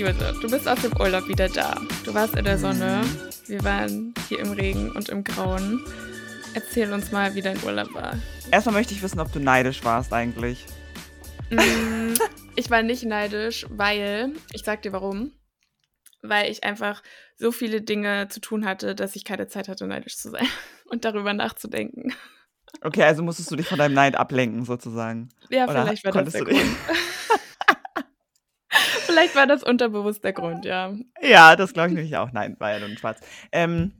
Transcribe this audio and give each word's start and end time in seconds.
Josef, 0.00 0.40
du 0.40 0.48
bist 0.48 0.66
aus 0.66 0.80
dem 0.80 0.98
Urlaub 0.98 1.28
wieder 1.28 1.50
da. 1.50 1.78
Du 2.06 2.14
warst 2.14 2.34
in 2.34 2.46
der 2.46 2.56
Sonne, 2.56 3.02
wir 3.48 3.62
waren 3.64 4.14
hier 4.30 4.38
im 4.38 4.52
Regen 4.52 4.90
und 4.92 5.10
im 5.10 5.22
Grauen. 5.22 5.84
Erzähl 6.54 6.90
uns 6.90 7.12
mal, 7.12 7.34
wie 7.34 7.42
dein 7.42 7.62
Urlaub 7.62 7.92
war. 7.92 8.14
Erstmal 8.50 8.76
möchte 8.76 8.94
ich 8.94 9.02
wissen, 9.02 9.20
ob 9.20 9.30
du 9.30 9.40
neidisch 9.40 9.84
warst 9.84 10.14
eigentlich. 10.14 10.64
Mm, 11.50 12.14
ich 12.56 12.70
war 12.70 12.82
nicht 12.82 13.04
neidisch, 13.04 13.66
weil, 13.68 14.32
ich 14.54 14.64
sag 14.64 14.80
dir 14.80 14.94
warum, 14.94 15.32
weil 16.22 16.50
ich 16.50 16.64
einfach 16.64 17.02
so 17.36 17.52
viele 17.52 17.82
Dinge 17.82 18.28
zu 18.28 18.40
tun 18.40 18.64
hatte, 18.64 18.94
dass 18.94 19.16
ich 19.16 19.26
keine 19.26 19.48
Zeit 19.48 19.68
hatte, 19.68 19.86
neidisch 19.86 20.16
zu 20.16 20.30
sein 20.30 20.46
und 20.86 21.04
darüber 21.04 21.34
nachzudenken. 21.34 22.14
Okay, 22.80 23.02
also 23.02 23.22
musstest 23.22 23.50
du 23.50 23.56
dich 23.56 23.66
von 23.66 23.76
deinem 23.76 23.92
Neid 23.94 24.16
ablenken, 24.16 24.64
sozusagen. 24.64 25.28
Ja, 25.50 25.64
Oder 25.64 25.82
vielleicht 25.82 26.04
war 26.06 26.12
das 26.12 26.32
der 26.32 26.44
Grund. 26.44 26.62
vielleicht 29.10 29.34
war 29.36 29.46
das 29.46 29.62
unterbewusst 29.62 30.24
der 30.24 30.32
Grund, 30.32 30.64
ja. 30.64 30.94
Ja, 31.20 31.56
das 31.56 31.72
glaube 31.72 31.88
ich 31.88 31.94
nämlich 31.94 32.16
auch. 32.16 32.32
Nein, 32.32 32.56
war 32.58 32.72
ja 32.72 32.78
nur 32.78 32.88
ein 32.88 32.98
Schwarz. 32.98 33.20
Ähm, 33.52 33.92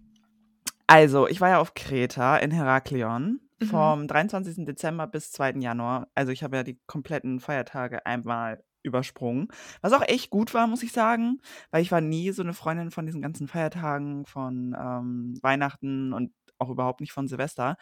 also, 0.86 1.28
ich 1.28 1.40
war 1.40 1.50
ja 1.50 1.58
auf 1.60 1.74
Kreta 1.74 2.36
in 2.38 2.50
Heraklion 2.50 3.40
mhm. 3.60 3.66
vom 3.66 4.08
23. 4.08 4.64
Dezember 4.64 5.06
bis 5.06 5.30
2. 5.32 5.52
Januar. 5.60 6.08
Also, 6.14 6.32
ich 6.32 6.42
habe 6.42 6.56
ja 6.56 6.62
die 6.62 6.80
kompletten 6.86 7.40
Feiertage 7.40 8.04
einmal 8.06 8.62
übersprungen. 8.82 9.48
Was 9.82 9.92
auch 9.92 10.02
echt 10.02 10.30
gut 10.30 10.54
war, 10.54 10.66
muss 10.66 10.82
ich 10.82 10.92
sagen, 10.92 11.40
weil 11.70 11.82
ich 11.82 11.92
war 11.92 12.00
nie 12.00 12.30
so 12.32 12.42
eine 12.42 12.54
Freundin 12.54 12.90
von 12.90 13.06
diesen 13.06 13.22
ganzen 13.22 13.46
Feiertagen, 13.46 14.24
von 14.26 14.74
ähm, 14.78 15.38
Weihnachten 15.42 16.12
und 16.12 16.32
auch 16.58 16.70
überhaupt 16.70 17.00
nicht 17.00 17.12
von 17.12 17.28
Silvester. 17.28 17.76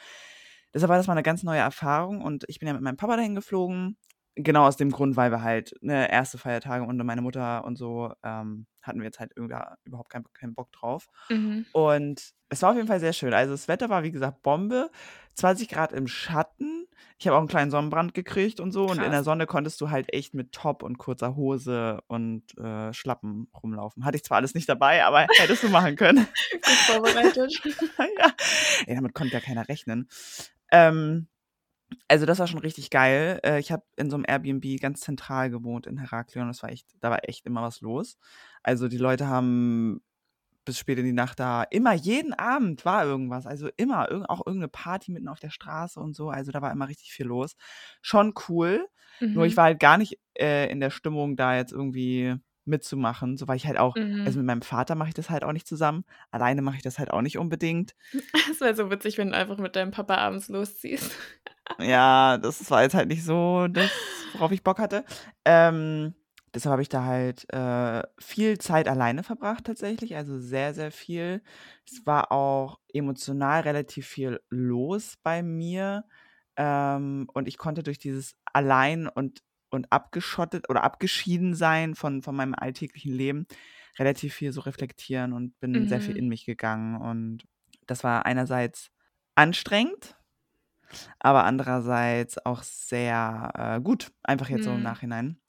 Deshalb 0.75 0.91
war 0.91 0.97
das 0.97 1.07
mal 1.07 1.15
eine 1.15 1.23
ganz 1.23 1.43
neue 1.43 1.61
Erfahrung 1.61 2.21
und 2.21 2.45
ich 2.49 2.59
bin 2.59 2.69
ja 2.69 2.75
mit 2.75 2.83
meinem 2.83 2.97
Papa 2.97 3.17
dahin 3.17 3.35
geflogen. 3.35 3.97
Genau 4.41 4.67
aus 4.67 4.77
dem 4.77 4.91
Grund, 4.91 5.17
weil 5.17 5.33
wir 5.33 5.43
halt 5.43 5.75
ne, 5.81 6.11
erste 6.11 6.39
Feiertage 6.39 6.85
und 6.85 6.97
meine 6.99 7.23
Mutter 7.23 7.65
und 7.65 7.77
so 7.77 8.13
ähm, 8.23 8.67
hatten 8.83 9.01
wir 9.01 9.07
jetzt 9.07 9.19
halt 9.19 9.33
überhaupt 9.35 10.11
keinen 10.11 10.25
kein 10.33 10.55
Bock 10.55 10.71
drauf. 10.73 11.09
Mhm. 11.29 11.67
Und 11.73 12.33
es 12.49 12.63
war 12.63 12.71
auf 12.71 12.77
jeden 12.77 12.89
Fall 12.89 13.01
sehr 13.01 13.13
schön. 13.13 13.35
Also 13.35 13.53
das 13.53 13.69
Wetter 13.69 13.89
war, 13.91 14.03
wie 14.03 14.11
gesagt, 14.11 14.43
Bombe. 14.43 14.91
20 15.35 15.69
Grad 15.69 15.93
im 15.93 16.09
Schatten. 16.09 16.87
Ich 17.19 17.27
habe 17.27 17.37
auch 17.37 17.41
einen 17.41 17.49
kleinen 17.49 17.71
Sonnenbrand 17.71 18.15
gekriegt 18.15 18.59
und 18.59 18.73
so. 18.73 18.87
Krass. 18.87 18.99
Und 18.99 19.05
in 19.05 19.11
der 19.13 19.23
Sonne 19.23 19.47
konntest 19.47 19.81
du 19.81 19.91
halt 19.91 20.13
echt 20.13 20.35
mit 20.35 20.53
Top 20.53 20.83
und 20.83 20.99
kurzer 20.99 21.37
Hose 21.37 22.01
und 22.07 22.43
äh, 22.59 22.93
Schlappen 22.93 23.49
rumlaufen. 23.63 24.05
Hatte 24.05 24.17
ich 24.17 24.25
zwar 24.25 24.39
alles 24.39 24.55
nicht 24.55 24.69
dabei, 24.69 25.05
aber 25.05 25.27
hättest 25.39 25.63
du 25.63 25.69
machen 25.69 25.97
können. 25.97 26.27
Gut 26.53 26.65
vorbereitet. 26.65 27.61
ja. 28.19 28.33
Ey, 28.87 28.95
damit 28.95 29.15
konnte 29.15 29.35
ja 29.35 29.41
keiner 29.41 29.69
rechnen. 29.69 30.09
Ähm, 30.73 31.29
also 32.09 32.27
das 32.27 32.39
war 32.39 32.47
schon 32.47 32.61
richtig 32.61 32.91
geil. 32.91 33.41
Äh, 33.45 33.61
ich 33.61 33.73
habe 33.73 33.83
in 33.97 34.11
so 34.11 34.17
einem 34.17 34.25
Airbnb 34.27 34.81
ganz 34.81 35.01
zentral 35.01 35.51
gewohnt 35.51 35.87
in 35.87 35.99
Heraklion. 35.99 36.49
Das 36.49 36.63
war 36.63 36.71
echt, 36.71 36.87
da 37.01 37.11
war 37.11 37.29
echt 37.29 37.47
immer 37.47 37.63
was 37.63 37.81
los. 37.81 38.19
Also 38.63 38.89
die 38.89 38.99
Leute 38.99 39.27
haben 39.27 40.03
bis 40.65 40.79
spät 40.79 40.99
in 40.99 41.07
die 41.07 41.13
Nacht 41.13 41.41
da. 41.41 41.63
Immer, 41.63 41.95
jeden 41.95 42.35
Abend 42.35 42.85
war 42.85 43.05
irgendwas. 43.05 43.47
Also 43.47 43.71
immer, 43.77 44.09
auch 44.29 44.47
irgendeine 44.47 44.69
Party 44.69 45.13
mitten 45.13 45.29
auf 45.29 45.41
der 45.41 45.51
Straße 45.51 45.99
und 45.99 46.15
so. 46.15 46.29
Also 46.29 46.53
da 46.53 46.61
war 46.61 46.73
immer 46.73 46.89
richtig 46.89 47.13
viel 47.13 47.27
los. 47.27 47.57
Schon 48.03 48.35
cool. 48.49 48.87
Mhm. 49.21 49.33
Nur 49.33 49.47
ich 49.47 49.55
mhm. 49.55 49.57
war 49.57 49.65
halt 49.65 49.81
gar 49.81 49.97
nicht 49.97 50.19
äh, 50.39 50.71
in 50.71 50.81
der 50.81 50.91
Stimmung, 50.91 51.37
da 51.37 51.57
jetzt 51.57 51.73
irgendwie 51.73 52.37
mitzumachen. 52.69 53.37
So 53.37 53.49
weil 53.49 53.57
ich 53.57 53.67
halt 53.67 53.79
auch, 53.79 53.97
mhm. 53.97 54.23
also 54.25 54.39
mit 54.39 54.47
meinem 54.47 54.63
Vater 54.63 54.95
mache 54.95 55.09
ich 55.09 55.15
das 55.15 55.31
halt 55.31 55.45
auch 55.45 55.53
nicht 55.53 55.67
zusammen. 55.67 56.05
Alleine 56.31 56.63
mache 56.63 56.77
ich 56.77 56.83
das 56.83 56.99
halt 56.99 57.11
auch 57.11 57.23
nicht 57.23 57.39
unbedingt. 57.39 57.95
Es 58.51 58.61
wäre 58.61 58.75
so 58.75 58.91
witzig, 58.91 59.19
wenn 59.19 59.31
du 59.31 59.37
einfach 59.37 59.59
mit 59.59 59.77
deinem 59.77 59.91
Papa 59.91 60.17
abends 60.17 60.49
losziehst. 60.49 61.13
ja, 61.79 62.39
das 62.39 62.71
war 62.71 62.83
jetzt 62.83 62.95
halt 62.95 63.09
nicht 63.09 63.25
so 63.25 63.69
das, 63.69 63.91
worauf 64.33 64.53
ich 64.53 64.63
Bock 64.63 64.79
hatte. 64.79 65.05
Ähm, 65.45 66.15
Deshalb 66.55 66.73
habe 66.73 66.83
ich 66.83 66.89
da 66.89 67.05
halt 67.05 67.53
äh, 67.53 68.03
viel 68.19 68.59
Zeit 68.59 68.89
alleine 68.89 69.23
verbracht 69.23 69.65
tatsächlich, 69.65 70.17
also 70.17 70.39
sehr, 70.39 70.75
sehr 70.75 70.91
viel. 70.91 71.43
Es 71.87 72.07
war 72.07 72.33
auch 72.33 72.81
emotional 72.93 73.61
relativ 73.61 74.07
viel 74.07 74.41
los 74.49 75.15
bei 75.23 75.43
mir. 75.43 76.05
Ähm, 76.57 77.29
und 77.35 77.49
ich 77.49 77.59
konnte 77.59 77.83
durch 77.83 77.99
dieses 77.99 78.35
allein 78.53 79.09
und, 79.09 79.43
und 79.71 79.93
abgeschottet 79.93 80.69
oder 80.69 80.85
abgeschieden 80.85 81.55
sein 81.55 81.95
von, 81.95 82.23
von 82.23 82.35
meinem 82.35 82.55
alltäglichen 82.55 83.13
Leben 83.13 83.47
relativ 83.99 84.35
viel 84.35 84.53
so 84.53 84.61
reflektieren 84.61 85.33
und 85.33 85.59
bin 85.61 85.89
sehr 85.89 86.01
viel 86.01 86.15
mhm. 86.15 86.21
in 86.21 86.29
mich 86.29 86.45
gegangen. 86.45 86.97
Und 86.97 87.45
das 87.87 88.05
war 88.05 88.27
einerseits 88.27 88.91
anstrengend, 89.35 90.17
aber 91.19 91.45
andererseits 91.45 92.45
auch 92.45 92.63
sehr 92.63 93.51
äh, 93.55 93.81
gut, 93.81 94.13
einfach 94.23 94.49
jetzt 94.49 94.65
so 94.65 94.71
im 94.71 94.79
mhm. 94.79 94.83
Nachhinein. 94.85 95.41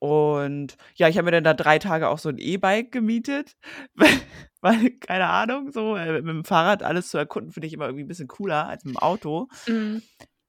Und 0.00 0.76
ja, 0.94 1.08
ich 1.08 1.18
habe 1.18 1.24
mir 1.24 1.32
dann 1.32 1.44
da 1.44 1.54
drei 1.54 1.78
Tage 1.80 2.08
auch 2.08 2.18
so 2.18 2.28
ein 2.28 2.38
E-Bike 2.38 2.92
gemietet, 2.92 3.56
weil, 4.60 4.90
keine 5.00 5.26
Ahnung, 5.26 5.72
so 5.72 5.96
äh, 5.96 6.22
mit 6.22 6.28
dem 6.28 6.44
Fahrrad 6.44 6.82
alles 6.82 7.08
zu 7.08 7.18
erkunden, 7.18 7.52
finde 7.52 7.66
ich 7.66 7.72
immer 7.72 7.86
irgendwie 7.86 8.04
ein 8.04 8.08
bisschen 8.08 8.28
cooler 8.28 8.68
als 8.68 8.84
mit 8.84 8.94
dem 8.94 8.98
Auto. 8.98 9.48
Mhm. 9.66 10.02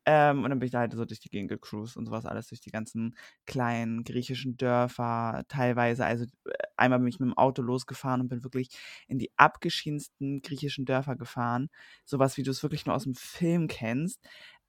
Ähm, 0.06 0.44
und 0.44 0.50
dann 0.50 0.60
bin 0.60 0.66
ich 0.66 0.72
da 0.72 0.80
halt 0.80 0.94
so 0.94 1.06
durch 1.06 1.20
die 1.20 1.30
Gegend 1.30 1.50
gecruised 1.50 1.98
und 1.98 2.06
sowas 2.06 2.26
alles, 2.26 2.48
durch 2.48 2.62
die 2.62 2.72
ganzen 2.72 3.16
kleinen 3.46 4.04
griechischen 4.04 4.58
Dörfer 4.58 5.44
teilweise. 5.48 6.06
Also 6.06 6.26
äh, 6.46 6.52
einmal 6.78 7.00
bin 7.00 7.10
ich 7.10 7.20
mit 7.20 7.28
dem 7.28 7.38
Auto 7.38 7.62
losgefahren 7.62 8.22
und 8.22 8.30
bin 8.30 8.44
wirklich 8.44 8.70
in 9.08 9.20
die 9.20 9.32
abgeschiedensten 9.38 10.42
griechischen 10.42 10.86
Dörfer 10.86 11.16
gefahren. 11.16 11.70
Sowas, 12.06 12.38
wie 12.38 12.44
du 12.44 12.52
es 12.52 12.64
wirklich 12.64 12.86
nur 12.86 12.96
aus 12.96 13.04
dem 13.04 13.16
Film 13.16 13.68
kennst. 13.68 14.20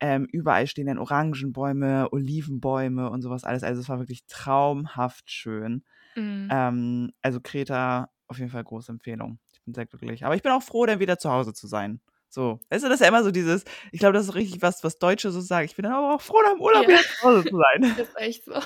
Ähm, 0.01 0.27
überall 0.33 0.67
stehen 0.67 0.87
dann 0.87 0.99
Orangenbäume, 0.99 2.09
Olivenbäume 2.13 3.11
und 3.11 3.23
sowas 3.23 3.45
alles. 3.45 3.63
Also 3.63 3.81
es 3.81 3.89
war 3.89 3.99
wirklich 3.99 4.25
traumhaft 4.27 5.31
schön. 5.31 5.85
Mhm. 6.17 6.49
Ähm, 6.51 7.13
also 7.23 7.41
Kreta 7.41 8.11
auf 8.27 8.39
jeden 8.39 8.51
Fall 8.51 8.65
große 8.65 8.93
Empfehlung. 8.93 9.39
Ich 9.53 9.63
bin 9.63 9.75
sehr 9.75 9.87
glücklich. 9.87 10.25
Aber 10.25 10.35
ich 10.35 10.43
bin 10.43 10.53
auch 10.53 10.63
froh, 10.63 10.87
dann 10.87 11.01
wieder 11.01 11.19
zu 11.19 11.31
Hause 11.31 11.53
zu 11.53 11.67
sein. 11.67 12.01
So, 12.31 12.61
weißt 12.71 12.85
du, 12.85 12.89
das 12.89 13.01
ist 13.01 13.01
ja 13.01 13.09
immer 13.09 13.25
so 13.25 13.33
dieses, 13.33 13.65
ich 13.91 13.99
glaube, 13.99 14.15
das 14.15 14.29
ist 14.29 14.35
richtig 14.35 14.63
was, 14.63 14.85
was 14.85 14.99
Deutsche 14.99 15.33
so 15.33 15.41
sagen. 15.41 15.65
Ich 15.65 15.75
bin 15.75 15.83
dann 15.83 15.93
aber 15.93 16.15
auch 16.15 16.21
froh, 16.21 16.41
nach 16.43 16.53
dem 16.53 16.61
Urlaub 16.61 16.85
ja. 16.85 16.89
wieder 16.89 17.03
zu 17.03 17.23
Hause 17.23 17.45
zu 17.45 17.57
sein. 17.57 17.95
Das 17.97 18.09
ist 18.09 18.17
echt 18.17 18.45
so. 18.45 18.55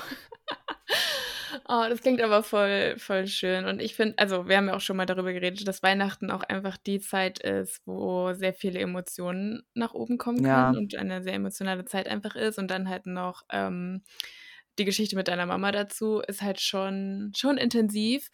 Oh, 1.67 1.85
das 1.89 2.01
klingt 2.01 2.21
aber 2.21 2.43
voll, 2.43 2.95
voll 2.97 3.27
schön. 3.27 3.65
Und 3.65 3.81
ich 3.81 3.95
finde, 3.95 4.17
also 4.17 4.47
wir 4.47 4.57
haben 4.57 4.67
ja 4.67 4.75
auch 4.75 4.81
schon 4.81 4.97
mal 4.97 5.05
darüber 5.05 5.31
geredet, 5.31 5.67
dass 5.67 5.81
Weihnachten 5.83 6.29
auch 6.29 6.43
einfach 6.43 6.77
die 6.77 6.99
Zeit 6.99 7.39
ist, 7.39 7.81
wo 7.85 8.33
sehr 8.33 8.53
viele 8.53 8.79
Emotionen 8.79 9.63
nach 9.73 9.93
oben 9.93 10.17
kommen 10.17 10.43
können 10.43 10.47
ja. 10.47 10.69
und 10.69 10.95
eine 10.95 11.23
sehr 11.23 11.33
emotionale 11.33 11.85
Zeit 11.85 12.07
einfach 12.07 12.35
ist. 12.35 12.59
Und 12.59 12.69
dann 12.69 12.89
halt 12.89 13.05
noch 13.05 13.43
ähm, 13.49 14.03
die 14.77 14.85
Geschichte 14.85 15.15
mit 15.15 15.27
deiner 15.27 15.45
Mama 15.45 15.71
dazu 15.71 16.19
ist 16.19 16.41
halt 16.41 16.59
schon, 16.59 17.31
schon 17.35 17.57
intensiv. 17.57 18.29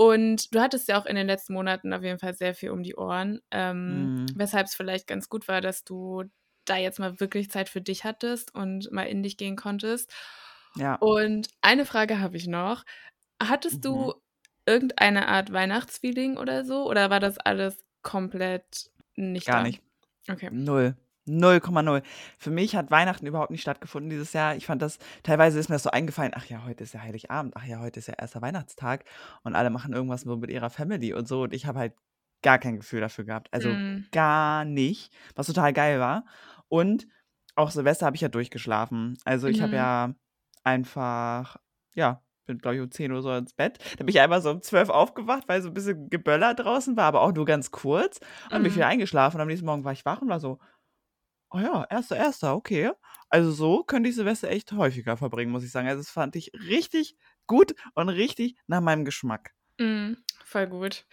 Und 0.00 0.54
du 0.54 0.60
hattest 0.60 0.86
ja 0.86 0.96
auch 0.96 1.06
in 1.06 1.16
den 1.16 1.26
letzten 1.26 1.54
Monaten 1.54 1.92
auf 1.92 2.04
jeden 2.04 2.20
Fall 2.20 2.32
sehr 2.32 2.54
viel 2.54 2.70
um 2.70 2.84
die 2.84 2.94
Ohren, 2.94 3.40
ähm, 3.50 4.20
mhm. 4.20 4.26
weshalb 4.36 4.68
es 4.68 4.76
vielleicht 4.76 5.08
ganz 5.08 5.28
gut 5.28 5.48
war, 5.48 5.60
dass 5.60 5.82
du 5.82 6.22
da 6.64 6.76
jetzt 6.76 7.00
mal 7.00 7.18
wirklich 7.18 7.50
Zeit 7.50 7.68
für 7.68 7.80
dich 7.80 8.04
hattest 8.04 8.54
und 8.54 8.92
mal 8.92 9.08
in 9.08 9.24
dich 9.24 9.36
gehen 9.36 9.56
konntest. 9.56 10.14
Ja. 10.76 10.94
Und 10.94 11.48
eine 11.62 11.84
Frage 11.84 12.20
habe 12.20 12.36
ich 12.36 12.46
noch. 12.46 12.84
Hattest 13.42 13.78
mhm. 13.78 13.82
du 13.82 14.14
irgendeine 14.66 15.26
Art 15.26 15.52
Weihnachtsfeeling 15.52 16.36
oder 16.36 16.64
so? 16.64 16.88
Oder 16.88 17.10
war 17.10 17.18
das 17.18 17.36
alles 17.38 17.84
komplett 18.02 18.92
nicht 19.16 19.48
Gar 19.48 19.56
da? 19.56 19.62
nicht. 19.64 19.82
Okay. 20.30 20.50
Null. 20.52 20.94
0,0. 21.28 22.02
Für 22.38 22.50
mich 22.50 22.76
hat 22.76 22.90
Weihnachten 22.90 23.26
überhaupt 23.26 23.50
nicht 23.50 23.62
stattgefunden 23.62 24.10
dieses 24.10 24.32
Jahr. 24.32 24.56
Ich 24.56 24.66
fand 24.66 24.82
das, 24.82 24.98
teilweise 25.22 25.58
ist 25.58 25.68
mir 25.68 25.76
das 25.76 25.82
so 25.82 25.90
eingefallen, 25.90 26.32
ach 26.34 26.46
ja, 26.46 26.64
heute 26.64 26.84
ist 26.84 26.94
ja 26.94 27.00
Heiligabend, 27.00 27.56
ach 27.56 27.64
ja, 27.64 27.80
heute 27.80 28.00
ist 28.00 28.08
ja 28.08 28.14
erster 28.14 28.42
Weihnachtstag 28.42 29.04
und 29.42 29.54
alle 29.54 29.70
machen 29.70 29.92
irgendwas 29.92 30.24
nur 30.24 30.38
mit 30.38 30.50
ihrer 30.50 30.70
Family 30.70 31.12
und 31.14 31.28
so 31.28 31.42
und 31.42 31.54
ich 31.54 31.66
habe 31.66 31.78
halt 31.78 31.94
gar 32.42 32.58
kein 32.58 32.76
Gefühl 32.76 33.00
dafür 33.00 33.24
gehabt. 33.24 33.48
Also 33.52 33.70
mm. 33.70 34.06
gar 34.12 34.64
nicht, 34.64 35.12
was 35.34 35.46
total 35.48 35.72
geil 35.72 35.98
war. 35.98 36.24
Und 36.68 37.06
auch 37.56 37.70
Silvester 37.70 38.06
habe 38.06 38.16
ich 38.16 38.22
ja 38.22 38.28
durchgeschlafen. 38.28 39.18
Also 39.24 39.48
ich 39.48 39.58
mhm. 39.58 39.62
habe 39.62 39.76
ja 39.76 40.14
einfach, 40.62 41.56
ja, 41.94 42.22
bin, 42.46 42.58
glaube 42.58 42.76
ich, 42.76 42.82
um 42.82 42.90
10 42.90 43.12
Uhr 43.12 43.22
so 43.22 43.32
ins 43.34 43.52
Bett. 43.52 43.78
Da 43.98 44.04
bin 44.04 44.08
ich 44.08 44.20
einmal 44.20 44.40
so 44.40 44.50
um 44.50 44.62
12 44.62 44.88
aufgewacht, 44.88 45.44
weil 45.48 45.62
so 45.62 45.68
ein 45.68 45.74
bisschen 45.74 46.08
Geböller 46.08 46.54
draußen 46.54 46.96
war, 46.96 47.04
aber 47.04 47.20
auch 47.22 47.32
nur 47.32 47.44
ganz 47.44 47.70
kurz. 47.70 48.18
Und 48.44 48.52
dann 48.52 48.62
bin 48.62 48.70
ich 48.70 48.76
wieder 48.76 48.86
mhm. 48.86 48.92
eingeschlafen 48.92 49.36
und 49.36 49.42
am 49.42 49.48
nächsten 49.48 49.66
Morgen 49.66 49.84
war 49.84 49.92
ich 49.92 50.04
wach 50.04 50.22
und 50.22 50.28
war 50.28 50.40
so, 50.40 50.58
oh 51.50 51.58
ja, 51.58 51.86
erster, 51.90 52.16
erster, 52.16 52.54
okay. 52.54 52.90
Also 53.28 53.50
so 53.52 53.82
könnte 53.82 54.08
ich 54.08 54.14
Silvester 54.14 54.48
echt 54.48 54.72
häufiger 54.72 55.16
verbringen, 55.16 55.52
muss 55.52 55.64
ich 55.64 55.70
sagen. 55.70 55.88
Also 55.88 56.00
das 56.00 56.10
fand 56.10 56.36
ich 56.36 56.52
richtig 56.54 57.16
gut 57.46 57.74
und 57.94 58.08
richtig 58.08 58.56
nach 58.66 58.80
meinem 58.80 59.04
Geschmack. 59.04 59.52
Mm, 59.78 60.14
voll 60.44 60.66
gut. 60.66 61.04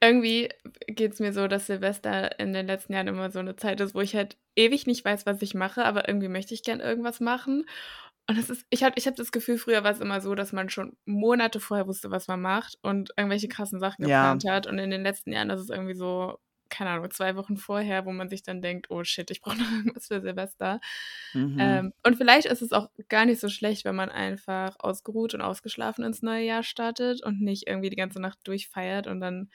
Irgendwie 0.00 0.48
geht 0.86 1.12
es 1.12 1.20
mir 1.20 1.32
so, 1.32 1.46
dass 1.48 1.66
Silvester 1.66 2.38
in 2.38 2.52
den 2.52 2.66
letzten 2.66 2.92
Jahren 2.94 3.08
immer 3.08 3.30
so 3.30 3.38
eine 3.38 3.56
Zeit 3.56 3.80
ist, 3.80 3.94
wo 3.94 4.00
ich 4.00 4.14
halt 4.14 4.38
ewig 4.56 4.86
nicht 4.86 5.04
weiß, 5.04 5.26
was 5.26 5.42
ich 5.42 5.54
mache, 5.54 5.84
aber 5.84 6.08
irgendwie 6.08 6.28
möchte 6.28 6.54
ich 6.54 6.62
gern 6.62 6.80
irgendwas 6.80 7.20
machen. 7.20 7.66
Und 8.26 8.38
es 8.38 8.48
ist, 8.48 8.64
ich 8.70 8.82
habe 8.82 8.94
ich 8.96 9.06
hab 9.06 9.16
das 9.16 9.32
Gefühl, 9.32 9.58
früher 9.58 9.84
war 9.84 9.90
es 9.90 10.00
immer 10.00 10.22
so, 10.22 10.34
dass 10.34 10.52
man 10.52 10.70
schon 10.70 10.96
Monate 11.04 11.60
vorher 11.60 11.86
wusste, 11.86 12.10
was 12.10 12.26
man 12.26 12.40
macht 12.40 12.78
und 12.80 13.10
irgendwelche 13.18 13.48
krassen 13.48 13.80
Sachen 13.80 14.02
geplant 14.02 14.44
ja. 14.44 14.54
hat. 14.54 14.66
Und 14.66 14.78
in 14.78 14.90
den 14.90 15.02
letzten 15.02 15.32
Jahren 15.32 15.50
ist 15.50 15.60
es 15.60 15.68
irgendwie 15.68 15.94
so, 15.94 16.38
keine 16.68 16.90
Ahnung, 16.90 17.10
zwei 17.10 17.36
Wochen 17.36 17.56
vorher, 17.56 18.04
wo 18.06 18.12
man 18.12 18.28
sich 18.28 18.42
dann 18.42 18.62
denkt, 18.62 18.90
oh 18.90 19.04
shit, 19.04 19.30
ich 19.30 19.40
brauche 19.40 19.58
noch 19.58 19.70
irgendwas 19.72 20.08
für 20.08 20.20
Silvester. 20.20 20.80
Mhm. 21.32 21.56
Ähm, 21.58 21.92
und 22.02 22.16
vielleicht 22.16 22.46
ist 22.46 22.62
es 22.62 22.72
auch 22.72 22.88
gar 23.08 23.26
nicht 23.26 23.40
so 23.40 23.48
schlecht, 23.48 23.84
wenn 23.84 23.94
man 23.94 24.10
einfach 24.10 24.76
ausgeruht 24.78 25.34
und 25.34 25.40
ausgeschlafen 25.40 26.04
ins 26.04 26.22
neue 26.22 26.44
Jahr 26.44 26.62
startet 26.62 27.22
und 27.22 27.40
nicht 27.40 27.66
irgendwie 27.66 27.90
die 27.90 27.96
ganze 27.96 28.20
Nacht 28.20 28.38
durchfeiert 28.44 29.06
und 29.06 29.20
dann 29.20 29.50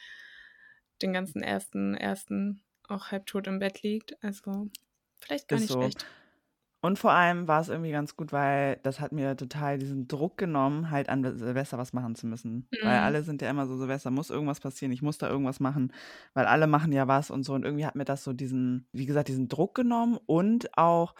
den 1.02 1.14
ganzen 1.14 1.42
ersten, 1.42 1.96
ersten 1.96 2.62
auch 2.88 3.12
halbtot 3.12 3.48
im 3.48 3.60
Bett 3.60 3.82
liegt. 3.82 4.22
Also 4.24 4.70
vielleicht 5.20 5.48
gar 5.48 5.58
Ist 5.58 5.64
nicht 5.64 5.74
so. 5.74 5.80
schlecht. 5.80 6.06
Und 6.82 6.98
vor 6.98 7.12
allem 7.12 7.48
war 7.50 7.60
es 7.60 7.68
irgendwie 7.68 7.92
ganz 7.92 8.16
gut, 8.16 8.32
weil 8.32 8.78
das 8.84 9.02
hat 9.02 9.12
mir 9.12 9.36
total 9.36 9.78
diesen 9.80 10.08
Druck 10.08 10.38
genommen, 10.38 10.92
halt 10.92 11.10
an 11.10 11.24
Silvester 11.38 11.78
was 11.78 11.92
machen 11.92 12.16
zu 12.16 12.26
müssen. 12.26 12.70
Weil 12.82 13.00
Mhm. 13.00 13.04
alle 13.04 13.24
sind 13.24 13.42
ja 13.42 13.50
immer 13.50 13.68
so, 13.68 13.76
Silvester 13.78 14.12
muss 14.12 14.30
irgendwas 14.30 14.62
passieren, 14.62 14.94
ich 14.94 15.02
muss 15.02 15.18
da 15.18 15.30
irgendwas 15.30 15.60
machen, 15.60 15.92
weil 16.34 16.46
alle 16.46 16.68
machen 16.68 16.94
ja 16.94 17.08
was 17.08 17.32
und 17.32 17.44
so. 17.44 17.54
Und 17.54 17.66
irgendwie 17.66 17.86
hat 17.86 17.96
mir 17.96 18.06
das 18.06 18.24
so 18.24 18.32
diesen, 18.32 18.88
wie 18.94 19.06
gesagt, 19.06 19.28
diesen 19.28 19.50
Druck 19.50 19.76
genommen 19.76 20.18
und 20.26 20.78
auch 20.78 21.16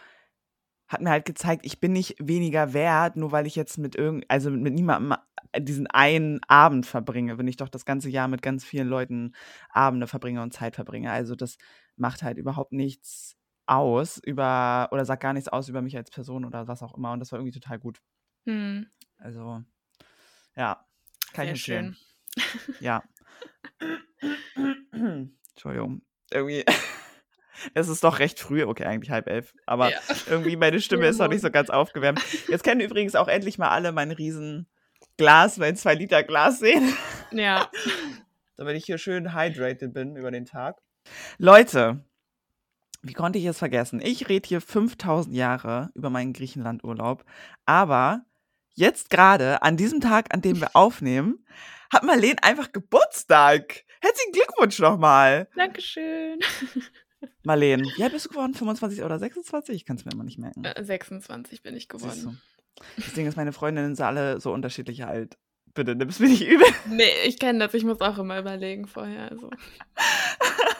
hat 0.88 1.02
mir 1.02 1.10
halt 1.10 1.24
gezeigt, 1.24 1.64
ich 1.66 1.80
bin 1.80 1.92
nicht 1.92 2.16
weniger 2.20 2.72
wert, 2.72 3.16
nur 3.16 3.32
weil 3.32 3.46
ich 3.46 3.56
jetzt 3.56 3.78
mit 3.78 3.94
irgend, 3.96 4.24
also 4.28 4.50
mit 4.50 4.74
niemandem 4.74 5.14
diesen 5.58 5.86
einen 5.88 6.40
Abend 6.48 6.86
verbringe, 6.86 7.38
wenn 7.38 7.48
ich 7.48 7.56
doch 7.56 7.68
das 7.68 7.84
ganze 7.84 8.08
Jahr 8.10 8.28
mit 8.28 8.42
ganz 8.42 8.64
vielen 8.64 8.88
Leuten 8.88 9.32
Abende 9.70 10.06
verbringe 10.08 10.42
und 10.42 10.52
Zeit 10.52 10.74
verbringe. 10.76 11.12
Also 11.12 11.36
das 11.36 11.58
macht 11.96 12.22
halt 12.22 12.38
überhaupt 12.38 12.72
nichts 12.72 13.36
aus 13.70 14.18
über 14.18 14.88
oder 14.90 15.04
sagt 15.04 15.22
gar 15.22 15.32
nichts 15.32 15.48
aus 15.48 15.68
über 15.68 15.80
mich 15.80 15.96
als 15.96 16.10
Person 16.10 16.44
oder 16.44 16.66
was 16.68 16.82
auch 16.82 16.94
immer. 16.96 17.12
Und 17.12 17.20
das 17.20 17.30
war 17.32 17.38
irgendwie 17.38 17.58
total 17.58 17.78
gut. 17.78 18.00
Hm. 18.46 18.86
Also, 19.18 19.62
ja, 20.56 20.84
kann 21.32 21.46
Sehr 21.46 21.54
ich 21.54 21.68
empfehlen. 21.68 21.96
schön. 22.36 22.76
Ja. 22.80 23.02
Entschuldigung. 24.92 26.02
Irgendwie. 26.30 26.64
Es 27.74 27.88
ist 27.88 28.02
doch 28.04 28.20
recht 28.20 28.40
früh, 28.40 28.64
okay, 28.64 28.84
eigentlich 28.86 29.10
halb 29.10 29.26
elf. 29.28 29.52
Aber 29.66 29.90
Ja. 29.90 29.98
irgendwie 30.26 30.56
meine 30.56 30.80
Stimme 30.80 31.06
ist 31.08 31.18
noch 31.18 31.28
nicht 31.28 31.42
so 31.42 31.50
ganz 31.50 31.68
aufgewärmt. 31.68 32.18
Jetzt 32.48 32.64
können 32.64 32.80
übrigens 32.80 33.14
auch 33.14 33.28
endlich 33.28 33.58
mal 33.58 33.68
alle 33.68 33.92
mein 33.92 34.12
riesen 34.12 34.66
Glas, 35.18 35.58
mein 35.58 35.76
2 35.76 35.92
Liter 35.94 36.22
Glas 36.22 36.58
sehen, 36.58 36.94
Ja. 37.32 37.70
damit 38.56 38.76
ich 38.76 38.86
hier 38.86 38.96
schön 38.96 39.34
hydrated 39.34 39.92
bin 39.92 40.16
über 40.16 40.30
den 40.30 40.46
Tag. 40.46 40.80
Leute, 41.36 42.02
wie 43.02 43.12
konnte 43.12 43.38
ich 43.38 43.44
es 43.46 43.58
vergessen? 43.58 44.00
Ich 44.02 44.28
rede 44.28 44.46
hier 44.48 44.60
5000 44.60 45.34
Jahre 45.34 45.90
über 45.94 46.10
meinen 46.10 46.32
Griechenlandurlaub, 46.32 47.24
aber 47.64 48.22
jetzt 48.74 49.10
gerade, 49.10 49.62
an 49.62 49.76
diesem 49.76 50.00
Tag, 50.00 50.34
an 50.34 50.42
dem 50.42 50.60
wir 50.60 50.70
aufnehmen, 50.74 51.44
hat 51.92 52.04
Marlene 52.04 52.42
einfach 52.42 52.72
Geburtstag. 52.72 53.84
Herzlichen 54.00 54.32
Glückwunsch 54.32 54.78
nochmal. 54.78 55.48
Dankeschön. 55.56 56.38
Marlene, 57.42 57.86
alt 57.98 58.12
bist 58.12 58.26
du 58.26 58.30
geworden? 58.30 58.54
25 58.54 59.02
oder 59.02 59.18
26? 59.18 59.74
Ich 59.74 59.84
kann 59.84 59.96
es 59.96 60.04
mir 60.04 60.12
immer 60.12 60.24
nicht 60.24 60.38
merken. 60.38 60.64
Äh, 60.64 60.82
26 60.82 61.62
bin 61.62 61.76
ich 61.76 61.88
geworden. 61.88 62.40
Das 62.96 63.12
Ding 63.12 63.26
ist, 63.26 63.36
meine 63.36 63.52
Freundinnen 63.52 63.94
sind 63.94 64.04
alle 64.04 64.40
so 64.40 64.52
unterschiedlich 64.52 65.04
alt. 65.04 65.36
Bitte, 65.74 65.94
nimm 65.94 66.08
es 66.08 66.18
mir 66.18 66.28
nicht 66.28 66.46
übel. 66.46 66.66
Nee, 66.88 67.04
ich 67.26 67.38
kenne 67.38 67.58
das. 67.58 67.74
Ich 67.74 67.84
muss 67.84 68.00
auch 68.00 68.18
immer 68.18 68.38
überlegen 68.38 68.86
vorher. 68.86 69.30
Also. 69.30 69.50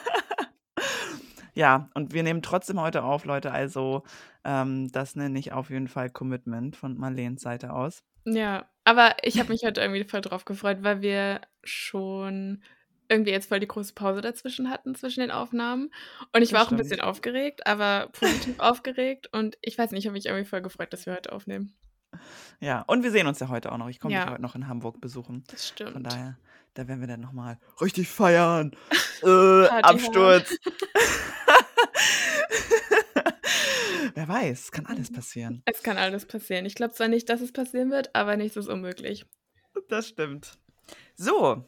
Ja, 1.53 1.89
und 1.93 2.13
wir 2.13 2.23
nehmen 2.23 2.41
trotzdem 2.41 2.79
heute 2.79 3.03
auf, 3.03 3.25
Leute. 3.25 3.51
Also, 3.51 4.03
ähm, 4.45 4.91
das 4.91 5.15
nenne 5.15 5.37
ich 5.39 5.51
auf 5.51 5.69
jeden 5.69 5.87
Fall 5.87 6.09
Commitment 6.09 6.75
von 6.75 6.97
Marleens 6.97 7.41
Seite 7.41 7.73
aus. 7.73 8.03
Ja, 8.25 8.69
aber 8.83 9.15
ich 9.23 9.39
habe 9.39 9.49
mich 9.51 9.63
heute 9.63 9.81
irgendwie 9.81 10.03
voll 10.03 10.21
drauf 10.21 10.45
gefreut, 10.45 10.79
weil 10.81 11.01
wir 11.01 11.41
schon 11.63 12.63
irgendwie 13.09 13.31
jetzt 13.31 13.49
voll 13.49 13.59
die 13.59 13.67
große 13.67 13.93
Pause 13.93 14.21
dazwischen 14.21 14.69
hatten, 14.69 14.95
zwischen 14.95 15.19
den 15.19 15.31
Aufnahmen. 15.31 15.91
Und 16.33 16.41
ich 16.43 16.49
Das 16.49 16.53
war 16.53 16.61
auch 16.61 16.71
ein 16.71 16.77
stimmt. 16.77 16.89
bisschen 16.89 17.01
aufgeregt, 17.01 17.67
aber 17.67 18.09
positiv 18.13 18.59
aufgeregt. 18.59 19.27
Und 19.33 19.57
ich 19.61 19.77
weiß 19.77 19.91
nicht, 19.91 19.99
ich 20.01 20.05
habe 20.07 20.13
mich 20.13 20.25
irgendwie 20.27 20.45
voll 20.45 20.61
gefreut, 20.61 20.93
dass 20.93 21.05
wir 21.05 21.13
heute 21.13 21.33
aufnehmen. 21.33 21.75
Ja, 22.59 22.81
und 22.87 23.03
wir 23.03 23.11
sehen 23.11 23.27
uns 23.27 23.39
ja 23.39 23.49
heute 23.49 23.71
auch 23.71 23.77
noch. 23.77 23.89
Ich 23.89 23.99
komme 23.99 24.13
dich 24.15 24.23
Ja. 24.23 24.31
heute 24.31 24.41
noch 24.41 24.55
in 24.55 24.67
Hamburg 24.67 24.99
besuchen. 25.01 25.43
Das 25.47 25.67
Von 25.69 25.87
stimmt. 25.87 26.07
daher, 26.11 26.37
da 26.75 26.87
werden 26.87 27.01
wir 27.01 27.07
dann 27.07 27.21
nochmal 27.21 27.57
richtig 27.81 28.09
feiern. 28.09 28.75
Äh, 29.23 29.67
Absturz. 29.67 30.57
Wer 34.15 34.27
weiß, 34.27 34.71
kann 34.71 34.85
alles 34.87 35.11
passieren. 35.11 35.61
Es 35.65 35.83
kann 35.83 35.97
alles 35.97 36.25
passieren. 36.25 36.65
Ich 36.65 36.73
glaube 36.75 36.93
zwar 36.95 37.07
nicht, 37.07 37.29
dass 37.29 37.39
es 37.41 37.51
passieren 37.51 37.91
wird, 37.91 38.15
aber 38.15 38.35
nichts 38.35 38.57
ist 38.57 38.67
unmöglich. 38.67 39.25
Das 39.89 40.07
stimmt. 40.07 40.57
So, 41.15 41.65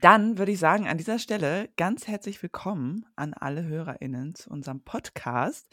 dann 0.00 0.36
würde 0.38 0.52
ich 0.52 0.58
sagen, 0.58 0.86
an 0.88 0.98
dieser 0.98 1.18
Stelle 1.18 1.68
ganz 1.78 2.06
herzlich 2.06 2.42
willkommen 2.42 3.06
an 3.16 3.32
alle 3.34 3.64
HörerInnen 3.64 4.34
zu 4.34 4.50
unserem 4.50 4.84
Podcast 4.84 5.66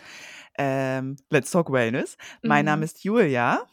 ähm, 0.57 1.17
Let's 1.29 1.51
Talk 1.51 1.69
Wellness. 1.71 2.15
Mein 2.41 2.63
Mhm. 2.63 2.69
Name 2.71 2.85
ist 2.85 3.03
Julia. 3.03 3.65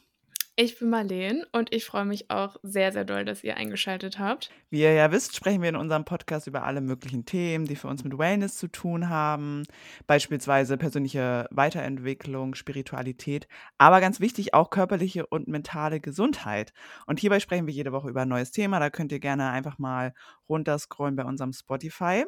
Ich 0.54 0.78
bin 0.78 0.90
Marleen 0.90 1.46
und 1.52 1.72
ich 1.72 1.86
freue 1.86 2.04
mich 2.04 2.30
auch 2.30 2.56
sehr, 2.62 2.92
sehr 2.92 3.06
doll, 3.06 3.24
dass 3.24 3.42
ihr 3.42 3.56
eingeschaltet 3.56 4.18
habt. 4.18 4.50
Wie 4.68 4.82
ihr 4.82 4.92
ja 4.92 5.10
wisst, 5.10 5.34
sprechen 5.34 5.62
wir 5.62 5.70
in 5.70 5.76
unserem 5.76 6.04
Podcast 6.04 6.46
über 6.46 6.64
alle 6.64 6.82
möglichen 6.82 7.24
Themen, 7.24 7.64
die 7.64 7.74
für 7.74 7.88
uns 7.88 8.04
mit 8.04 8.18
Wellness 8.18 8.58
zu 8.58 8.68
tun 8.68 9.08
haben. 9.08 9.62
Beispielsweise 10.06 10.76
persönliche 10.76 11.48
Weiterentwicklung, 11.50 12.54
Spiritualität, 12.54 13.48
aber 13.78 14.02
ganz 14.02 14.20
wichtig 14.20 14.52
auch 14.52 14.68
körperliche 14.68 15.26
und 15.26 15.48
mentale 15.48 16.00
Gesundheit. 16.00 16.74
Und 17.06 17.18
hierbei 17.18 17.40
sprechen 17.40 17.66
wir 17.66 17.72
jede 17.72 17.92
Woche 17.92 18.10
über 18.10 18.20
ein 18.20 18.28
neues 18.28 18.50
Thema. 18.50 18.78
Da 18.78 18.90
könnt 18.90 19.10
ihr 19.10 19.20
gerne 19.20 19.48
einfach 19.48 19.78
mal 19.78 20.12
runterscrollen 20.50 21.16
bei 21.16 21.24
unserem 21.24 21.54
Spotify. 21.54 22.26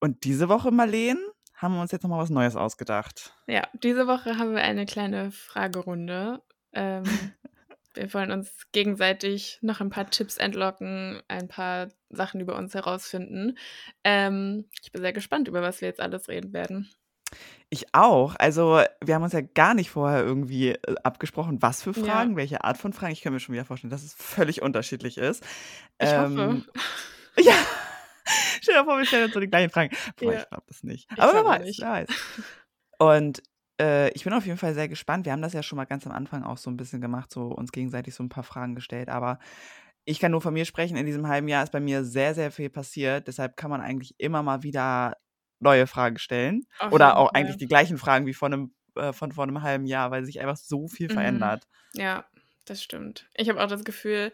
Und 0.00 0.24
diese 0.24 0.48
Woche, 0.48 0.70
Marleen, 0.70 1.18
haben 1.52 1.74
wir 1.74 1.82
uns 1.82 1.92
jetzt 1.92 2.04
nochmal 2.04 2.22
was 2.22 2.30
Neues 2.30 2.56
ausgedacht. 2.56 3.34
Ja, 3.46 3.68
diese 3.74 4.06
Woche 4.06 4.38
haben 4.38 4.54
wir 4.54 4.62
eine 4.62 4.86
kleine 4.86 5.30
Fragerunde. 5.30 6.40
Ähm, 6.74 7.04
wir 7.94 8.12
wollen 8.12 8.32
uns 8.32 8.50
gegenseitig 8.72 9.58
noch 9.62 9.80
ein 9.80 9.90
paar 9.90 10.10
Tipps 10.10 10.36
entlocken, 10.36 11.22
ein 11.28 11.46
paar 11.48 11.88
Sachen 12.10 12.40
über 12.40 12.56
uns 12.56 12.74
herausfinden. 12.74 13.56
Ähm, 14.02 14.64
ich 14.82 14.90
bin 14.92 15.00
sehr 15.02 15.12
gespannt, 15.12 15.46
über 15.48 15.62
was 15.62 15.80
wir 15.80 15.88
jetzt 15.88 16.00
alles 16.00 16.28
reden 16.28 16.52
werden. 16.52 16.90
Ich 17.70 17.92
auch. 17.94 18.36
Also, 18.38 18.80
wir 19.04 19.14
haben 19.14 19.22
uns 19.24 19.32
ja 19.32 19.40
gar 19.40 19.74
nicht 19.74 19.90
vorher 19.90 20.22
irgendwie 20.22 20.70
äh, 20.70 20.94
abgesprochen, 21.02 21.62
was 21.62 21.82
für 21.82 21.90
Ja. 21.92 22.04
Fragen, 22.04 22.36
welche 22.36 22.62
Art 22.62 22.78
von 22.78 22.92
Fragen. 22.92 23.12
Ich 23.12 23.22
kann 23.22 23.32
mir 23.32 23.40
schon 23.40 23.54
wieder 23.54 23.64
vorstellen, 23.64 23.90
dass 23.90 24.04
es 24.04 24.14
völlig 24.14 24.62
unterschiedlich 24.62 25.18
ist. 25.18 25.42
Ich 25.98 26.08
Ähm, 26.08 26.38
hoffe. 26.38 26.62
Ja. 27.44 27.54
Stell 28.62 28.74
dir 28.76 28.84
vor, 28.84 28.96
wir 28.96 29.04
stellen 29.04 29.24
uns 29.24 29.34
so 29.34 29.40
die 29.40 29.48
gleichen 29.48 29.70
Fragen. 29.70 29.94
Boah, 30.16 30.32
Ja. 30.32 30.40
ich 30.42 30.48
glaube 30.48 30.64
das 30.68 30.82
nicht. 30.84 31.08
Ich 31.12 31.20
Aber 31.20 31.32
wer 31.34 31.44
weiß, 31.44 31.64
nicht. 31.64 31.80
wer 31.80 31.90
weiß. 31.90 32.08
Und 32.98 33.42
äh, 33.80 34.10
ich 34.10 34.24
bin 34.24 34.32
auf 34.32 34.46
jeden 34.46 34.58
Fall 34.58 34.74
sehr 34.74 34.88
gespannt. 34.88 35.24
Wir 35.26 35.32
haben 35.32 35.42
das 35.42 35.52
ja 35.52 35.62
schon 35.62 35.76
mal 35.76 35.84
ganz 35.84 36.06
am 36.06 36.12
Anfang 36.12 36.42
auch 36.44 36.58
so 36.58 36.70
ein 36.70 36.76
bisschen 36.76 37.00
gemacht, 37.00 37.30
so 37.32 37.48
uns 37.48 37.72
gegenseitig 37.72 38.14
so 38.14 38.22
ein 38.22 38.28
paar 38.28 38.44
Fragen 38.44 38.74
gestellt. 38.74 39.08
Aber 39.08 39.38
ich 40.04 40.20
kann 40.20 40.32
nur 40.32 40.40
von 40.40 40.54
mir 40.54 40.64
sprechen. 40.64 40.96
In 40.96 41.06
diesem 41.06 41.28
halben 41.28 41.48
Jahr 41.48 41.64
ist 41.64 41.72
bei 41.72 41.80
mir 41.80 42.04
sehr, 42.04 42.34
sehr 42.34 42.50
viel 42.50 42.70
passiert. 42.70 43.26
Deshalb 43.28 43.56
kann 43.56 43.70
man 43.70 43.80
eigentlich 43.80 44.14
immer 44.18 44.42
mal 44.42 44.62
wieder 44.62 45.16
neue 45.60 45.86
Fragen 45.86 46.18
stellen. 46.18 46.66
Auf 46.78 46.92
Oder 46.92 47.16
auch 47.16 47.32
Fall. 47.32 47.40
eigentlich 47.40 47.56
die 47.56 47.66
gleichen 47.68 47.98
Fragen 47.98 48.26
wie 48.26 48.34
von 48.34 48.52
einem, 48.52 48.74
äh, 48.96 49.12
von 49.12 49.32
vor 49.32 49.44
einem 49.44 49.62
halben 49.62 49.86
Jahr, 49.86 50.10
weil 50.10 50.24
sich 50.24 50.40
einfach 50.40 50.56
so 50.56 50.88
viel 50.88 51.08
Mhm. 51.08 51.12
verändert. 51.14 51.64
Ja, 51.94 52.24
das 52.64 52.82
stimmt. 52.82 53.28
Ich 53.34 53.48
habe 53.48 53.62
auch 53.62 53.68
das 53.68 53.84
Gefühl, 53.84 54.32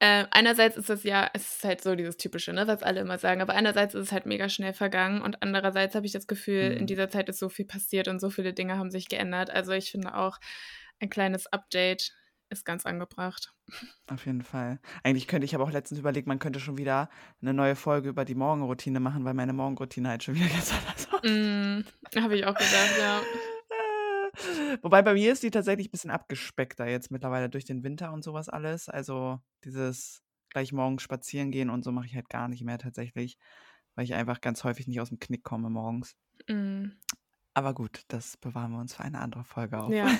äh, 0.00 0.24
einerseits 0.30 0.76
ist 0.76 0.88
das 0.90 1.04
ja, 1.04 1.30
es 1.34 1.56
ist 1.56 1.64
halt 1.64 1.80
so 1.82 1.94
dieses 1.94 2.16
Typische, 2.16 2.52
ne, 2.52 2.66
was 2.66 2.82
alle 2.82 3.00
immer 3.00 3.18
sagen, 3.18 3.40
aber 3.40 3.54
einerseits 3.54 3.94
ist 3.94 4.06
es 4.06 4.12
halt 4.12 4.26
mega 4.26 4.48
schnell 4.48 4.72
vergangen 4.74 5.22
und 5.22 5.42
andererseits 5.42 5.94
habe 5.94 6.06
ich 6.06 6.12
das 6.12 6.26
Gefühl, 6.26 6.72
in 6.72 6.82
Mhm. 6.82 6.86
dieser 6.86 7.08
Zeit 7.10 7.28
ist 7.28 7.38
so 7.38 7.48
viel 7.48 7.64
passiert 7.64 8.08
und 8.08 8.20
so 8.20 8.30
viele 8.30 8.52
Dinge 8.52 8.76
haben 8.78 8.90
sich 8.90 9.08
geändert. 9.08 9.50
Also 9.50 9.72
ich 9.72 9.90
finde 9.90 10.14
auch, 10.16 10.38
ein 11.00 11.10
kleines 11.10 11.46
Update 11.46 12.12
ist 12.50 12.64
ganz 12.64 12.86
angebracht. 12.86 13.52
Auf 14.08 14.26
jeden 14.26 14.42
Fall. 14.42 14.78
Eigentlich 15.02 15.26
könnte 15.26 15.44
ich 15.46 15.54
aber 15.54 15.64
auch 15.64 15.72
letztens 15.72 15.98
überlegt, 15.98 16.26
man 16.28 16.38
könnte 16.38 16.60
schon 16.60 16.76
wieder 16.78 17.08
eine 17.40 17.54
neue 17.54 17.74
Folge 17.74 18.08
über 18.10 18.24
die 18.24 18.34
Morgenroutine 18.34 19.00
machen, 19.00 19.24
weil 19.24 19.34
meine 19.34 19.52
Morgenroutine 19.52 20.08
halt 20.10 20.22
schon 20.24 20.34
wieder 20.34 20.46
ganz 20.54 20.72
anders 20.72 21.08
aussieht. 21.12 21.30
Mm, 21.30 22.20
habe 22.20 22.36
ich 22.36 22.44
auch 22.44 22.54
gedacht, 22.54 22.94
ja. 23.00 23.22
Wobei 24.82 25.02
bei 25.02 25.14
mir 25.14 25.32
ist 25.32 25.42
die 25.42 25.50
tatsächlich 25.50 25.88
ein 25.88 25.90
bisschen 25.90 26.10
abgespeckter 26.10 26.86
jetzt 26.88 27.10
mittlerweile 27.10 27.48
durch 27.48 27.64
den 27.64 27.82
Winter 27.82 28.12
und 28.12 28.22
sowas 28.24 28.48
alles. 28.48 28.88
Also 28.88 29.40
dieses 29.64 30.22
gleich 30.50 30.72
morgens 30.72 31.02
spazieren 31.02 31.50
gehen 31.50 31.70
und 31.70 31.84
so 31.84 31.92
mache 31.92 32.06
ich 32.06 32.14
halt 32.14 32.28
gar 32.28 32.48
nicht 32.48 32.62
mehr 32.62 32.78
tatsächlich, 32.78 33.38
weil 33.94 34.04
ich 34.04 34.14
einfach 34.14 34.40
ganz 34.40 34.64
häufig 34.64 34.86
nicht 34.86 35.00
aus 35.00 35.08
dem 35.08 35.18
Knick 35.18 35.42
komme 35.42 35.68
morgens. 35.70 36.16
Mm, 36.48 36.86
Aber 37.54 37.74
gut, 37.74 38.02
das 38.08 38.36
bewahren 38.36 38.72
wir 38.72 38.78
uns 38.78 38.94
für 38.94 39.02
eine 39.02 39.20
andere 39.20 39.44
Folge 39.44 39.78
auf. 39.78 39.92
ja. 39.92 40.06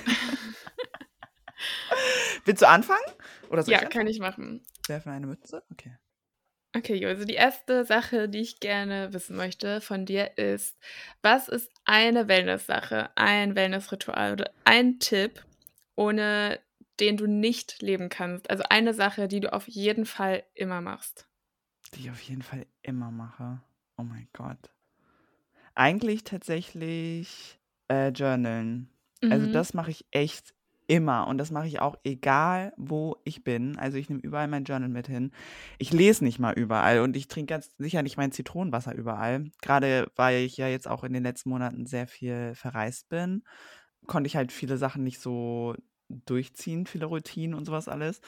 Willst 2.45 2.61
du 2.61 2.67
anfangen? 2.67 3.01
Oder 3.49 3.63
ja, 3.67 3.81
ich 3.81 3.89
kann 3.89 4.07
ich 4.07 4.19
machen. 4.19 4.63
werfen 4.87 5.11
eine 5.11 5.25
Mütze? 5.25 5.63
Okay. 5.71 5.97
Okay, 6.75 6.95
Jo, 6.95 7.07
also 7.07 7.23
die 7.25 7.35
erste 7.35 7.85
Sache, 7.85 8.27
die 8.27 8.41
ich 8.41 8.59
gerne 8.59 9.13
wissen 9.13 9.37
möchte 9.37 9.79
von 9.79 10.05
dir 10.05 10.37
ist, 10.37 10.77
was 11.21 11.47
ist 11.47 11.71
eine 11.85 12.27
Wellness-Sache, 12.27 13.11
ein 13.15 13.55
Wellness-Ritual 13.55 14.33
oder 14.33 14.51
ein 14.65 14.99
Tipp, 14.99 15.45
ohne 15.95 16.59
den 16.99 17.15
du 17.17 17.27
nicht 17.27 17.81
leben 17.81 18.09
kannst? 18.09 18.49
Also 18.49 18.63
eine 18.69 18.93
Sache, 18.93 19.27
die 19.29 19.39
du 19.39 19.53
auf 19.53 19.67
jeden 19.69 20.05
Fall 20.05 20.43
immer 20.53 20.81
machst. 20.81 21.27
Die 21.95 22.01
ich 22.01 22.11
auf 22.11 22.21
jeden 22.21 22.43
Fall 22.43 22.67
immer 22.83 23.09
mache. 23.09 23.59
Oh 23.97 24.03
mein 24.03 24.27
Gott. 24.33 24.69
Eigentlich 25.75 26.23
tatsächlich, 26.23 27.59
äh, 27.89 28.09
journalen. 28.09 28.89
Also, 29.29 29.45
Mhm. 29.45 29.51
das 29.51 29.73
mache 29.73 29.91
ich 29.91 30.05
echt 30.11 30.54
immer 30.87 31.27
und 31.27 31.37
das 31.37 31.51
mache 31.51 31.67
ich 31.67 31.79
auch 31.79 31.95
egal, 32.03 32.73
wo 32.77 33.17
ich 33.25 33.43
bin. 33.43 33.77
Also, 33.77 33.97
ich 33.97 34.09
nehme 34.09 34.21
überall 34.21 34.47
mein 34.47 34.63
Journal 34.65 34.89
mit 34.89 35.07
hin. 35.07 35.31
Ich 35.79 35.91
lese 35.93 36.23
nicht 36.23 36.39
mal 36.39 36.53
überall 36.53 36.99
und 37.01 37.15
ich 37.17 37.27
trinke 37.27 37.53
ganz 37.53 37.71
sicher 37.77 38.01
nicht 38.03 38.17
mein 38.17 38.31
Zitronenwasser 38.31 38.93
überall. 38.95 39.45
Grade 39.61 40.11
weil 40.15 40.43
ich 40.43 40.57
ja 40.57 40.67
jetzt 40.67 40.87
auch 40.87 41.03
in 41.03 41.13
den 41.13 41.23
letzten 41.23 41.49
Monaten 41.49 41.85
sehr 41.85 42.07
viel 42.07 42.53
verreist 42.55 43.09
bin, 43.09 43.43
konnte 44.07 44.27
ich 44.27 44.35
halt 44.35 44.51
viele 44.51 44.77
Sachen 44.77 45.03
nicht 45.03 45.19
so 45.19 45.75
durchziehen, 46.09 46.85
viele 46.85 47.05
Routinen 47.07 47.55
und 47.55 47.65
so 47.65 47.71
was 47.71 47.87
alles. 47.87 48.21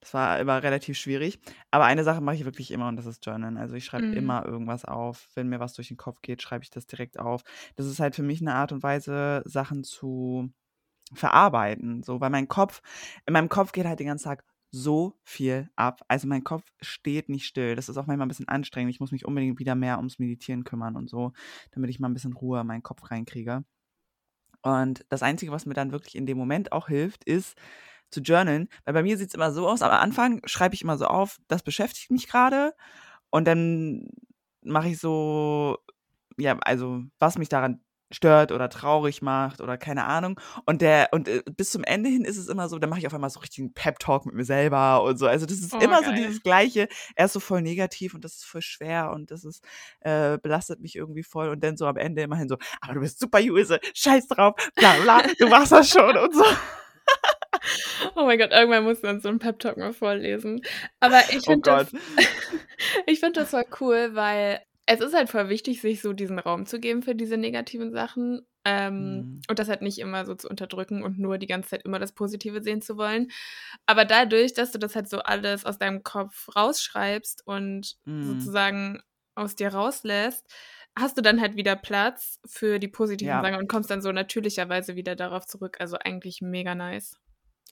Das 0.00 0.12
war 0.14 0.38
immer 0.40 0.62
relativ 0.62 0.98
schwierig. 0.98 1.40
Aber 1.70 1.84
eine 1.86 2.04
Sache 2.04 2.20
mache 2.20 2.36
ich 2.36 2.44
wirklich 2.44 2.70
immer 2.70 2.88
und 2.88 2.96
das 2.96 3.06
ist 3.06 3.24
Journalen. 3.24 3.56
Also, 3.58 3.74
ich 3.76 3.84
schreibe 3.86 4.06
Mhm. 4.06 4.12
immer 4.12 4.44
irgendwas 4.46 4.84
auf. 4.84 5.28
Wenn 5.34 5.48
mir 5.48 5.60
was 5.60 5.72
durch 5.74 5.88
den 5.88 5.96
Kopf 5.96 6.20
geht, 6.22 6.42
schreibe 6.42 6.64
ich 6.64 6.70
das 6.70 6.86
direkt 6.86 7.18
auf. 7.18 7.42
Das 7.76 7.86
ist 7.86 8.00
halt 8.00 8.14
für 8.16 8.22
mich 8.22 8.40
'ne 8.42 8.54
Art 8.54 8.72
und 8.72 8.82
Weise, 8.82 9.42
Sachen 9.46 9.82
zu 9.84 10.50
verarbeiten, 11.14 12.02
so, 12.02 12.20
weil 12.20 12.30
mein 12.30 12.48
Kopf 12.48 12.82
in 13.26 13.32
meinem 13.34 13.48
Kopf 13.48 13.72
geht 13.72 13.86
halt 13.86 14.00
den 14.00 14.06
ganzen 14.08 14.24
Tag 14.24 14.44
so 14.70 15.18
viel 15.24 15.70
ab. 15.76 16.00
Also, 16.08 16.26
mein 16.28 16.44
Kopf 16.44 16.64
steht 16.80 17.28
nicht 17.28 17.46
still. 17.46 17.76
Das 17.76 17.88
ist 17.90 17.98
auch 17.98 18.06
manchmal 18.06 18.26
'n 18.26 18.28
bisschen 18.28 18.48
anstrengend. 18.48 18.90
Ich 18.94 19.00
muss 19.00 19.12
mich 19.12 19.26
unbedingt 19.26 19.58
wieder 19.58 19.74
mehr 19.74 19.98
ums 19.98 20.18
Meditieren 20.18 20.64
kümmern 20.64 20.96
und 20.96 21.10
so, 21.10 21.32
damit 21.72 21.90
ich 21.90 22.00
mal 22.00 22.08
'n 22.08 22.14
bisschen 22.14 22.32
Ruhe 22.34 22.60
in 22.62 22.66
meinen 22.66 22.82
Kopf 22.82 23.10
reinkriege. 23.10 23.64
Und 24.62 25.04
das 25.10 25.22
Einzige, 25.22 25.52
was 25.52 25.66
mir 25.66 25.74
dann 25.74 25.92
wirklich 25.92 26.14
in 26.16 26.26
dem 26.26 26.38
Moment 26.38 26.72
auch 26.72 26.88
hilft, 26.88 27.24
ist 27.24 27.56
zu 28.10 28.20
journalen, 28.22 28.68
weil 28.84 28.94
bei 28.94 29.02
mir 29.04 29.18
sieht's 29.18 29.34
immer 29.34 29.52
so 29.52 29.68
aus, 29.68 29.82
am 29.82 29.90
Anfang 29.92 30.40
schreibe 30.46 30.74
ich 30.76 30.82
immer 30.82 30.98
so 30.98 31.06
auf: 31.06 31.38
„Das 31.48 31.62
beschäftigt 31.64 32.10
mich 32.12 32.28
grade“ 32.28 32.74
und 33.30 33.46
dann 33.46 34.08
mache 34.64 34.90
ich 34.90 34.98
so 35.00 35.78
ja, 36.38 36.58
also, 36.62 37.04
was 37.20 37.38
mich 37.38 37.48
daran 37.50 37.80
stört 38.12 38.52
oder 38.52 38.68
traurig 38.68 39.22
macht 39.22 39.60
oder 39.60 39.76
keine 39.78 40.04
Ahnung. 40.04 40.38
Und 40.66 40.82
der 40.82 41.08
und, 41.12 41.28
äh, 41.28 41.42
bis 41.56 41.70
zum 41.70 41.84
Ende 41.84 42.08
hin 42.10 42.24
ist 42.24 42.36
es 42.38 42.48
immer 42.48 42.68
so, 42.68 42.78
dann 42.78 42.90
mache 42.90 43.00
ich 43.00 43.06
auf 43.06 43.14
einmal 43.14 43.30
so 43.30 43.40
richtigen 43.40 43.72
Pep-Talk 43.74 44.26
mit 44.26 44.34
mir 44.34 44.44
selber 44.44 45.02
und 45.02 45.18
so. 45.18 45.26
Also, 45.26 45.46
das 45.46 45.58
ist 45.58 45.74
Oh, 45.74 45.78
immer 45.80 46.04
so 46.04 46.12
geil. 46.12 46.12
dieses 46.12 46.42
Gleiche. 46.42 46.88
Erst 47.16 47.34
so 47.34 47.40
voll 47.40 47.62
negativ 47.62 48.14
und 48.14 48.24
das 48.24 48.34
ist 48.36 48.44
voll 48.44 48.62
schwer 48.62 49.10
und 49.12 49.30
das 49.30 49.44
ist 49.44 49.64
äh, 50.00 50.38
belastet 50.38 50.80
mich 50.80 50.96
irgendwie 50.96 51.22
voll 51.22 51.48
und 51.48 51.62
dann 51.64 51.76
so 51.76 51.86
am 51.86 51.96
Ende 51.96 52.22
immerhin 52.22 52.48
so: 52.48 52.56
„Aber 52.80 52.94
du 52.94 53.00
bist 53.00 53.18
super, 53.20 53.40
Luise, 53.40 53.80
scheiß 53.94 54.28
drauf, 54.28 54.54
bla 54.78 54.98
bla, 54.98 55.22
du 55.38 55.48
machst 55.48 55.72
das 55.72 55.88
schon“ 55.90 56.16
und 56.16 56.34
so. 56.34 56.44
Oh 58.16 58.24
mein 58.24 58.38
Gott, 58.38 58.50
irgendwann 58.52 58.84
musst 58.84 59.04
du 59.04 59.08
uns 59.08 59.22
so 59.22 59.28
'n 59.28 59.38
Pep-Talk 59.38 59.76
mal 59.76 59.92
vorlesen. 59.92 60.62
Aber 61.00 61.22
ich 61.30 61.46
Oh 61.46 61.46
finde 61.46 61.62
Gott. 61.62 61.88
das 61.88 61.92
ich 63.06 63.20
finde 63.20 63.40
das 63.40 63.50
voll 63.50 63.64
cool, 63.80 64.10
weil 64.14 64.60
es 64.92 65.00
ist 65.00 65.14
halt 65.14 65.28
voll 65.30 65.48
wichtig, 65.48 65.80
sich 65.80 66.00
so 66.02 66.12
diesen 66.12 66.38
Raum 66.38 66.66
zu 66.66 66.80
geben 66.80 67.02
für 67.02 67.14
diese 67.14 67.36
negativen 67.36 67.92
Sachen, 67.92 68.46
ähm, 68.64 69.26
Mhm. 69.26 69.42
und 69.48 69.58
das 69.58 69.68
halt 69.68 69.82
nicht 69.82 69.98
immer 69.98 70.24
so 70.24 70.34
zu 70.34 70.48
unterdrücken 70.48 71.02
und 71.02 71.18
nur 71.18 71.38
die 71.38 71.46
ganze 71.48 71.70
Zeit 71.70 71.82
immer 71.84 71.98
das 71.98 72.12
Positive 72.12 72.62
sehen 72.62 72.80
zu 72.82 72.96
wollen. 72.96 73.28
Aber 73.86 74.04
dadurch, 74.04 74.54
dass 74.54 74.72
du 74.72 74.78
das 74.78 74.94
halt 74.96 75.08
so 75.08 75.20
alles 75.20 75.64
aus 75.66 75.78
deinem 75.78 76.02
Kopf 76.04 76.48
rausschreibst 76.56 77.46
und 77.46 77.96
Mhm. 78.06 78.52
sozusagen 78.52 79.02
aus 79.34 79.56
dir 79.56 79.68
rauslässt, 79.74 80.46
hast 80.98 81.16
du 81.18 81.22
dann 81.22 81.40
halt 81.40 81.56
wieder 81.56 81.76
Platz 81.76 82.38
für 82.46 82.78
die 82.78 82.88
positiven 82.88 83.40
Ja. 83.40 83.40
Sachen 83.40 83.56
und 83.56 83.68
kommst 83.68 83.90
dann 83.90 84.02
so 84.02 84.12
natürlicherweise 84.12 84.94
wieder 84.96 85.16
darauf 85.16 85.46
zurück. 85.46 85.76
Also, 85.80 85.96
eigentlich 85.98 86.40
mega 86.42 86.74
nice. 86.74 87.18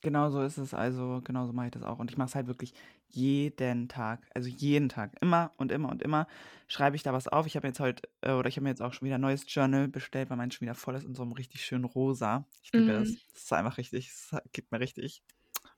Genau 0.03 0.31
so 0.31 0.43
ist 0.43 0.57
es. 0.59 0.73
Also, 0.73 1.21
genauso 1.25 1.53
mache 1.53 1.67
ich 1.67 1.73
das 1.73 1.83
auch. 1.83 1.99
Und 1.99 2.11
ich 2.11 2.17
mache 2.17 2.29
es 2.29 2.35
halt 2.35 2.47
wirklich 2.47 2.73
jeden 3.13 3.89
Tag. 3.89 4.27
Also, 4.35 4.49
jeden 4.49 4.89
Tag. 4.89 5.17
Immer 5.21 5.53
und 5.57 5.73
immer 5.73 5.89
und 5.91 6.03
immer 6.03 6.27
schreibe 6.69 6.97
ich 6.97 7.03
da 7.03 7.13
was 7.13 7.29
auf. 7.29 7.47
Ich 7.47 7.57
habe 7.57 7.67
jetzt 7.69 7.81
heute 7.81 8.03
äh, 8.23 8.33
oder 8.33 8.49
ich 8.49 8.57
habe 8.57 8.65
mir 8.65 8.71
jetzt 8.71 8.83
auch 8.83 8.93
schon 8.93 9.07
wieder 9.07 9.17
'n 9.17 9.21
neues 9.21 9.45
Journal 9.53 9.89
bestellt, 9.89 10.31
weil 10.31 10.37
meins 10.37 10.55
schon 10.55 10.67
wieder 10.67 10.75
voll 10.75 10.95
ist 10.97 11.05
in 11.05 11.15
so 11.15 11.25
'nem 11.25 11.33
richtig 11.33 11.65
schönen 11.65 11.85
Rosa. 11.85 12.47
Ich 12.63 12.73
liebe 12.75 12.93
das. 12.93 13.09
Mhm. 13.09 13.21
Das 13.35 13.45
ist 13.45 13.53
einfach 13.53 13.79
richtig 13.79 14.09
es 14.09 14.33
ha 14.33 14.43
gibt 14.53 14.73
mir 14.73 14.81
richtig 14.81 15.23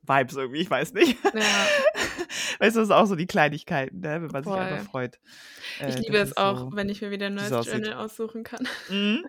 Vibes 0.02 0.36
irgendwie, 0.36 0.60
ich 0.62 0.70
weiß 0.70 0.94
nicht. 0.94 1.18
Ja. 1.32 1.72
Weißt 2.60 2.76
du, 2.76 2.80
das 2.80 2.88
ist 2.88 2.92
auch 2.92 3.06
so 3.06 3.16
die 3.16 3.26
Kleinigkeiten, 3.28 4.00
ne, 4.00 4.22
wenn 4.22 4.30
man 4.32 4.44
sich 4.44 4.58
einfach 4.60 4.78
Voll. 4.78 4.82
freut, 4.82 5.20
Ich 5.86 5.96
äh, 5.96 6.00
liebe 6.00 6.18
dass 6.18 6.32
es 6.32 6.36
auch, 6.36 6.66
so 6.66 6.72
wenn 6.72 6.88
ich 6.88 7.02
mir 7.02 7.10
wieder 7.12 7.28
'n 7.28 7.34
süß 7.38 7.52
neues 7.52 7.54
aussieht. 7.54 7.84
Journal 7.84 7.94
aussuchen 7.94 8.44
kann. 8.44 8.68
Mhm. 8.88 9.28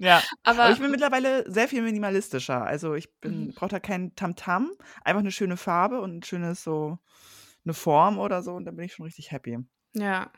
Ja. 0.00 0.26
Aber 0.44 0.62
Aber 0.64 0.70
ich 0.70 0.80
bin 0.80 0.90
mittlerweile 0.90 1.44
sehr 1.50 1.68
viel 1.68 1.82
minimalistischer. 1.82 2.64
Also, 2.64 2.94
ich 2.94 3.14
Mhm. 3.24 3.50
bin 3.50 3.52
brauche 3.54 3.68
da 3.70 3.80
kein 3.80 4.14
Tamtam, 4.16 4.70
einfach 5.04 5.20
'ne 5.22 5.30
schöne 5.30 5.58
Farbe 5.58 6.00
und 6.00 6.10
'n 6.16 6.22
schönes 6.22 6.64
so 6.64 6.98
'ne 7.64 7.74
Form 7.74 8.18
oder 8.18 8.42
so 8.42 8.54
und 8.54 8.64
dann 8.64 8.76
bin 8.76 8.86
ich 8.86 8.94
schon 8.94 9.04
richtig 9.04 9.30
happy. 9.32 9.58
Ja. 9.94 10.30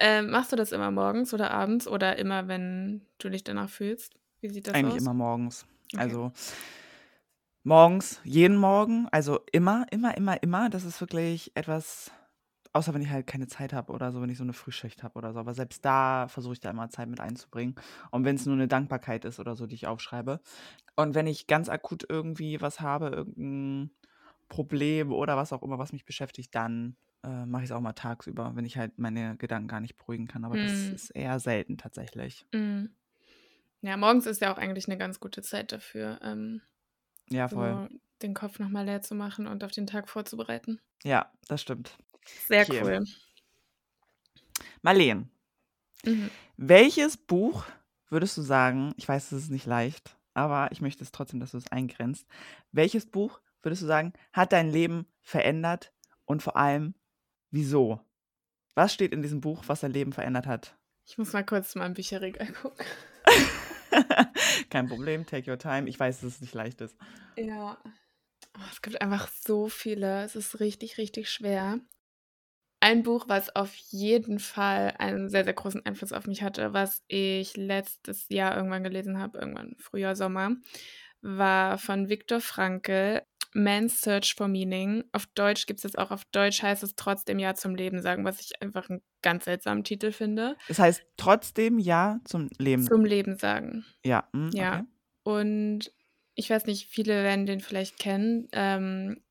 Ähm, 0.00 0.30
machst 0.30 0.52
du 0.52 0.56
das 0.56 0.72
immer 0.72 0.90
morgens 0.90 1.34
oder 1.34 1.50
abends 1.52 1.88
oder 1.88 2.18
immer, 2.18 2.48
wenn 2.48 3.06
du 3.18 3.30
dich 3.30 3.44
danach 3.44 3.70
fühlst? 3.70 4.14
Wie 4.40 4.48
sieht 4.50 4.68
das 4.68 4.82
Eigentlich 4.82 4.96
aus? 4.96 4.96
immer 4.96 5.14
morgens. 5.14 5.66
Okay. 5.94 6.16
Also 6.16 6.32
morgens, 7.66 8.20
jeden 8.24 8.58
Morgen, 8.58 9.08
also 9.10 9.40
immer, 9.50 9.86
immer, 9.90 10.14
immer, 10.18 10.42
immer. 10.42 10.68
Das 10.68 10.84
ist 10.84 11.00
wirklich 11.00 11.50
etwas 11.54 12.10
außer 12.74 12.94
wenn 12.94 13.02
ich 13.02 13.10
halt 13.10 13.26
keine 13.28 13.46
Zeit 13.48 13.72
habe 13.72 13.92
oder 13.92 14.12
so, 14.12 14.22
wenn 14.22 14.30
ich 14.30 14.38
so 14.38 14.44
'ne 14.44 14.52
Frühschicht 14.54 15.02
habe 15.04 15.16
oder 15.18 15.32
so. 15.34 15.40
Aber 15.40 15.54
selbst 15.54 15.84
da 15.84 16.28
versuche 16.28 16.54
ich 16.54 16.60
da 16.60 16.70
immer 16.70 16.90
Zeit 16.90 17.08
mit 17.08 17.20
einzubringen. 17.20 17.76
Und 18.12 18.24
wenn's 18.26 18.46
nur 18.46 18.56
'ne 18.56 18.68
Dankbarkeit 18.68 19.24
ist 19.26 19.40
oder 19.40 19.56
so, 19.56 19.66
die 19.66 19.76
ich 19.76 19.86
aufschreibe. 19.86 20.40
Und 20.96 21.14
wenn 21.16 21.26
ich 21.28 21.46
ganz 21.48 21.68
akut 21.70 22.06
irgendwie 22.08 22.60
was 22.62 22.80
habe, 22.80 23.08
irgend 23.08 23.38
'n 23.38 23.90
Problem 24.48 25.12
oder 25.12 25.36
was 25.38 25.52
auch 25.54 25.62
immer, 25.62 25.78
was 25.78 25.92
mich 25.94 26.04
beschäftigt, 26.06 26.54
dann, 26.54 26.96
äh, 27.24 27.46
mache 27.46 27.64
ich's 27.64 27.72
auch 27.72 27.80
mal 27.82 27.94
tagsüber, 27.94 28.52
wenn 28.56 28.64
ich 28.66 28.78
halt 28.78 28.98
meine 28.98 29.36
Gedanken 29.38 29.68
gar 29.68 29.80
nicht 29.80 29.96
beruhigen 29.98 30.28
kann. 30.28 30.44
Aber 30.46 30.58
das 30.58 30.88
Mhm. 30.88 30.94
ist 30.94 31.10
eher 31.10 31.40
selten 31.40 31.78
tatsächlich. 31.78 32.44
Mhm. 32.52 32.94
Ja, 33.82 33.96
morgens 33.96 34.26
ist 34.26 34.40
ja 34.42 34.52
auch 34.52 34.58
eigentlich 34.58 34.88
'ne 34.88 34.98
ganz 34.98 35.20
gute 35.20 35.42
Zeit 35.42 35.72
dafür, 35.72 36.20
ähm, 36.22 36.62
Ja, 37.30 37.48
voll. 37.48 37.80
so 37.80 37.88
den 38.22 38.34
Kopf 38.34 38.58
noch 38.60 38.70
mal 38.70 38.84
leer 38.86 39.02
zu 39.02 39.14
machen 39.16 39.46
und 39.48 39.64
auf 39.64 39.72
den 39.72 39.86
Tag 39.88 40.08
vorzubereiten. 40.08 40.80
Ja, 41.02 41.30
das 41.48 41.60
stimmt. 41.62 41.98
Sehr 42.48 42.62
Okay. 42.68 42.82
cool. 42.82 43.04
Marleen 44.82 45.30
Mhm. 46.04 46.30
welches 46.56 47.16
Buch 47.16 47.64
würdest 48.10 48.36
du 48.36 48.42
sagen 48.42 48.92
ich 48.96 49.08
weiß, 49.08 49.32
es 49.32 49.44
ist 49.44 49.50
nicht 49.50 49.66
leicht, 49.66 50.16
aber 50.34 50.70
ich 50.72 50.80
möchte 50.80 51.02
es 51.02 51.12
trotzdem, 51.12 51.40
dass 51.40 51.52
du 51.52 51.58
es 51.58 51.70
eingrenzt. 51.72 52.26
Welches 52.72 53.06
Buch 53.06 53.40
würdest 53.62 53.82
du 53.82 53.86
sagen, 53.86 54.12
hat 54.32 54.52
dein 54.52 54.70
Leben 54.70 55.06
verändert 55.22 55.92
und 56.26 56.42
vor 56.42 56.56
allem 56.56 56.94
wieso? 57.50 58.00
Was 58.74 58.92
steht 58.92 59.12
in 59.12 59.22
diesem 59.22 59.40
Buch, 59.40 59.64
was 59.66 59.80
dein 59.80 59.92
Leben 59.92 60.12
verändert 60.12 60.46
hat? 60.46 60.76
Ich 61.06 61.16
muss 61.18 61.32
mal 61.32 61.44
kurz 61.44 61.74
in 61.74 61.80
mein 61.80 61.94
Bücherregal 61.94 62.52
gucken. 62.52 62.84
Kein 64.70 64.88
Problem, 64.88 65.24
take 65.26 65.50
your 65.50 65.58
time. 65.58 65.88
Ich 65.88 65.98
weiß, 65.98 66.20
dass 66.20 66.34
es 66.34 66.40
nicht 66.40 66.54
leicht 66.54 66.80
ist. 66.80 66.96
Ja. 67.36 67.78
Oh, 68.56 68.60
es 68.70 68.82
gibt 68.82 69.00
einfach 69.00 69.28
so 69.28 69.68
viele. 69.68 70.24
Es 70.24 70.36
ist 70.36 70.60
richtig, 70.60 70.98
richtig 70.98 71.30
schwer. 71.30 71.78
Ein 72.84 73.02
Buch, 73.02 73.24
was 73.28 73.56
auf 73.56 73.74
jeden 73.76 74.38
Fall 74.38 74.92
einen 74.98 75.30
sehr, 75.30 75.44
sehr 75.44 75.54
großen 75.54 75.86
Einfluss 75.86 76.12
auf 76.12 76.26
mich 76.26 76.42
hatte, 76.42 76.74
was 76.74 77.02
ich 77.08 77.56
letztes 77.56 78.26
Jahr 78.28 78.54
irgendwann 78.54 78.84
gelesen 78.84 79.18
habe, 79.18 79.38
irgendwann 79.38 79.74
Frühjahr, 79.78 80.14
Sommer, 80.14 80.56
war 81.22 81.78
von 81.78 82.10
Viktor 82.10 82.42
Frankl, 82.42 83.22
„Man's 83.54 84.02
Search 84.02 84.34
for 84.34 84.48
Meaning“. 84.48 85.02
Auf 85.12 85.24
Deutsch 85.34 85.64
gibt's 85.64 85.80
das 85.84 85.96
auch 85.96 86.10
auf 86.10 86.26
Deutsch 86.26 86.62
heißt 86.62 86.82
es 86.82 86.94
„Trotzdem 86.94 87.38
Ja 87.38 87.54
zum 87.54 87.74
Leben 87.74 88.02
sagen“, 88.02 88.26
was 88.26 88.38
ich 88.42 88.60
einfach 88.60 88.90
'n 88.90 89.00
ganz 89.22 89.46
seltsamen 89.46 89.82
Titel 89.84 90.12
finde. 90.12 90.56
Es 90.68 90.78
heißt 90.78 91.04
trotzdem 91.16 91.78
Ja 91.78 92.20
zum 92.24 92.48
Leben 92.58 92.90
Zum 92.90 93.04
Leben 93.04 93.36
sagen. 93.38 93.84
Ja, 94.04 94.28
mhm, 94.32 94.54
Ja. 94.54 94.60
okay. 94.60 94.84
Und 95.24 95.92
ich 96.34 96.50
weiß 96.50 96.66
nicht, 96.66 96.88
viele 96.90 97.22
werden 97.24 97.46
den 97.46 97.60
vielleicht 97.60 97.98
kennen. 97.98 98.48
Ähm, 98.52 99.22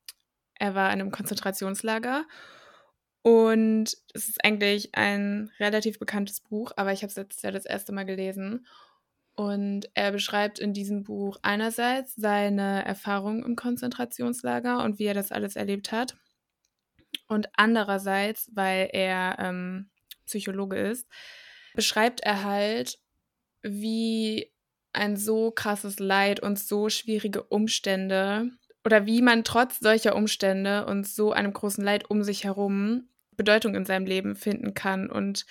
er 0.56 0.74
war 0.74 0.92
in 0.92 0.98
'nem 0.98 1.12
Konzentrationslager 1.12 2.26
und 3.24 3.96
es 4.12 4.28
ist 4.28 4.44
eigentlich 4.44 4.94
ein 4.94 5.50
relativ 5.58 5.98
bekanntes 5.98 6.42
Buch, 6.42 6.72
aber 6.76 6.92
ich 6.92 7.00
habe 7.00 7.08
es 7.08 7.16
letztes 7.16 7.40
Jahr 7.40 7.52
das 7.52 7.64
1. 7.64 7.88
Mal 7.92 8.04
gelesen. 8.04 8.66
Und 9.34 9.88
er 9.94 10.12
beschreibt 10.12 10.58
in 10.58 10.74
diesem 10.74 11.04
Buch 11.04 11.38
einerseits 11.40 12.14
seine 12.16 12.84
Erfahrungen 12.84 13.42
im 13.42 13.56
Konzentrationslager 13.56 14.84
und 14.84 14.98
wie 14.98 15.06
er 15.06 15.14
das 15.14 15.32
alles 15.32 15.56
erlebt 15.56 15.90
hat. 15.90 16.18
Und 17.26 17.48
andererseits, 17.54 18.50
weil 18.52 18.90
er, 18.92 19.36
ähm, 19.38 19.88
Psychologe 20.26 20.76
ist, 20.76 21.08
beschreibt 21.74 22.20
er 22.20 22.44
halt, 22.44 22.98
wie 23.62 24.52
ein 24.92 25.16
so 25.16 25.50
krasses 25.50 25.98
Leid 25.98 26.40
und 26.40 26.58
so 26.58 26.90
schwierige 26.90 27.42
Umstände 27.42 28.50
oder 28.84 29.06
wie 29.06 29.22
man 29.22 29.44
trotz 29.44 29.80
solcher 29.80 30.14
Umstände 30.14 30.84
und 30.84 31.08
so 31.08 31.32
einem 31.32 31.54
großen 31.54 31.82
Leid 31.82 32.10
um 32.10 32.22
sich 32.22 32.44
herum 32.44 33.08
Bedeutung 33.36 33.74
in 33.74 33.84
seinem 33.86 34.06
Leben 34.06 34.36
finden 34.36 34.74
kann 34.74 35.10
und 35.10 35.46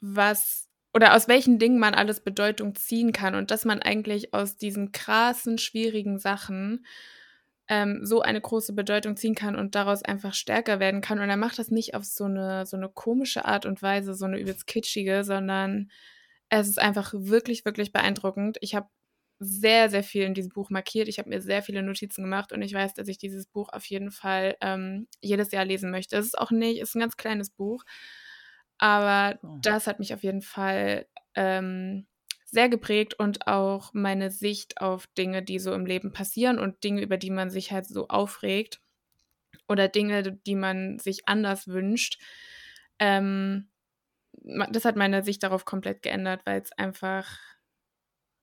was 0.00 0.68
oder 0.94 1.14
aus 1.14 1.28
welchen 1.28 1.58
Dingen 1.60 1.78
man 1.78 1.94
alles 1.94 2.20
Bedeutung 2.20 2.74
ziehen 2.74 3.12
kann 3.12 3.34
und 3.36 3.50
dass 3.52 3.64
man 3.64 3.80
eigentlich 3.82 4.34
aus 4.34 4.56
diesen 4.56 4.92
krassen, 4.92 5.58
schwierigen 5.58 6.18
Sachen, 6.18 6.84
ähm, 7.68 8.00
so 8.04 8.22
eine 8.22 8.40
große 8.40 8.72
Bedeutung 8.74 9.16
ziehen 9.16 9.34
kann 9.36 9.54
und 9.56 9.74
daraus 9.76 10.02
einfach 10.02 10.34
stärker 10.34 10.80
werden 10.80 11.00
kann. 11.02 11.20
Und 11.20 11.30
er 11.30 11.36
macht 11.36 11.58
das 11.58 11.70
nicht 11.70 11.94
auf 11.94 12.04
so 12.04 12.26
'ne 12.28 12.66
so 12.66 12.76
'ne 12.76 12.88
komische 12.88 13.44
Art 13.44 13.66
und 13.66 13.82
Weise, 13.82 14.14
so 14.14 14.26
'ne 14.26 14.40
übelst 14.40 14.66
kitschige, 14.66 15.24
sondern 15.24 15.90
Es 16.50 16.68
ist 16.68 16.80
einfach 16.80 17.12
wirklich, 17.16 17.64
wirklich 17.64 17.92
beeindruckend. 17.92 18.58
Ich 18.60 18.74
habe 18.74 18.88
sehr, 19.42 19.88
sehr 19.88 20.02
viel 20.02 20.24
in 20.24 20.34
diesem 20.34 20.50
Buch 20.50 20.68
markiert. 20.68 21.08
Ich 21.08 21.18
habe 21.18 21.30
mir 21.30 21.40
sehr 21.40 21.62
viele 21.62 21.82
Notizen 21.82 22.22
gemacht 22.22 22.52
und 22.52 22.60
ich 22.60 22.74
weiß, 22.74 22.92
dass 22.92 23.08
ich 23.08 23.16
dieses 23.16 23.46
Buch 23.46 23.70
auf 23.72 23.86
jeden 23.86 24.10
Fall 24.10 24.56
ähm, 24.60 25.08
jedes 25.22 25.50
Jahr 25.50 25.64
lesen 25.64 25.90
möchte. 25.90 26.16
Es 26.16 26.26
ist 26.26 26.38
auch 26.38 26.50
nicht, 26.50 26.80
es 26.80 26.90
ist 26.90 26.94
ein 26.94 27.00
ganz 27.00 27.16
kleines 27.16 27.48
Buch, 27.50 27.84
aber 28.76 29.38
oh. 29.42 29.58
das 29.62 29.86
hat 29.86 29.98
mich 29.98 30.12
auf 30.12 30.22
jeden 30.22 30.42
Fall 30.42 31.06
ähm, 31.34 32.06
sehr 32.44 32.68
geprägt 32.68 33.14
und 33.14 33.46
auch 33.46 33.94
meine 33.94 34.30
Sicht 34.30 34.82
auf 34.82 35.06
Dinge, 35.06 35.42
die 35.42 35.58
so 35.58 35.72
im 35.72 35.86
Leben 35.86 36.12
passieren 36.12 36.58
und 36.58 36.84
Dinge, 36.84 37.00
über 37.00 37.16
die 37.16 37.30
man 37.30 37.48
sich 37.48 37.72
halt 37.72 37.86
so 37.86 38.08
aufregt 38.08 38.82
oder 39.68 39.88
Dinge, 39.88 40.22
die 40.46 40.54
man 40.54 40.98
sich 40.98 41.26
anders 41.28 41.66
wünscht. 41.66 42.20
Ähm, 42.98 43.70
das 44.70 44.84
hat 44.84 44.96
meine 44.96 45.22
Sicht 45.22 45.42
darauf 45.42 45.64
komplett 45.64 46.02
geändert, 46.02 46.42
weil 46.44 46.60
es 46.60 46.72
einfach 46.72 47.38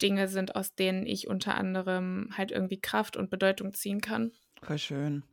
Dinge 0.02 0.28
sind, 0.28 0.56
aus 0.56 0.76
denen 0.76 1.06
ich 1.06 1.28
unter 1.28 1.56
anderem 1.56 2.30
halt 2.36 2.52
irgendwie 2.52 2.80
Kraft 2.80 3.18
und 3.18 3.30
Bedeutung 3.30 3.74
ziehen 3.74 4.02
kann. 4.02 4.32
Voll 4.62 4.78
schön. 4.78 5.24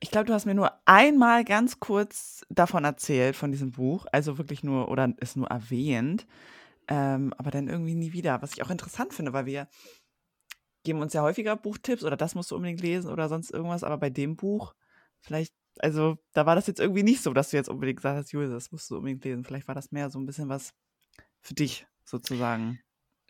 Ich 0.00 0.10
glaube, 0.10 0.26
du 0.26 0.32
hast 0.32 0.46
mir 0.46 0.54
nur 0.54 0.72
einmal 0.86 1.44
ganz 1.44 1.78
kurz 1.78 2.44
davon 2.48 2.84
erzählt, 2.84 3.36
von 3.36 3.52
diesem 3.52 3.72
Buch. 3.72 4.06
Also 4.12 4.38
wirklich 4.38 4.64
nur, 4.64 4.88
oder 4.88 5.12
es 5.18 5.36
nur 5.36 5.48
erwähnt. 5.48 6.26
Ähm, 6.88 7.34
aber 7.36 7.50
dann 7.50 7.68
irgendwie 7.68 7.94
nie 7.94 8.12
wieder. 8.12 8.40
Was 8.40 8.52
ich 8.54 8.62
auch 8.62 8.70
interessant 8.70 9.12
finde, 9.12 9.32
weil 9.32 9.46
wir 9.46 9.68
geben 10.84 11.02
uns 11.02 11.12
ja 11.12 11.22
häufiger 11.22 11.54
Buchtipps 11.54 12.02
oder 12.02 12.16
das 12.16 12.34
musst 12.34 12.50
du 12.50 12.56
unbedingt 12.56 12.80
lesen 12.80 13.10
oder 13.10 13.28
sonst 13.28 13.50
irgendwas. 13.50 13.84
Aber 13.84 13.98
bei 13.98 14.08
dem 14.08 14.36
Buch, 14.36 14.74
vielleicht, 15.20 15.54
also 15.78 16.16
da 16.32 16.46
war 16.46 16.54
das 16.54 16.66
jetzt 16.66 16.80
irgendwie 16.80 17.02
nicht 17.02 17.22
so, 17.22 17.34
dass 17.34 17.50
du 17.50 17.58
jetzt 17.58 17.68
unbedingt 17.68 17.98
gesagt 17.98 18.16
hast, 18.16 18.32
Julia, 18.32 18.48
das 18.48 18.72
musst 18.72 18.90
du 18.90 18.96
unbedingt 18.96 19.24
lesen. 19.24 19.44
Vielleicht 19.44 19.68
war 19.68 19.74
das 19.74 19.92
mehr 19.92 20.08
so 20.08 20.18
ein 20.18 20.26
bisschen 20.26 20.48
was 20.48 20.72
für 21.40 21.54
dich 21.54 21.86
sozusagen. 22.04 22.80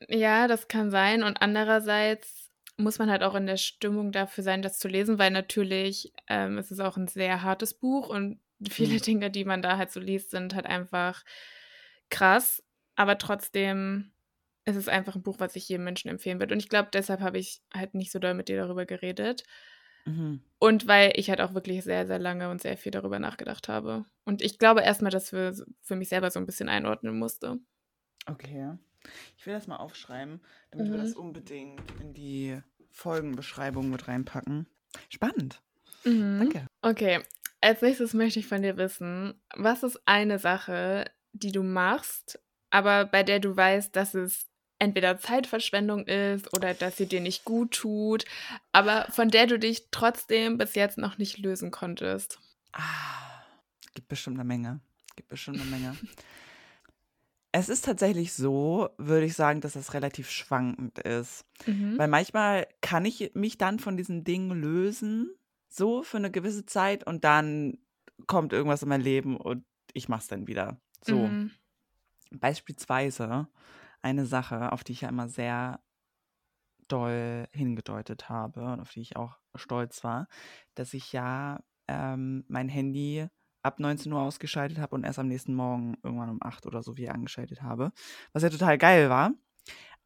Ja, 0.09 0.49
das 0.49 0.69
kann 0.69 0.90
sein. 0.90 1.23
Und 1.23 1.40
andererseits 1.40 2.50
muss 2.76 2.99
man 2.99 3.11
halt 3.11 3.23
auch 3.23 3.35
in 3.35 3.47
der 3.47 3.57
Stimmung 3.57 4.12
dafür 4.12 4.42
sein, 4.42 4.62
das 4.62 4.78
zu 4.78 4.88
lesen, 4.88 5.19
weil 5.19 5.30
natürlich 5.30 6.12
ähm, 6.28 6.59
es 6.59 6.71
ist 6.71 6.80
auch 6.80 6.97
ein 6.97 7.09
sehr 7.09 7.42
hartes 7.42 7.75
Buch 7.75 8.09
und 8.09 8.40
viele 8.69 8.95
mhm. 8.95 9.02
Dinge, 9.02 9.30
die 9.30 9.45
man 9.45 9.62
da 9.62 9.76
halt 9.76 9.90
so 9.90 10.00
liest, 10.00 10.30
sind 10.30 10.54
halt 10.54 10.66
einfach 10.66 11.25
krass. 12.09 12.62
Aber 12.97 13.19
trotzdem 13.19 14.12
ist 14.64 14.76
es 14.76 14.88
einfach 14.88 15.16
ein 15.16 15.23
Buch, 15.23 15.40
was 15.40 15.57
ich 15.57 15.69
jedem 15.69 15.85
Menschen 15.85 16.11
empfehlen 16.11 16.38
würde. 16.38 16.54
Und 16.54 16.61
ich 16.61 16.69
glaube, 16.69 16.90
deshalb 16.92 17.21
habe 17.21 17.38
ich 17.38 17.62
halt 17.75 17.95
nicht 17.95 18.12
so 18.12 18.19
doll 18.19 18.35
mit 18.35 18.49
dir 18.49 18.57
darüber 18.57 18.87
geredet. 18.87 19.45
Mhm. 20.04 20.42
Und 20.59 20.87
weil 20.87 21.12
ich 21.16 21.30
halt 21.30 21.40
auch 21.40 21.54
wirklich 21.54 21.85
sehr, 21.85 22.07
sehr 22.07 22.19
lange 22.19 22.50
und 22.50 22.61
sehr 22.61 22.76
viel 22.76 22.92
darüber 22.92 23.19
nachgedacht 23.19 23.69
habe. 23.69 24.04
Und 24.25 24.42
ich 24.42 24.59
glaube 24.59 24.83
erstmal, 24.83 25.11
dass 25.11 25.30
für, 25.30 25.54
für 25.83 25.97
mich 25.97 26.09
selber 26.09 26.30
so 26.30 26.38
ein 26.38 26.47
bisschen 26.47 26.69
einordnen 26.69 27.19
musste. 27.19 27.59
Okay. 28.26 28.76
Ich 29.37 29.47
will 29.47 29.54
das 29.54 29.66
mal 29.66 29.76
aufschreiben, 29.76 30.40
damit 30.71 30.88
mhm. 30.88 30.92
wir 30.92 30.99
das 30.99 31.14
mhm. 31.14 31.21
unbedingt 31.21 32.00
in 32.00 32.14
die 32.14 32.61
Folgenbeschreibung 32.90 33.90
mit 33.90 34.09
reinpacken. 34.09 34.66
Spannend. 35.09 35.62
Mhm. 36.04 36.38
Danke. 36.38 36.66
Okay, 36.83 37.21
als 37.61 37.83
nächstes 37.83 38.14
möchte 38.14 38.38
ich 38.40 38.47
von 38.47 38.62
dir 38.62 38.76
wissen, 38.76 39.35
was 39.54 39.83
ist 39.83 40.00
eine 40.07 40.38
Sache, 40.38 41.11
die 41.33 41.52
du 41.52 41.62
machst, 41.62 42.40
aber 42.71 43.04
bei 43.04 43.23
der 43.23 43.40
du 43.40 43.57
weißt, 43.57 43.95
dass 43.95 44.14
es 44.14 44.47
entweder 44.78 45.19
Zeitverschwendung 45.19 46.07
ist 46.07 46.54
oder 46.54 46.75
dass 46.75 46.97
sie 46.97 47.07
dir 47.07 47.21
nicht 47.21 47.45
gut 47.45 47.73
tut, 47.73 48.25
aber 48.73 49.07
von 49.11 49.28
der 49.28 49.47
du 49.47 49.59
dich 49.59 49.88
trotzdem 49.90 50.59
bis 50.59 50.75
jetzt 50.75 50.99
noch 50.99 51.19
nicht 51.19 51.38
lösen 51.38 51.71
konntest? 51.71 52.40
Ah, 52.73 53.45
gibt 53.95 54.09
bestimmt 54.09 54.37
eine 54.37 54.45
Menge. 54.45 54.80
Gibt 55.16 55.28
bestimmt 55.28 55.61
eine 55.61 55.71
Menge. 55.71 55.97
Es 57.52 57.69
ist 57.69 57.85
tatsächlich 57.85 58.33
so, 58.33 58.90
würde 58.97 59.26
ich 59.26 59.35
sagen, 59.35 59.61
dass 59.61 59.73
das 59.73 59.95
relativ 59.95 60.30
schwankend 60.30 61.00
ist. 61.00 61.45
Mhm. 61.66 61.99
Weil 61.99 62.09
manchmal 62.09 62.69
kann 62.80 63.04
ich 63.04 63.33
mich 63.35 63.59
dann 63.59 63.79
von 63.79 63.96
diesen 63.96 64.22
Dingen 64.22 64.51
lösen, 64.51 65.35
so 65.68 66.03
für 66.03 66.18
eine 66.18 66.31
gewisse 66.31 66.66
Zeit 66.66 67.07
und 67.07 67.24
dann 67.24 67.79
kommt 68.27 68.53
irgendwas 68.53 68.83
in 68.83 68.88
mein 68.88 69.01
Leben 69.01 69.37
und 69.37 69.64
ich 69.92 70.09
mache 70.09 70.20
es 70.20 70.29
dann 70.29 70.46
wieder. 70.46 70.81
So. 71.03 71.27
Mhm. 71.27 71.51
Beispielsweise 72.31 73.48
eine 74.03 74.27
Sache, 74.27 74.72
auf 74.72 74.85
die 74.85 74.92
ich 74.92 75.01
ja 75.01 75.09
immer 75.09 75.29
sehr 75.29 75.81
doll 76.87 77.46
hingedeutet 77.53 78.29
habe 78.29 78.72
und 78.72 78.81
auf 78.81 78.92
die 78.92 79.01
ich 79.01 79.16
auch 79.16 79.38
stolz 79.55 80.05
war, 80.05 80.29
dass 80.74 80.94
ich 80.94 81.12
ja 81.12 81.61
ähm, 81.88 82.44
mein 82.48 82.68
Handy 82.68 83.27
ab 83.62 83.81
19 83.81 84.12
Uhr 84.12 84.20
ausgeschaltet 84.20 84.79
habe 84.79 84.94
und 84.94 85.05
erst 85.05 85.18
am 85.18 85.29
nächsten 85.29 85.55
Morgen 85.55 85.96
irgendwann 86.03 86.31
um 86.31 86.42
8 86.42 86.66
oder 86.66 86.83
so 86.83 86.96
wieder 86.96 87.14
angeschaltet 87.14 87.62
habe. 87.62 87.92
Was 88.33 88.42
ja 88.42 88.51
total 88.51 88.79
geil 88.79 89.11
war. 89.11 89.33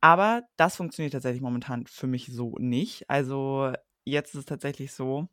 Aber 0.00 0.42
das 0.56 0.76
funktioniert 0.76 1.14
tatsächlich 1.14 1.40
momentan 1.40 1.86
für 1.86 2.06
mich 2.06 2.26
so 2.26 2.56
nicht. 2.58 3.08
Also 3.08 3.72
jetzt 4.04 4.34
ist 4.34 4.40
es 4.40 4.44
tatsächlich 4.44 4.92
so, 4.92 5.28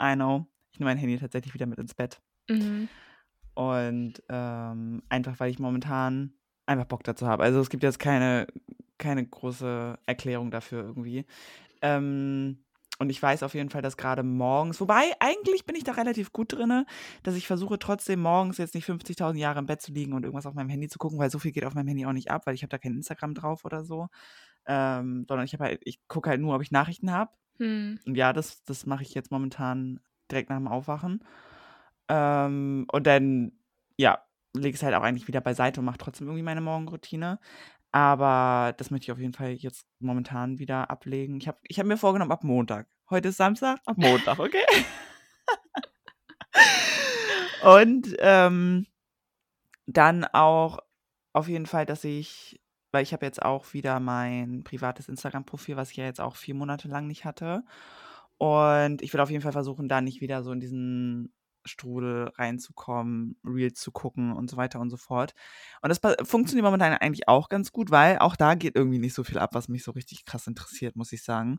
I 0.00 0.14
know, 0.14 0.46
ich 0.72 0.80
nehme 0.80 0.90
mein 0.90 0.98
Handy 0.98 1.18
tatsächlich 1.18 1.54
wieder 1.54 1.66
mit 1.66 1.78
ins 1.78 1.94
Bett. 1.94 2.20
Mhm. 2.48 2.88
Und 3.54 4.22
ähm, 4.28 5.02
einfach, 5.08 5.38
weil 5.38 5.50
ich 5.50 5.58
momentan 5.58 6.34
einfach 6.66 6.86
Bock 6.86 7.04
dazu 7.04 7.26
habe. 7.26 7.44
Also 7.44 7.60
es 7.60 7.70
gibt 7.70 7.82
jetzt 7.82 7.98
keine, 7.98 8.46
keine 8.98 9.24
große 9.24 9.98
Erklärung 10.06 10.50
dafür 10.50 10.82
irgendwie. 10.82 11.24
Ähm, 11.80 12.64
und 12.98 13.10
ich 13.10 13.22
weiß 13.22 13.42
auf 13.42 13.54
jeden 13.54 13.70
Fall, 13.70 13.82
dass 13.82 13.96
gerade 13.96 14.22
morgens, 14.22 14.80
wobei 14.80 15.12
eigentlich 15.20 15.66
bin 15.66 15.76
ich 15.76 15.84
da 15.84 15.92
relativ 15.92 16.32
gut 16.32 16.52
drin, 16.52 16.84
dass 17.22 17.34
ich 17.34 17.46
versuche 17.46 17.78
trotzdem 17.78 18.20
morgens 18.20 18.58
jetzt 18.58 18.74
nicht 18.74 18.86
50.000 18.88 19.36
Jahre 19.36 19.58
im 19.58 19.66
Bett 19.66 19.82
zu 19.82 19.92
liegen 19.92 20.12
und 20.14 20.24
irgendwas 20.24 20.46
auf 20.46 20.54
meinem 20.54 20.70
Handy 20.70 20.88
zu 20.88 20.98
gucken, 20.98 21.18
weil 21.18 21.30
so 21.30 21.38
viel 21.38 21.52
geht 21.52 21.64
auf 21.64 21.74
meinem 21.74 21.88
Handy 21.88 22.06
auch 22.06 22.12
nicht 22.12 22.30
ab, 22.30 22.46
weil 22.46 22.54
ich 22.54 22.62
habe 22.62 22.70
da 22.70 22.78
kein 22.78 22.94
Instagram 22.94 23.34
drauf 23.34 23.64
oder 23.64 23.84
so. 23.84 24.08
Ähm, 24.66 25.26
sondern 25.28 25.44
ich 25.44 25.52
habe 25.52 25.64
halt, 25.64 25.80
ich 25.84 26.00
gucke 26.08 26.30
halt 26.30 26.40
nur, 26.40 26.54
ob 26.54 26.62
ich 26.62 26.70
Nachrichten 26.70 27.12
habe. 27.12 27.30
Hm. 27.58 27.98
Und 28.04 28.14
ja, 28.16 28.32
das, 28.32 28.64
das 28.64 28.86
mache 28.86 29.02
ich 29.02 29.14
jetzt 29.14 29.30
momentan 29.30 30.00
direkt 30.30 30.50
nach 30.50 30.56
dem 30.56 30.68
Aufwachen. 30.68 31.22
Ähm, 32.08 32.86
und 32.90 33.06
dann, 33.06 33.52
ja, 33.96 34.22
lege 34.56 34.74
es 34.74 34.82
halt 34.82 34.94
auch 34.94 35.02
eigentlich 35.02 35.28
wieder 35.28 35.40
beiseite 35.40 35.80
und 35.80 35.86
mache 35.86 35.98
trotzdem 35.98 36.26
irgendwie 36.26 36.42
meine 36.42 36.60
Morgenroutine. 36.60 37.38
Aber 37.96 38.74
das 38.76 38.90
möchte 38.90 39.04
ich 39.04 39.12
auf 39.12 39.18
jeden 39.18 39.32
Fall 39.32 39.52
jetzt 39.52 39.86
momentan 40.00 40.58
wieder 40.58 40.90
ablegen. 40.90 41.38
Ich 41.38 41.48
habe 41.48 41.56
ich 41.62 41.78
hab 41.78 41.86
mir 41.86 41.96
vorgenommen, 41.96 42.30
ab 42.30 42.44
Montag. 42.44 42.88
Heute 43.08 43.28
ist 43.28 43.38
Samstag, 43.38 43.80
ab 43.86 43.96
Montag, 43.96 44.38
okay? 44.38 44.60
Und 47.64 48.14
ähm, 48.18 48.86
dann 49.86 50.26
auch 50.26 50.80
auf 51.32 51.48
jeden 51.48 51.64
Fall, 51.64 51.86
dass 51.86 52.04
ich, 52.04 52.60
weil 52.92 53.02
ich 53.02 53.14
habe 53.14 53.24
jetzt 53.24 53.40
auch 53.40 53.72
wieder 53.72 53.98
mein 53.98 54.62
privates 54.62 55.08
Instagram-Profil, 55.08 55.76
was 55.76 55.90
ich 55.90 55.96
ja 55.96 56.04
jetzt 56.04 56.20
auch 56.20 56.36
vier 56.36 56.54
Monate 56.54 56.88
lang 56.88 57.06
nicht 57.06 57.24
hatte. 57.24 57.64
Und 58.36 59.00
ich 59.00 59.10
will 59.14 59.20
auf 59.20 59.30
jeden 59.30 59.42
Fall 59.42 59.52
versuchen, 59.52 59.88
da 59.88 60.02
nicht 60.02 60.20
wieder 60.20 60.42
so 60.42 60.52
in 60.52 60.60
diesen 60.60 61.32
Strudel 61.66 62.28
reinzukommen, 62.36 63.36
Reels 63.44 63.80
zu 63.80 63.92
gucken 63.92 64.32
und 64.32 64.50
so 64.50 64.56
weiter 64.56 64.80
und 64.80 64.90
so 64.90 64.96
fort. 64.96 65.34
Und 65.82 65.88
das 65.88 66.00
funktioniert 66.28 66.64
momentan 66.64 66.92
eigentlich 66.94 67.28
auch 67.28 67.48
ganz 67.48 67.72
gut, 67.72 67.90
weil 67.90 68.18
auch 68.18 68.36
da 68.36 68.54
geht 68.54 68.76
irgendwie 68.76 68.98
nicht 68.98 69.14
so 69.14 69.24
viel 69.24 69.38
ab, 69.38 69.54
was 69.54 69.68
mich 69.68 69.84
so 69.84 69.92
richtig 69.92 70.24
krass 70.24 70.46
interessiert, 70.46 70.96
muss 70.96 71.12
ich 71.12 71.22
sagen. 71.22 71.58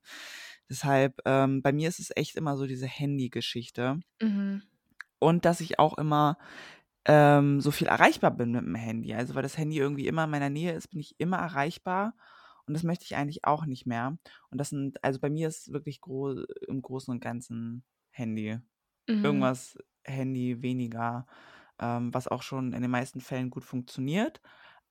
Deshalb, 0.70 1.20
ähm, 1.26 1.62
bei 1.62 1.72
mir 1.72 1.90
ist 1.90 2.00
es 2.00 2.12
echt 2.16 2.36
immer 2.36 2.58
so 2.58 2.66
diese 2.66 2.88
Handy-Geschichte. 2.88 4.00
Mhm. 4.22 4.64
Und 5.20 5.46
dass 5.46 5.62
ich 5.62 5.80
auch 5.80 5.98
immer 5.98 6.38
ähm, 7.06 7.62
so 7.62 7.72
viel 7.72 7.88
erreichbar 7.88 8.32
bin 8.32 8.52
mit 8.52 8.62
dem 8.62 8.76
Handy. 8.76 9.14
Also, 9.14 9.34
weil 9.34 9.44
das 9.44 9.58
Handy 9.58 9.78
irgendwie 9.78 10.08
immer 10.08 10.26
in 10.26 10.30
meiner 10.30 10.50
Nähe 10.50 10.74
ist, 10.74 10.90
bin 10.90 11.00
ich 11.00 11.16
immer 11.20 11.38
erreichbar. 11.38 12.14
Und 12.68 12.74
das 12.74 12.84
möchte 12.84 13.06
ich 13.06 13.16
eigentlich 13.16 13.46
auch 13.46 13.66
nicht 13.66 13.86
mehr. 13.86 14.18
Und 14.52 14.58
das 14.60 14.70
sind, 14.70 15.02
also 15.04 15.20
bei 15.20 15.30
mir 15.30 15.48
ist 15.48 15.72
wirklich 15.72 16.02
gro 16.02 16.32
im 16.68 16.82
Großen 16.82 17.12
und 17.12 17.22
Ganzen 17.22 17.86
Handy. 18.10 18.60
Mhm. 19.08 19.24
Irgendwas 19.24 19.78
Handy 20.08 20.62
weniger, 20.62 21.26
ähm, 21.80 22.14
was 22.14 22.28
auch 22.28 22.44
schon 22.44 22.74
in 22.74 22.82
den 22.82 22.92
meisten 22.92 23.22
Fällen 23.22 23.50
gut 23.52 23.64
funktioniert, 23.66 24.42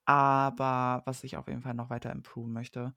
aber 0.07 1.02
was 1.07 1.24
ich 1.24 1.37
auf 1.38 1.48
jeden 1.48 1.62
Fall 1.62 1.74
noch 1.74 1.90
weiter 1.90 2.12
improven 2.12 2.52
möchte. 2.52 2.94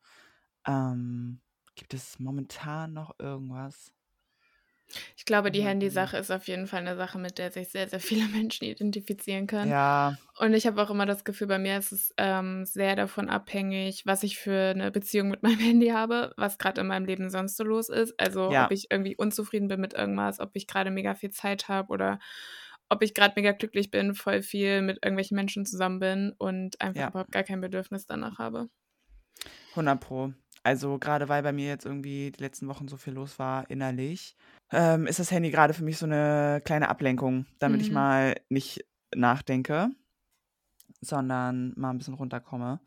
Ähm, 0.68 1.42
gibt 1.76 1.94
es 1.96 2.20
momentan 2.20 2.94
noch 2.94 3.20
irgendwas? 3.20 3.94
Ich 5.16 5.26
glaube, 5.26 5.52
die 5.52 5.64
Handysache 5.64 6.18
ist 6.18 6.32
auf 6.32 6.48
jeden 6.48 6.68
Fall 6.68 6.82
eine 6.82 6.96
Sache, 6.96 7.20
mit 7.20 7.38
der 7.38 7.52
sich 7.52 7.70
sehr, 7.70 7.88
sehr 7.88 8.00
viele 8.00 8.26
Menschen 8.28 8.66
identifizieren 8.66 9.48
können. 9.48 9.72
Ja. 9.72 10.18
Und 10.38 10.54
ich 10.54 10.66
habe 10.66 10.82
auch 10.82 10.90
immer 10.90 11.06
das 11.06 11.24
Gefühl, 11.24 11.48
bei 11.48 11.60
mir 11.60 11.78
ist 11.78 11.92
es 11.92 12.14
ähm, 12.18 12.66
sehr 12.66 12.96
davon 12.96 13.30
abhängig, 13.30 14.06
was 14.06 14.24
ich 14.24 14.38
für 14.38 14.70
eine 14.70 14.92
Beziehung 14.92 15.30
mit 15.30 15.44
meinem 15.44 15.60
Handy 15.60 15.88
habe, 15.90 16.34
was 16.38 16.58
gerade 16.58 16.82
in 16.82 16.88
meinem 16.88 17.06
Leben 17.06 17.30
sonst 17.30 17.58
so 17.58 17.64
los 17.64 17.90
ist. 17.90 18.20
Also 18.20 18.52
ja. 18.52 18.66
ob 18.66 18.72
ich 18.72 18.92
irgendwie 18.92 19.16
unzufrieden 19.16 19.68
bin 19.68 19.82
mit 19.82 19.94
irgendwas, 19.94 20.40
ob 20.40 20.52
ich 20.54 20.68
gerade 20.68 20.92
mega 20.92 21.16
viel 21.16 21.32
Zeit 21.32 21.68
habe 21.68 21.90
oder 21.90 22.20
ob 22.90 23.04
ich 23.04 23.14
gerade 23.14 23.34
mega 23.36 23.52
glücklich 23.52 23.92
bin, 23.92 24.16
voll 24.16 24.42
viel 24.42 24.82
mit 24.82 24.98
irgendwelchen 25.04 25.36
Menschen 25.36 25.66
zusammen 25.66 26.00
bin 26.00 26.34
und 26.38 26.82
einfach 26.82 27.02
ja. 27.02 27.08
überhaupt 27.10 27.32
gar 27.32 27.44
kein 27.44 27.62
Bedürfnis 27.62 28.08
danach 28.08 28.40
habe. 28.40 28.70
100 29.72 30.00
Pro. 30.00 30.34
Also 30.64 30.98
gerade 30.98 31.30
weil 31.30 31.44
bei 31.44 31.54
mir 31.54 31.68
jetzt 31.68 31.86
irgendwie 31.86 32.32
die 32.32 32.42
letzten 32.42 32.68
Wochen 32.68 32.88
so 32.88 32.98
viel 32.98 33.14
los 33.14 33.40
war 33.40 33.70
innerlich, 33.70 34.36
ähm, 34.72 35.08
ist 35.08 35.20
das 35.20 35.32
Handy 35.32 35.52
gerade 35.52 35.74
für 35.74 35.84
mich 35.84 35.98
so 35.98 36.06
eine 36.06 36.62
kleine 36.64 36.90
Ablenkung, 36.90 37.46
damit 37.60 37.80
mhm. 37.80 37.86
ich 37.86 37.92
mal 37.92 38.36
nicht 38.50 38.86
nachdenke, 39.16 39.90
sondern 41.02 41.74
mal 41.76 41.92
ein 41.92 41.98
bisschen 41.98 42.14
runterkomme. 42.16 42.80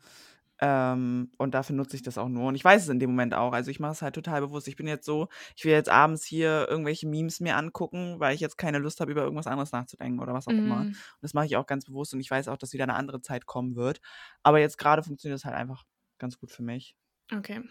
Ähm, 0.59 1.31
und 1.37 1.53
dafür 1.55 1.75
nutze 1.75 1.95
ich 1.97 2.03
das 2.03 2.17
auch 2.17 2.29
nur. 2.29 2.47
Und 2.47 2.55
ich 2.55 2.63
weiß 2.63 2.83
es 2.83 2.89
in 2.89 2.99
dem 2.99 3.09
Moment 3.09 3.33
auch. 3.33 3.51
Also 3.53 3.69
ich 3.71 3.79
mache 3.81 3.91
es 3.93 4.01
halt 4.01 4.15
total 4.15 4.39
bewusst. 4.41 4.67
Ich 4.67 4.75
bin 4.77 4.87
jetzt 4.87 5.05
so, 5.05 5.27
ich 5.57 5.65
will 5.65 5.73
jetzt 5.73 5.89
abends 5.89 6.23
hier 6.23 6.67
irgendwelche 6.69 7.07
Memes 7.07 7.39
mir 7.41 7.57
angucken, 7.57 8.19
weil 8.19 8.33
ich 8.35 8.39
jetzt 8.39 8.57
keine 8.57 8.77
Lust 8.77 9.01
habe, 9.01 9.11
über 9.11 9.23
irgendwas 9.23 9.47
anderes 9.47 9.71
nachzudenken 9.73 10.19
oder 10.21 10.33
was 10.33 10.47
auch 10.47 10.53
immer. 10.53 10.77
Und 10.81 10.89
Mhm. 10.89 10.95
das 11.21 11.33
mache 11.33 11.47
ich 11.47 11.57
auch 11.57 11.65
ganz 11.65 11.85
bewusst 11.85 12.13
und 12.13 12.21
ich 12.21 12.31
weiß 12.31 12.47
auch, 12.47 12.57
dass 12.57 12.71
wieder 12.71 12.83
eine 12.85 12.95
andere 12.95 13.21
Zeit 13.21 13.45
kommen 13.45 13.75
wird. 13.75 13.99
Aber 14.43 14.59
jetzt 14.59 14.77
gerade 14.77 15.03
funktioniert 15.03 15.37
das 15.39 15.45
halt 15.45 15.55
einfach 15.55 15.83
ganz 16.19 16.37
gut 16.37 16.51
für 16.51 16.63
mich. 16.63 16.95
Okay. 17.35 17.61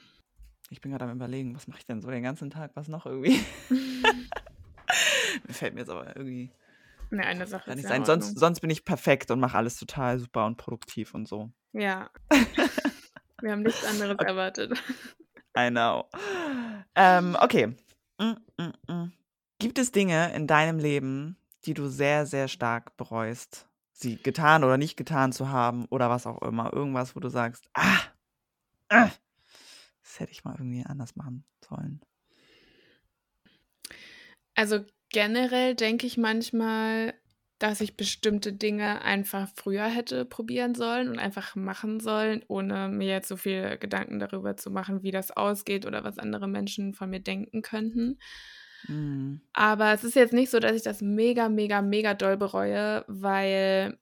Ich 0.72 0.80
bin 0.80 0.90
gerade 0.90 1.04
am 1.04 1.10
überlegen, 1.14 1.54
was 1.54 1.68
mache 1.68 1.80
ich 1.80 1.86
denn 1.86 2.00
so 2.00 2.10
den 2.10 2.22
ganzen 2.22 2.48
Tag, 2.48 2.70
was 2.74 2.88
noch 2.88 3.04
irgendwie. 3.04 3.38
Mir 3.70 5.52
fällt 5.52 5.74
mir 5.74 5.80
jetzt 5.80 5.90
aber 5.90 6.16
irgendwie 6.16 6.50
Ne, 7.10 7.26
eine 7.26 7.46
Sache 7.46 7.70
ist 7.70 7.76
nicht 7.76 7.86
sein. 7.86 8.00
in 8.00 8.06
Sonst, 8.06 8.38
sonst 8.38 8.60
bin 8.60 8.70
ich 8.70 8.86
perfekt 8.86 9.30
und 9.30 9.38
mache 9.38 9.58
alles 9.58 9.76
total 9.76 10.18
super 10.18 10.46
und 10.46 10.56
produktiv 10.56 11.12
und 11.12 11.28
so. 11.28 11.50
Ja. 11.74 12.08
Wir 13.42 13.52
haben 13.52 13.60
nichts 13.62 13.84
anderes 13.84 14.14
Okay. 14.14 14.24
erwartet. 14.24 14.82
I 15.58 15.68
know. 15.68 16.06
Ähm, 16.94 17.36
okay. 17.38 17.76
Mm, 18.18 18.32
mm, 18.56 18.72
mm. 18.92 19.12
Gibt 19.58 19.78
es 19.78 19.92
Dinge 19.92 20.32
in 20.34 20.46
deinem 20.46 20.78
Leben, 20.78 21.36
die 21.66 21.74
du 21.74 21.88
sehr, 21.88 22.24
sehr 22.24 22.48
stark 22.48 22.96
bereust, 22.96 23.68
sie 23.92 24.16
getan 24.16 24.64
oder 24.64 24.78
nicht 24.78 24.96
getan 24.96 25.32
zu 25.32 25.50
haben 25.50 25.84
oder 25.90 26.08
was 26.08 26.26
auch 26.26 26.40
immer? 26.40 26.72
Irgendwas, 26.72 27.14
wo 27.14 27.20
du 27.20 27.28
sagst, 27.28 27.68
ah, 27.74 27.98
ah 28.88 29.10
das 30.02 30.20
hätte 30.20 30.32
ich 30.32 30.44
mal 30.44 30.54
irgendwie 30.54 30.84
anders 30.84 31.16
machen 31.16 31.44
sollen. 31.64 32.00
Also 34.54 34.84
generell 35.08 35.74
denke 35.74 36.06
ich 36.06 36.18
manchmal, 36.18 37.14
dass 37.58 37.80
ich 37.80 37.96
bestimmte 37.96 38.52
Dinge 38.52 39.02
einfach 39.02 39.48
früher 39.54 39.84
hätte 39.84 40.24
probieren 40.24 40.74
sollen 40.74 41.08
und 41.08 41.18
einfach 41.18 41.54
machen 41.54 42.00
sollen, 42.00 42.44
ohne 42.48 42.88
mir 42.88 43.08
jetzt 43.08 43.28
so 43.28 43.36
viel 43.36 43.78
Gedanken 43.78 44.18
darüber 44.18 44.56
zu 44.56 44.70
machen, 44.70 45.04
wie 45.04 45.12
das 45.12 45.30
ausgeht 45.30 45.86
oder 45.86 46.02
was 46.02 46.18
andere 46.18 46.48
Menschen 46.48 46.92
von 46.92 47.08
mir 47.08 47.20
denken 47.20 47.62
könnten. 47.62 48.18
Mm. 48.88 49.36
Aber 49.52 49.92
es 49.92 50.02
ist 50.02 50.16
jetzt 50.16 50.32
nicht 50.32 50.50
so, 50.50 50.58
dass 50.58 50.74
ich 50.74 50.82
das 50.82 51.02
mega, 51.02 51.48
mega, 51.48 51.82
mega 51.82 52.14
doll 52.14 52.36
bereue, 52.36 53.04
weil 53.06 53.96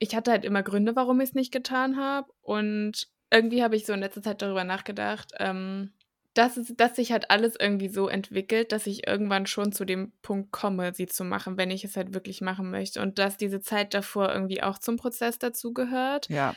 ich 0.00 0.16
hatte 0.16 0.32
halt 0.32 0.44
immer 0.44 0.64
Gründe, 0.64 0.96
warum 0.96 1.20
ich 1.20 1.30
es 1.30 1.34
nicht 1.34 1.52
getan 1.52 1.96
habe. 1.96 2.32
Und 2.40 3.08
irgendwie 3.30 3.62
habe 3.62 3.76
ich 3.76 3.86
so 3.86 3.92
in 3.92 4.00
letzter 4.00 4.22
Zeit 4.22 4.42
darüber 4.42 4.64
nachgedacht, 4.64 5.32
ähm, 5.38 5.92
dass, 6.34 6.56
es, 6.56 6.72
dass 6.76 6.96
sich 6.96 7.10
halt 7.10 7.30
alles 7.30 7.56
irgendwie 7.58 7.88
so 7.88 8.08
entwickelt, 8.08 8.70
dass 8.72 8.86
ich 8.86 9.06
irgendwann 9.06 9.46
schon 9.46 9.72
zu 9.72 9.84
dem 9.84 10.12
Punkt 10.22 10.52
komme, 10.52 10.94
sie 10.94 11.06
zu 11.06 11.24
machen, 11.24 11.56
wenn 11.56 11.70
ich 11.70 11.84
es 11.84 11.96
halt 11.96 12.14
wirklich 12.14 12.40
machen 12.40 12.70
möchte. 12.70 13.02
Und 13.02 13.18
dass 13.18 13.36
diese 13.36 13.60
Zeit 13.60 13.92
davor 13.92 14.32
irgendwie 14.32 14.62
auch 14.62 14.78
zum 14.78 14.96
Prozess 14.96 15.38
dazu 15.38 15.72
gehört. 15.72 16.28
Ja. 16.28 16.54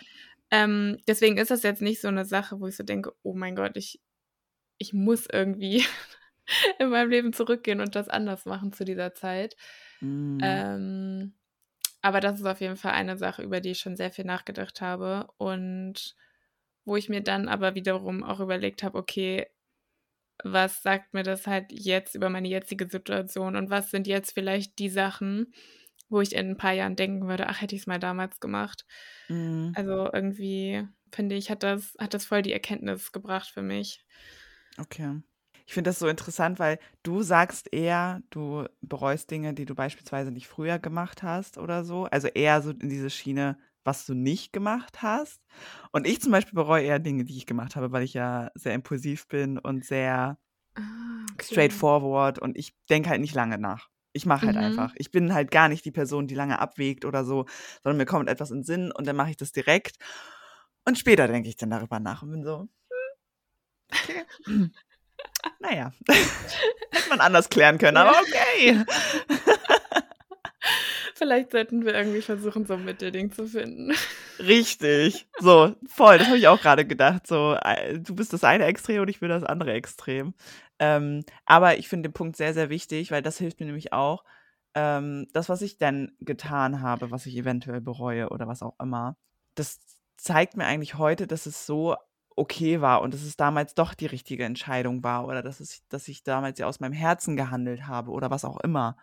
Ähm, 0.52 0.98
deswegen 1.08 1.38
ist 1.38 1.50
das 1.50 1.64
jetzt 1.64 1.82
nicht 1.82 2.02
so 2.02 2.10
eine 2.10 2.26
Sache, 2.26 2.60
wo 2.60 2.68
ich 2.68 2.76
so 2.76 2.84
denke, 2.84 3.14
oh 3.24 3.34
mein 3.34 3.56
Gott, 3.56 3.76
ich, 3.76 4.00
ich 4.78 4.94
muss 4.94 5.26
irgendwie 5.32 5.84
in 6.80 6.90
meinem 6.90 7.10
Leben 7.10 7.34
zurückgehen 7.34 7.82
und 7.82 7.96
das 7.96 8.08
anders 8.08 8.46
machen 8.46 8.74
zu 8.74 8.86
dieser 8.86 9.14
Zeit. 9.14 9.56
Mm. 10.02 10.40
Ähm, 10.44 11.34
aber 12.02 12.20
das 12.20 12.40
ist 12.40 12.46
auf 12.46 12.62
jeden 12.62 12.78
Fall 12.78 12.92
eine 12.94 13.18
Sache, 13.18 13.42
über 13.42 13.62
die 13.62 13.72
ich 13.72 13.80
schon 13.80 13.96
sehr 13.96 14.12
viel 14.12 14.26
nachgedacht 14.26 14.82
habe 14.82 15.28
und 15.38 16.16
wo 16.86 16.96
ich 16.96 17.10
mir 17.10 17.22
dann 17.22 17.48
aber 17.48 17.76
wiederum 17.76 18.24
auch 18.24 18.40
überlegt 18.40 18.84
habe, 18.84 18.98
okay, 18.98 19.48
was 20.44 20.82
sagt 20.82 21.14
mir 21.14 21.24
das 21.24 21.48
halt 21.48 21.72
jetzt 21.72 22.16
über 22.16 22.30
meine 22.30 22.48
jetzige 22.48 22.88
Situation 22.90 23.56
und 23.56 23.70
was 23.70 23.92
sind 23.92 24.08
jetzt 24.08 24.34
vielleicht 24.34 24.80
die 24.80 24.90
Sachen, 24.90 25.54
wo 26.10 26.22
ich 26.22 26.34
in 26.34 26.52
ein 26.52 26.58
paar 26.58 26.74
Jahren 26.74 26.96
denken 26.96 27.28
würde, 27.28 27.48
ach, 27.48 27.62
hätte 27.62 27.76
ich 27.76 27.82
es 27.82 27.88
mal 27.88 28.00
damals 28.00 28.40
gemacht. 28.40 28.86
Mm. 29.30 29.72
Also 29.76 30.10
irgendwie 30.12 30.88
finde 31.12 31.36
ich, 31.36 31.50
hat 31.50 31.64
das, 31.64 31.96
hat 32.00 32.14
das 32.14 32.26
voll 32.26 32.42
die 32.42 32.54
Erkenntnis 32.54 33.12
gebracht 33.12 33.50
für 33.50 33.62
mich. 33.62 34.06
Okay. 34.78 35.22
Ich 35.66 35.74
finde 35.74 35.90
das 35.90 36.00
so 36.00 36.08
interessant, 36.08 36.60
weil 36.60 36.80
du 37.04 37.22
sagst 37.22 37.72
eher, 37.72 38.22
du 38.30 38.66
bereust 38.82 39.32
Dinge, 39.32 39.54
die 39.54 39.66
du 39.66 39.76
beispielsweise 39.76 40.32
nicht 40.32 40.48
früher 40.48 40.80
gemacht 40.80 41.24
hast 41.24 41.58
oder 41.58 41.86
so. 41.86 42.06
Also 42.06 42.28
eher 42.28 42.62
so 42.62 42.72
in 42.72 42.90
diese 42.90 43.10
Schiene, 43.10 43.58
was 43.84 44.06
du 44.06 44.14
nicht 44.14 44.54
gemacht 44.54 45.02
hast. 45.02 45.42
Und 45.92 46.08
ich 46.08 46.22
zum 46.22 46.32
Beispiel 46.32 46.56
bereue 46.56 46.84
eher 46.84 47.00
Dinge, 47.00 47.26
die 47.26 47.38
ich 47.38 47.46
gemacht 47.46 47.76
habe, 47.76 47.92
weil 47.92 48.04
ich 48.04 48.14
ja 48.14 48.52
sehr 48.56 48.74
impulsiv 48.74 49.28
bin 49.28 49.58
und 49.58 49.86
sehr 49.86 50.38
Ah, 50.76 51.26
okay. 51.34 51.44
straightforward 51.44 52.40
und 52.40 52.58
ich 52.58 52.74
denke 52.90 53.10
halt 53.10 53.22
nicht 53.22 53.36
lange 53.36 53.58
nach. 53.58 53.90
Ich 54.14 54.26
mache 54.26 54.46
halt 54.46 54.56
Mhm. 54.58 54.62
einfach. 54.64 54.94
Ich 54.98 55.12
bin 55.12 55.34
halt 55.34 55.52
gar 55.52 55.70
nicht 55.70 55.84
die 55.86 55.92
Person, 55.92 56.28
die 56.28 56.36
lange 56.36 56.60
abwägt 56.60 57.06
oder 57.06 57.26
so, 57.26 57.46
sondern 57.84 57.98
mir 57.98 58.06
kommt 58.06 58.30
etwas 58.30 58.52
in 58.52 58.60
den 58.60 58.64
Sinn 58.64 58.92
und 58.92 59.08
dann 59.08 59.16
mache 59.16 59.32
ich 59.32 59.38
das 59.38 59.52
direkt. 59.52 59.98
Und 60.86 60.98
später 60.98 61.28
denke 61.28 61.50
ich 61.50 61.58
dann 61.58 61.70
darüber 61.70 62.00
nach 62.00 62.22
und 62.24 62.32
bin 62.32 62.44
so, 62.44 62.60
hm, 62.62 62.68
okay. 63.94 64.26
naja, 65.60 65.92
hätte 66.92 67.10
man 67.10 67.22
anders 67.22 67.50
klären 67.50 67.78
können, 67.78 67.98
Ja. 67.98 68.04
aber 68.10 68.20
okay. 68.22 68.86
Vielleicht 71.22 71.52
sollten 71.52 71.86
wir 71.86 71.94
irgendwie 71.94 72.24
versuchen, 72.24 72.66
so 72.66 72.74
ein 72.74 72.84
Mittelding 72.84 73.32
zu 73.32 73.46
finden. 73.46 73.94
Richtig. 74.40 75.28
So, 75.40 75.76
voll. 75.86 76.18
Das 76.18 76.26
habe 76.26 76.40
ich 76.40 76.48
auch 76.48 76.60
gerade 76.60 76.84
gedacht. 76.84 77.28
So, 77.28 77.56
äh, 77.64 78.00
du 78.00 78.16
bist 78.16 78.34
das 78.34 78.44
eine 78.44 78.66
Extrem 78.66 79.04
und 79.04 79.08
ich 79.08 79.20
bin 79.20 79.30
das 79.30 79.44
andere 79.44 79.74
Extrem. 79.74 80.34
Ähm, 80.80 81.24
aber 81.46 81.78
ich 81.78 81.90
finde 81.90 82.10
den 82.10 82.14
Punkt 82.14 82.38
sehr, 82.38 82.56
sehr 82.56 82.72
wichtig, 82.72 83.12
weil 83.12 83.22
das 83.22 83.38
hilft 83.38 83.60
mir 83.60 83.68
nämlich 83.68 83.94
auch. 83.94 84.24
Ähm, 84.74 85.28
das, 85.32 85.48
was 85.48 85.62
ich 85.62 85.78
dann 85.78 86.14
getan 86.22 86.82
habe, 86.82 87.12
was 87.12 87.28
ich 87.28 87.38
eventuell 87.38 87.82
bereue 87.82 88.30
oder 88.30 88.48
was 88.48 88.64
auch 88.64 88.80
immer, 88.80 89.16
das 89.54 89.80
zeigt 90.18 90.58
mir 90.58 90.66
eigentlich 90.66 90.96
heute, 90.96 91.28
dass 91.28 91.46
es 91.46 91.68
so 91.68 91.98
okay 92.36 92.82
war 92.82 93.04
und 93.04 93.14
dass 93.14 93.22
es 93.22 93.38
damals 93.38 93.76
doch 93.76 93.94
die 93.94 94.08
richtige 94.08 94.46
Entscheidung 94.46 95.04
war 95.04 95.28
oder 95.28 95.44
dass, 95.44 95.60
es, 95.60 95.88
dass 95.88 96.08
ich 96.08 96.24
damals 96.24 96.58
ja 96.58 96.66
aus 96.66 96.80
meinem 96.80 96.94
Herzen 96.94 97.38
gehandelt 97.38 97.86
habe 97.86 98.10
oder 98.10 98.32
was 98.32 98.44
auch 98.44 98.60
immer. 98.62 98.98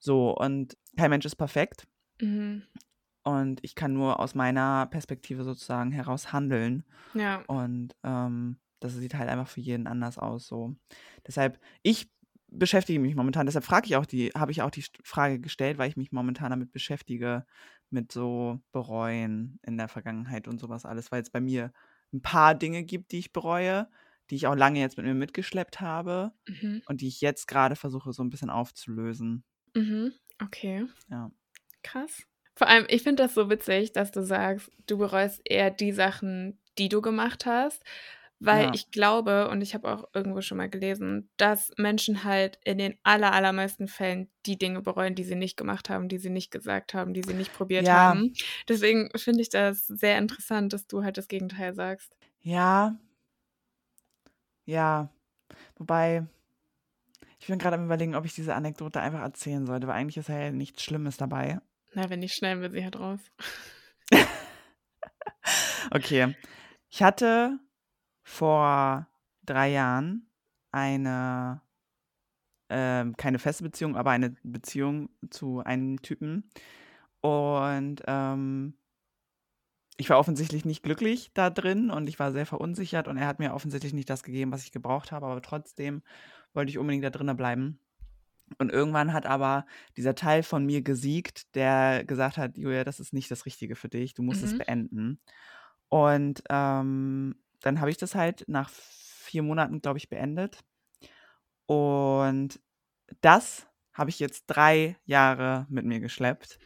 So, 0.00 0.36
und 0.36 0.76
kein 0.96 1.10
Mensch 1.10 1.26
ist 1.26 1.36
perfekt. 1.36 1.86
Mhm. 2.20 2.64
Und 3.22 3.60
ich 3.62 3.74
kann 3.74 3.92
nur 3.92 4.18
aus 4.18 4.34
meiner 4.34 4.86
Perspektive 4.86 5.44
sozusagen 5.44 5.92
heraus 5.92 6.32
handeln. 6.32 6.84
Ja. 7.14 7.44
Und 7.46 7.94
ähm, 8.02 8.58
das 8.80 8.94
sieht 8.94 9.14
halt 9.14 9.28
einfach 9.28 9.48
für 9.48 9.60
jeden 9.60 9.86
anders 9.86 10.18
aus. 10.18 10.46
So. 10.46 10.74
Deshalb, 11.26 11.60
ich 11.82 12.10
beschäftige 12.48 12.98
mich 12.98 13.14
momentan, 13.14 13.46
deshalb 13.46 13.64
frage 13.64 13.86
ich 13.86 13.96
auch 13.96 14.06
die, 14.06 14.30
habe 14.30 14.52
ich 14.52 14.62
auch 14.62 14.70
die 14.70 14.84
Frage 15.04 15.38
gestellt, 15.38 15.78
weil 15.78 15.88
ich 15.90 15.96
mich 15.96 16.12
momentan 16.12 16.50
damit 16.50 16.72
beschäftige, 16.72 17.46
mit 17.90 18.10
so 18.10 18.60
Bereuen 18.72 19.58
in 19.62 19.76
der 19.76 19.88
Vergangenheit 19.88 20.48
und 20.48 20.58
sowas 20.58 20.84
alles, 20.86 21.12
weil 21.12 21.22
es 21.22 21.30
bei 21.30 21.40
mir 21.40 21.72
ein 22.12 22.22
paar 22.22 22.54
Dinge 22.54 22.84
gibt, 22.84 23.12
die 23.12 23.18
ich 23.18 23.32
bereue, 23.32 23.88
die 24.30 24.36
ich 24.36 24.46
auch 24.46 24.54
lange 24.56 24.80
jetzt 24.80 24.96
mit 24.96 25.06
mir 25.06 25.14
mitgeschleppt 25.14 25.80
habe 25.80 26.32
Mhm. 26.48 26.82
und 26.86 27.00
die 27.02 27.08
ich 27.08 27.20
jetzt 27.20 27.46
gerade 27.48 27.76
versuche, 27.76 28.12
so 28.12 28.22
ein 28.22 28.30
bisschen 28.30 28.50
aufzulösen. 28.50 29.44
Mhm. 29.74 30.12
Okay. 30.42 30.86
Ja. 31.10 31.30
Krass. 31.82 32.22
Vor 32.56 32.68
allem, 32.68 32.86
ich 32.88 33.02
finde 33.02 33.22
das 33.22 33.34
so 33.34 33.48
witzig, 33.50 33.92
dass 33.92 34.10
du 34.12 34.22
sagst, 34.22 34.70
du 34.86 34.98
bereust 34.98 35.40
eher 35.44 35.70
die 35.70 35.92
Sachen, 35.92 36.58
die 36.78 36.88
du 36.88 37.00
gemacht 37.00 37.46
hast, 37.46 37.82
weil 38.38 38.64
Ja. 38.66 38.72
ich 38.74 38.90
glaube, 38.90 39.48
und 39.48 39.60
ich 39.62 39.74
habe 39.74 39.88
auch 39.90 40.04
irgendwo 40.14 40.40
schon 40.42 40.58
mal 40.58 40.68
gelesen, 40.68 41.30
dass 41.36 41.70
Menschen 41.76 42.24
halt 42.24 42.58
in 42.64 42.78
den 42.78 42.98
aller, 43.02 43.32
allermeisten 43.32 43.86
Fällen 43.88 44.30
die 44.46 44.58
Dinge 44.58 44.82
bereuen, 44.82 45.14
die 45.14 45.24
sie 45.24 45.36
nicht 45.36 45.56
gemacht 45.56 45.88
haben, 45.90 46.08
die 46.08 46.18
sie 46.18 46.30
nicht 46.30 46.50
gesagt 46.50 46.94
haben, 46.94 47.14
die 47.14 47.22
sie 47.22 47.34
nicht 47.34 47.52
probiert 47.52 47.86
Ja. 47.86 47.94
haben. 48.10 48.32
Deswegen 48.68 49.10
finde 49.16 49.42
ich 49.42 49.50
das 49.50 49.86
sehr 49.86 50.18
interessant, 50.18 50.72
dass 50.72 50.86
du 50.86 51.02
halt 51.04 51.16
das 51.18 51.28
Gegenteil 51.28 51.74
sagst. 51.74 52.14
Ja. 52.42 52.96
Ja. 54.66 55.08
Wobei, 55.76 56.26
ich 57.40 57.46
bin 57.46 57.58
gerade 57.58 57.76
am 57.76 57.86
überlegen, 57.86 58.14
ob 58.14 58.24
ich 58.24 58.34
diese 58.34 58.54
Anekdote 58.54 59.00
einfach 59.00 59.22
erzählen 59.22 59.66
sollte, 59.66 59.86
weil 59.86 59.96
eigentlich 59.96 60.18
ist 60.18 60.28
ja 60.28 60.52
nichts 60.52 60.82
Schlimmes 60.84 61.16
dabei. 61.16 61.60
Na, 61.94 62.08
wenn 62.08 62.20
nicht, 62.20 62.34
schneiden 62.34 62.62
wir 62.62 62.70
sie 62.70 62.84
halt 62.84 62.98
raus. 62.98 63.20
Okay. 65.90 66.36
Ich 66.88 67.02
hatte 67.02 67.58
vor 68.22 69.08
drei 69.42 69.70
Jahren 69.70 70.30
eine, 70.70 71.62
ähm, 72.68 73.16
keine 73.16 73.38
feste 73.38 73.64
Beziehung, 73.64 73.96
aber 73.96 74.10
eine 74.10 74.36
Beziehung 74.42 75.08
zu 75.30 75.60
einem 75.64 76.00
Typen. 76.02 76.48
Und 77.20 78.02
ähm, 78.06 78.74
ich 79.96 80.08
war 80.10 80.18
offensichtlich 80.18 80.64
nicht 80.64 80.82
glücklich 80.82 81.30
da 81.34 81.50
drin 81.50 81.90
und 81.90 82.08
ich 82.08 82.18
war 82.18 82.32
sehr 82.32 82.46
verunsichert 82.46 83.08
und 83.08 83.16
er 83.18 83.26
hat 83.26 83.38
mir 83.38 83.52
offensichtlich 83.52 83.92
nicht 83.92 84.08
das 84.08 84.22
gegeben, 84.22 84.52
was 84.52 84.64
ich 84.64 84.72
gebraucht 84.72 85.12
habe, 85.12 85.26
aber 85.26 85.42
trotzdem 85.42 86.02
wollte 86.54 86.70
ich 86.70 86.78
unbedingt 86.78 87.04
da 87.04 87.10
drinnen 87.10 87.36
bleiben. 87.36 87.78
Und 88.58 88.72
irgendwann 88.72 89.12
hat 89.12 89.26
aber 89.26 89.64
dieser 89.96 90.14
Teil 90.16 90.42
von 90.42 90.66
mir 90.66 90.82
gesiegt, 90.82 91.54
der 91.54 92.04
gesagt 92.04 92.36
hat, 92.36 92.58
Julia, 92.58 92.82
das 92.84 92.98
ist 93.00 93.12
nicht 93.12 93.30
das 93.30 93.46
Richtige 93.46 93.76
für 93.76 93.88
dich, 93.88 94.14
du 94.14 94.22
musst 94.22 94.42
es 94.42 94.52
Mhm. 94.52 94.58
beenden. 94.58 95.20
Und 95.88 96.42
ähm, 96.50 97.36
dann 97.60 97.80
habe 97.80 97.90
ich 97.90 97.96
das 97.96 98.14
halt 98.14 98.44
nach 98.48 98.70
vier 98.70 99.42
Monaten, 99.42 99.80
glaube 99.80 99.98
ich, 99.98 100.08
beendet. 100.08 100.58
Und 101.66 102.60
das 103.20 103.66
habe 103.92 104.10
ich 104.10 104.18
jetzt 104.18 104.46
drei 104.46 104.96
Jahre 105.04 105.66
mit 105.68 105.84
mir 105.84 106.00
geschleppt, 106.00 106.58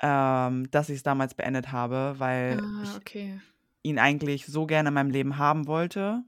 ähm, 0.00 0.70
dass 0.70 0.88
ich 0.88 0.96
es 0.96 1.02
damals 1.02 1.34
beendet 1.34 1.72
habe, 1.72 2.14
weil 2.18 2.60
Ah, 2.62 2.82
ich 2.82 2.96
okay. 2.96 3.40
ihn 3.82 3.98
eigentlich 3.98 4.46
so 4.46 4.66
gerne 4.66 4.88
in 4.88 4.94
meinem 4.94 5.10
Leben 5.10 5.38
haben 5.38 5.66
wollte, 5.66 6.22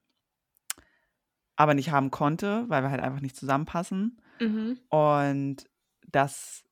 aber 1.60 1.74
nicht 1.74 1.90
haben 1.90 2.10
konnte, 2.10 2.64
weil 2.68 2.82
wir 2.82 2.90
halt 2.90 3.02
einfach 3.02 3.20
nicht 3.20 3.36
zusammenpassen. 3.36 4.20
Mhm. 4.40 4.78
Und 4.88 5.66
das 6.10 6.64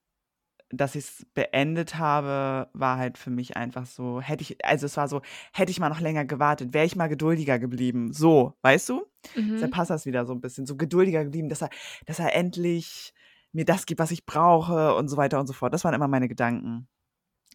dass 0.70 0.94
ich 0.94 1.05
es 1.05 1.27
beendet 1.33 1.96
habe, 1.96 2.68
war 2.74 2.98
halt 2.98 3.16
für 3.16 3.31
mich 3.31 3.57
einfach 3.57 3.87
so, 3.87 4.20
hätte 4.20 4.42
ich, 4.42 4.62
also 4.64 4.85
es 4.87 4.96
war 4.98 5.09
so, 5.09 5.22
hätte 5.55 5.70
ich 5.70 5.81
mal 5.81 5.88
noch 5.88 6.01
länger 6.01 6.27
gewartet, 6.27 6.74
wäre 6.74 6.85
ich 6.85 6.94
mal 6.94 7.09
geduldiger 7.09 7.59
geblieben. 7.59 8.12
So, 8.12 8.55
weißt 8.61 8.90
du? 8.90 9.07
Mhm. 9.35 9.53
Deshalb 9.55 9.72
passt 9.72 9.90
das 9.90 10.05
wieder 10.05 10.27
so 10.27 10.35
ein 10.35 10.42
bisschen, 10.42 10.66
so 10.66 10.77
geduldiger 10.77 11.24
geblieben, 11.24 11.48
dass 11.48 11.62
er, 11.62 11.70
dass 12.05 12.18
er 12.18 12.35
endlich 12.35 13.14
mir 13.53 13.64
das 13.64 13.87
gibt, 13.87 13.98
was 13.98 14.11
ich 14.11 14.27
brauche 14.27 14.94
und 14.94 15.09
so 15.09 15.16
weiter 15.16 15.40
und 15.40 15.46
so 15.46 15.55
fort. 15.55 15.72
Das 15.72 15.85
waren 15.85 15.94
immer 15.94 16.09
meine 16.09 16.29
Gedanken. 16.29 16.87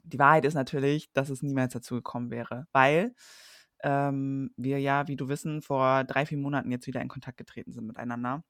Die 0.04 0.18
Wahrheit 0.18 0.46
ist 0.46 0.56
natürlich, 0.56 1.12
dass 1.14 1.30
es 1.30 1.44
niemals 1.44 1.74
dazu 1.74 1.94
gekommen 1.94 2.32
wäre, 2.32 2.68
weil 2.72 3.14
ähm, 3.84 4.52
wir 4.58 4.80
ja, 4.80 5.08
wie 5.08 5.16
du 5.16 5.28
wissen, 5.30 5.62
vor 5.62 6.04
drei, 6.06 6.26
vier 6.26 6.38
Monaten 6.38 6.72
jetzt 6.72 6.88
wieder 6.88 7.02
in 7.02 7.10
Kontakt 7.10 7.38
getreten 7.38 7.74
sind 7.74 7.86
miteinander. 7.86 8.44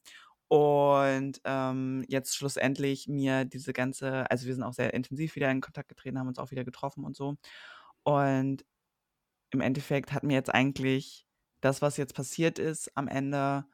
Und 0.47 1.41
ähm, 1.45 2.05
jetzt 2.07 2.35
schlussendlich 2.35 3.07
mir 3.07 3.45
diese 3.45 3.73
ganze, 3.73 4.29
also 4.29 4.45
wir 4.47 4.53
sind 4.53 4.63
auch 4.63 4.73
sehr 4.73 4.93
intensiv 4.93 5.35
wieder 5.35 5.49
in 5.51 5.61
Kontakt 5.61 5.89
getreten, 5.89 6.19
haben 6.19 6.27
uns 6.27 6.37
auch 6.39 6.51
wieder 6.51 6.63
getroffen 6.63 7.03
und 7.05 7.15
so. 7.15 7.37
Und 8.03 8.65
im 9.51 9.61
Endeffekt 9.61 10.13
hat 10.13 10.23
mir 10.23 10.33
jetzt 10.33 10.53
eigentlich 10.53 11.27
das, 11.61 11.81
was 11.81 11.97
jetzt 11.97 12.15
passiert 12.15 12.59
ist, 12.59 12.95
am 12.97 13.07
Ende 13.07 13.65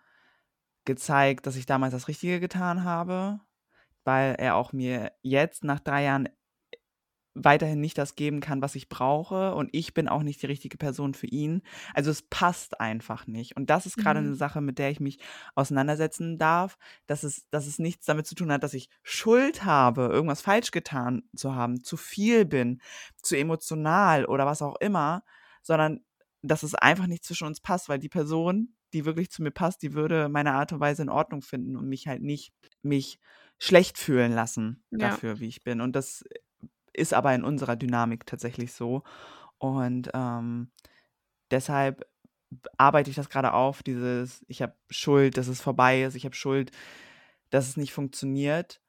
gezeigt, 0.85 1.47
dass 1.47 1.55
ich 1.55 1.65
damals 1.65 1.93
das 1.93 2.07
Richtige 2.07 2.39
getan 2.39 2.83
habe, 2.83 3.39
weil 4.03 4.35
er 4.35 4.55
auch 4.55 4.73
mir 4.73 5.11
jetzt 5.21 5.63
nach 5.63 5.79
drei 5.79 6.03
Jahren 6.05 6.29
weiterhin 7.35 7.79
nicht 7.79 7.97
das 7.97 8.15
geben 8.15 8.41
kann, 8.41 8.61
was 8.61 8.75
ich 8.75 8.89
brauche 8.89 9.53
und 9.55 9.69
ich 9.71 9.93
bin 9.93 10.07
auch 10.09 10.23
nicht 10.23 10.41
die 10.41 10.47
richtige 10.47 10.77
Person 10.77 11.13
für 11.13 11.27
ihn. 11.27 11.61
Also 11.93 12.11
es 12.11 12.23
passt 12.23 12.81
einfach 12.81 13.27
nicht. 13.27 13.55
Und 13.55 13.69
das 13.69 13.85
ist 13.85 13.97
gerade 13.97 14.19
eine 14.19 14.33
Mhm. 14.33 14.35
Sache, 14.35 14.61
mit 14.61 14.77
der 14.79 14.89
ich 14.89 14.99
mich 14.99 15.19
auseinandersetzen 15.55 16.37
darf, 16.37 16.77
dass 17.07 17.23
es, 17.23 17.47
dass 17.49 17.67
es 17.67 17.79
nichts 17.79 18.05
damit 18.05 18.27
zu 18.27 18.35
tun 18.35 18.51
hat, 18.51 18.63
dass 18.63 18.73
ich 18.73 18.89
Schuld 19.03 19.63
habe, 19.63 20.03
irgendwas 20.11 20.41
falsch 20.41 20.71
getan 20.71 21.23
zu 21.35 21.55
haben, 21.55 21.83
zu 21.83 21.97
viel 21.97 22.45
bin, 22.45 22.81
zu 23.21 23.35
emotional 23.37 24.25
oder 24.25 24.45
was 24.45 24.61
auch 24.61 24.75
immer, 24.79 25.23
sondern 25.61 26.01
dass 26.41 26.63
es 26.63 26.75
einfach 26.75 27.07
nicht 27.07 27.23
zwischen 27.25 27.47
uns 27.47 27.59
passt, 27.61 27.89
weil 27.89 27.99
die 27.99 28.09
Person, 28.09 28.75
die 28.93 29.05
wirklich 29.05 29.29
zu 29.29 29.43
mir 29.43 29.51
passt, 29.51 29.81
die 29.83 29.93
würde 29.93 30.29
meine 30.29 30.53
Art 30.53 30.71
und 30.73 30.79
Weise 30.79 31.01
in 31.03 31.09
Ordnung 31.09 31.41
finden 31.41 31.75
und 31.75 31.87
mich 31.87 32.07
halt 32.07 32.21
nicht 32.21 32.53
mich 32.81 33.19
schlecht 33.59 33.97
fühlen 33.97 34.31
lassen 34.31 34.83
Ja. 34.91 35.19
dafür, 35.19 35.39
wie 35.39 35.47
ich 35.47 35.63
bin. 35.63 35.81
Und 35.81 35.95
das 35.95 36.23
ist 36.93 37.13
aber 37.13 37.33
in 37.33 37.43
unserer 37.43 37.75
Dynamik 37.75 38.25
tatsächlich 38.25 38.73
so. 38.73 39.03
Und 39.57 40.09
ähm, 40.13 40.71
deshalb 41.51 42.05
arbeite 42.77 43.09
ich 43.09 43.15
das 43.15 43.29
gerade 43.29 43.53
auf, 43.53 43.83
dieses, 43.83 44.43
ich 44.47 44.61
habe 44.61 44.75
Schuld, 44.89 45.37
dass 45.37 45.47
es 45.47 45.61
vorbei 45.61 46.03
ist, 46.03 46.15
ich 46.15 46.25
habe 46.25 46.35
Schuld, 46.35 46.71
dass 47.49 47.67
es 47.67 47.77
nicht 47.77 47.93
funktioniert 47.93 48.81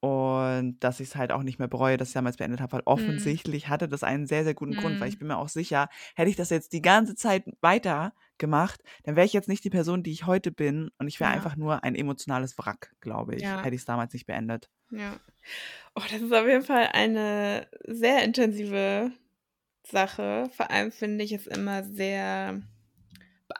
und 0.00 0.78
dass 0.80 1.00
ich 1.00 1.08
es 1.08 1.16
halt 1.16 1.32
auch 1.32 1.42
nicht 1.42 1.58
mehr 1.58 1.68
bereue, 1.68 1.96
dass 1.96 2.08
ich 2.08 2.14
damals 2.14 2.36
beendet 2.36 2.60
habe, 2.60 2.72
weil 2.72 2.82
Mhm. 2.94 3.38
offensichtlich 3.40 3.68
hatte 3.68 3.88
das 3.88 4.02
einen 4.04 4.26
sehr, 4.26 4.44
sehr 4.44 4.54
guten 4.54 4.76
Grund, 4.76 5.00
weil 5.00 5.08
ich 5.08 5.16
Mhm. 5.16 5.18
bin 5.18 5.28
mir 5.28 5.38
auch 5.38 5.48
sicher, 5.48 5.88
hätte 6.16 6.30
ich 6.30 6.36
das 6.36 6.50
jetzt 6.50 6.72
die 6.72 6.82
ganze 6.82 7.14
Zeit 7.16 7.44
weiter 7.60 8.12
gemacht, 8.38 8.82
dann 9.04 9.16
wäre 9.16 9.26
ich 9.26 9.32
jetzt 9.32 9.48
nicht 9.48 9.64
die 9.64 9.70
Person, 9.70 10.02
die 10.02 10.12
ich 10.12 10.26
heute 10.26 10.52
bin 10.52 10.90
und 10.98 11.08
ich 11.08 11.18
wäre 11.20 11.30
Ja. 11.30 11.36
einfach 11.36 11.56
nur 11.56 11.82
ein 11.84 11.94
emotionales 11.96 12.56
Wrack, 12.58 12.94
glaube 13.00 13.34
ich, 13.36 13.42
Ja. 13.42 13.62
hätte 13.62 13.74
ich 13.74 13.80
es 13.82 13.86
damals 13.86 14.12
nicht 14.12 14.26
beendet. 14.26 14.70
Ja. 14.90 15.20
Oh, 15.94 16.02
das 16.10 16.22
ist 16.22 16.32
auf 16.32 16.46
jeden 16.46 16.64
Fall 16.64 16.88
eine 16.92 17.68
sehr 17.86 18.24
intensive 18.24 19.12
Sache. 19.84 20.50
Vor 20.56 20.70
allem 20.70 20.92
finde 20.92 21.24
ich 21.24 21.32
es 21.32 21.46
immer 21.46 21.84
sehr 21.84 22.62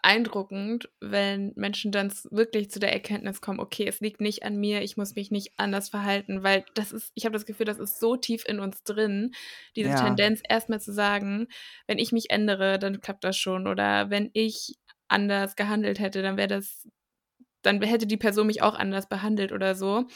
beeindruckend, 0.03 0.89
wenn 1.01 1.53
Menschen 1.57 1.93
dann 1.93 2.13
wirklich 2.31 2.71
zu 2.71 2.79
der 2.81 2.93
Erkenntnis 2.93 3.41
kommen, 3.41 3.61
okay, 3.61 3.87
es 3.87 4.01
liegt 4.01 4.21
nicht 4.21 4.43
an 4.45 4.57
mir, 4.57 4.83
ich 4.83 4.97
muss 4.97 5.15
mich 5.15 5.31
nicht 5.31 5.53
anders 5.59 5.89
verhalten, 5.89 6.43
weil 6.43 6.65
das 6.75 6.93
ist, 6.93 7.13
ich 7.15 7.25
habe 7.25 7.33
das 7.35 7.47
Gefühl, 7.47 7.67
das 7.67 7.79
ist 7.79 8.01
so 8.01 8.17
tief 8.17 8.45
in 8.47 8.61
uns 8.61 8.83
drin, 8.83 9.33
diese 9.77 9.91
Ja. 9.91 10.05
Tendenz 10.05 10.41
erstmal 10.49 10.81
zu 10.81 10.93
sagen, 10.93 11.49
wenn 11.87 11.99
ich 11.99 12.13
mich 12.13 12.31
ändere, 12.31 12.79
dann 12.79 13.01
klappt 13.01 13.25
das 13.25 13.37
schon 13.37 13.67
oder 13.67 14.11
wenn 14.11 14.31
ich 14.33 14.77
anders 15.09 15.57
gehandelt 15.57 15.99
hätte, 16.01 16.23
dann 16.23 16.37
wäre 16.37 16.49
das, 16.49 16.87
dann 17.63 17.83
hätte 17.83 18.07
die 18.07 18.17
Person 18.17 18.47
mich 18.47 18.63
auch 18.63 18.75
anders 18.75 19.09
behandelt 19.09 19.53
oder 19.53 19.75
so. 19.75 20.07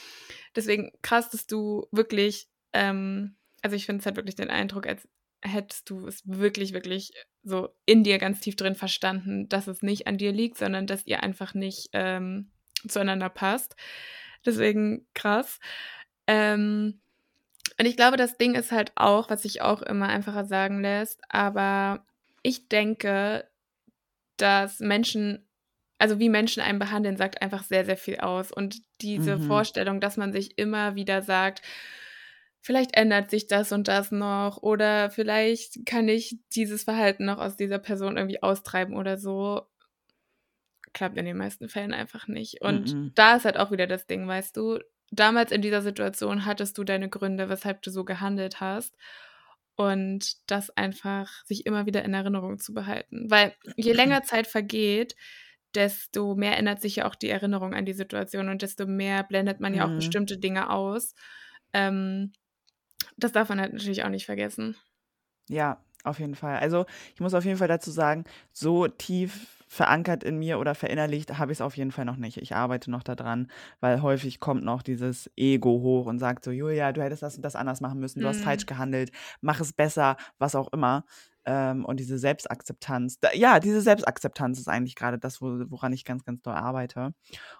Deswegen 0.57 0.93
krass, 1.03 1.31
dass 1.31 1.47
du 1.47 1.87
wirklich, 1.93 2.49
ähm, 2.73 3.37
also 3.63 3.77
ich 3.77 3.87
finde 3.87 4.01
es 4.01 4.07
halt 4.07 4.17
wirklich 4.17 4.37
den 4.37 4.51
Eindruck, 4.51 4.87
als 4.87 5.09
hättest 5.43 5.91
du 5.91 6.07
es 6.07 6.23
wirklich, 6.27 6.73
wirklich 6.73 7.13
so 7.43 7.71
in 7.87 8.05
dir 8.05 8.19
ganz 8.19 8.41
tief 8.41 8.57
drin 8.57 8.75
verstanden, 8.75 9.49
dass 9.49 9.67
es 9.67 9.83
nicht 9.83 10.07
an 10.07 10.19
dir 10.19 10.33
liegt, 10.33 10.59
sondern 10.59 10.87
dass 10.87 11.07
ihr 11.07 11.23
einfach 11.23 11.55
nicht 11.55 11.91
ähm, 11.93 12.51
zueinander 12.87 13.29
passt. 13.29 13.77
Deswegen 14.47 15.07
krass. 15.15 15.59
Ähm, 16.27 17.01
und 17.79 17.87
ich 17.87 17.97
glaube, 17.97 18.17
das 18.17 18.37
Ding 18.37 18.55
ist 18.55 18.73
halt 18.73 18.93
auch, 18.97 19.31
was 19.31 19.43
sich 19.43 19.63
auch 19.63 19.83
immer 19.83 20.09
einfacher 20.09 20.45
sagen 20.45 20.81
lässt, 20.83 21.21
aber 21.29 22.07
ich 22.43 22.69
denke, 22.69 23.49
dass 24.37 24.81
Menschen, 24.81 25.47
also 25.99 26.19
wie 26.19 26.29
Menschen 26.29 26.63
einen 26.63 26.79
behandeln, 26.79 27.17
sagt 27.17 27.41
einfach 27.43 27.63
sehr, 27.63 27.85
sehr 27.85 27.97
viel 27.97 28.19
aus. 28.19 28.51
Und 28.53 28.83
diese 29.01 29.39
Mhm. 29.39 29.43
Vorstellung, 29.43 30.01
dass 30.01 30.17
man 30.17 30.33
sich 30.33 30.59
immer 30.59 30.95
wieder 30.97 31.23
sagt, 31.23 31.63
vielleicht 32.63 32.97
ändert 32.97 33.31
sich 33.31 33.47
das 33.49 33.73
und 33.73 33.89
das 33.89 34.13
noch 34.13 34.59
oder 34.63 35.11
vielleicht 35.11 35.85
kann 35.87 36.09
ich 36.09 36.39
dieses 36.55 36.85
Verhalten 36.85 37.27
noch 37.27 37.39
aus 37.39 37.57
dieser 37.57 37.79
Person 37.81 38.17
irgendwie 38.17 38.43
austreiben 38.43 38.97
oder 38.97 39.19
so, 39.19 39.67
klappt 40.93 41.17
in 41.17 41.25
den 41.25 41.37
meisten 41.37 41.69
Fällen 41.69 41.95
einfach 41.95 42.29
nicht. 42.29 42.61
Und 42.63 42.97
Mhm. 42.97 43.13
da 43.15 43.37
ist 43.37 43.45
halt 43.45 43.57
auch 43.57 43.71
wieder 43.71 43.87
das 43.87 44.07
Ding, 44.07 44.27
weißt 44.27 44.57
du, 44.57 44.79
damals 45.11 45.53
in 45.53 45.63
dieser 45.63 45.83
Situation 45.83 46.45
hattest 46.45 46.77
du 46.79 46.85
deine 46.85 47.09
Gründe, 47.09 47.49
weshalb 47.49 47.83
du 47.83 47.91
so 47.91 48.05
gehandelt 48.05 48.61
hast. 48.61 48.97
Und 49.75 50.35
das 50.51 50.69
einfach 50.77 51.31
sich 51.47 51.65
immer 51.67 51.87
wieder 51.87 52.05
in 52.05 52.13
Erinnerung 52.15 52.59
zu 52.59 52.75
behalten. 52.75 53.31
Weil 53.31 53.55
je 53.77 53.93
länger 53.95 54.23
Zeit 54.23 54.47
vergeht, 54.47 55.17
desto 55.75 56.35
mehr 56.35 56.59
ändert 56.59 56.83
sich 56.83 56.97
ja 56.97 57.09
auch 57.09 57.15
die 57.15 57.31
Erinnerung 57.31 57.75
an 57.75 57.87
die 57.87 57.95
Situation 57.95 58.51
und 58.51 58.61
desto 58.63 58.87
mehr 58.87 59.23
blendet 59.25 59.61
man 59.61 59.73
ja 59.75 59.87
auch 59.89 59.95
Mhm. 59.95 59.97
bestimmte 59.97 60.37
Dinge 60.39 60.69
aus. 60.71 61.15
Ähm, 61.73 62.33
das 63.17 63.33
darf 63.33 63.49
man 63.49 63.61
halt 63.61 63.73
natürlich 63.73 64.05
auch 64.05 64.09
nicht 64.11 64.27
vergessen. 64.27 64.77
Ja, 65.49 65.83
auf 66.05 66.19
jeden 66.19 66.35
Fall. 66.35 66.59
Also 66.59 66.85
ich 67.15 67.21
muss 67.21 67.35
auf 67.35 67.45
jeden 67.45 67.59
Fall 67.59 67.69
dazu 67.69 67.91
sagen, 67.91 68.25
so 68.53 68.89
tief 68.89 69.49
verankert 69.69 70.23
in 70.23 70.39
mir 70.39 70.59
oder 70.59 70.75
verinnerlicht 70.75 71.39
habe 71.39 71.51
ich 71.53 71.57
es 71.59 71.63
auf 71.63 71.77
jeden 71.77 71.93
Fall 71.93 72.05
noch 72.05 72.17
nicht. 72.17 72.37
Ich 72.37 72.55
arbeite 72.55 72.91
noch 72.91 73.03
daran, 73.03 73.51
weil 73.81 74.03
häufig 74.03 74.39
kommt 74.39 74.65
noch 74.65 74.83
dieses 74.83 75.31
Ego 75.37 75.71
hoch 75.81 76.07
und 76.07 76.19
sagt 76.19 76.45
so, 76.45 76.51
Julia, 76.51 76.93
du 76.93 77.03
hättest 77.03 77.23
das 77.23 77.37
und 77.37 77.43
das 77.43 77.57
anders 77.57 77.81
machen 77.81 77.99
müssen, 77.99 78.21
du 78.21 78.29
hast 78.29 78.43
falsch 78.43 78.67
Mhm. 78.67 78.67
gehandelt, 78.67 79.11
mach 79.41 79.61
es 79.61 79.73
besser, 79.73 80.17
was 80.39 80.55
auch 80.55 80.71
immer. 80.73 81.05
Ähm, 81.47 81.85
und 81.87 81.99
diese 82.01 82.19
Selbstakzeptanz, 82.19 83.19
da, 83.21 83.31
ja, 83.33 83.61
diese 83.61 83.81
Selbstakzeptanz 83.81 84.59
ist 84.61 84.69
eigentlich 84.69 84.95
gerade 84.95 85.19
das, 85.19 85.41
wo, 85.41 85.47
woran 85.71 85.93
ich 85.95 86.05
ganz, 86.05 86.25
ganz 86.25 86.43
doll 86.43 86.55
arbeite. 86.55 87.15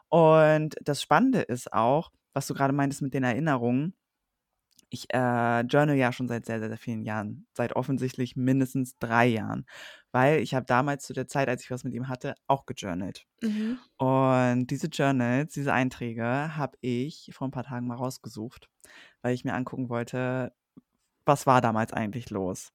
Und 0.09 0.77
das 0.83 1.03
Spannende 1.03 1.41
ist 1.43 1.73
auch, 1.73 2.11
was 2.35 2.47
du 2.47 2.55
gerade 2.55 2.73
meintest 2.73 3.03
mit 3.03 3.15
den 3.15 3.25
Erinnerungen, 3.25 3.95
ich 4.93 5.13
äh, 5.13 5.61
journal 5.63 5.97
ja 5.97 6.13
schon 6.13 6.29
seit 6.29 6.47
sehr, 6.47 6.59
sehr, 6.59 6.69
sehr 6.69 6.79
vielen 6.79 7.03
Jahren. 7.03 7.47
Seit 7.55 7.75
offensichtlich 7.75 8.37
mindestens 8.37 8.99
drei 8.99 9.27
Jahren. 9.27 9.67
Weil 10.13 10.41
ich 10.41 10.55
habe 10.55 10.67
damals 10.67 11.05
zu 11.05 11.13
der 11.13 11.27
Zeit, 11.27 11.49
als 11.49 11.63
ich 11.65 11.71
was 11.71 11.85
mit 11.85 11.95
ihm 11.95 12.09
hatte, 12.09 12.35
auch 12.47 12.67
gejournalt. 12.67 13.27
Mhm. 13.43 13.79
Und 13.97 14.67
diese 14.67 14.89
Journals, 14.89 15.55
diese 15.55 15.73
Einträge, 15.73 16.57
habe 16.57 16.77
ich 16.81 17.31
vor 17.33 17.49
ein 17.49 17.53
paar 17.53 17.65
Tagen 17.65 17.87
mal 17.87 17.97
rausgesucht, 17.97 18.69
weil 19.23 19.35
ich 19.35 19.45
mir 19.45 19.55
angucken 19.55 19.89
wollte, 19.89 20.53
was 21.25 21.47
war 21.47 21.61
damals 21.61 21.93
eigentlich 21.93 22.31
los. 22.31 22.73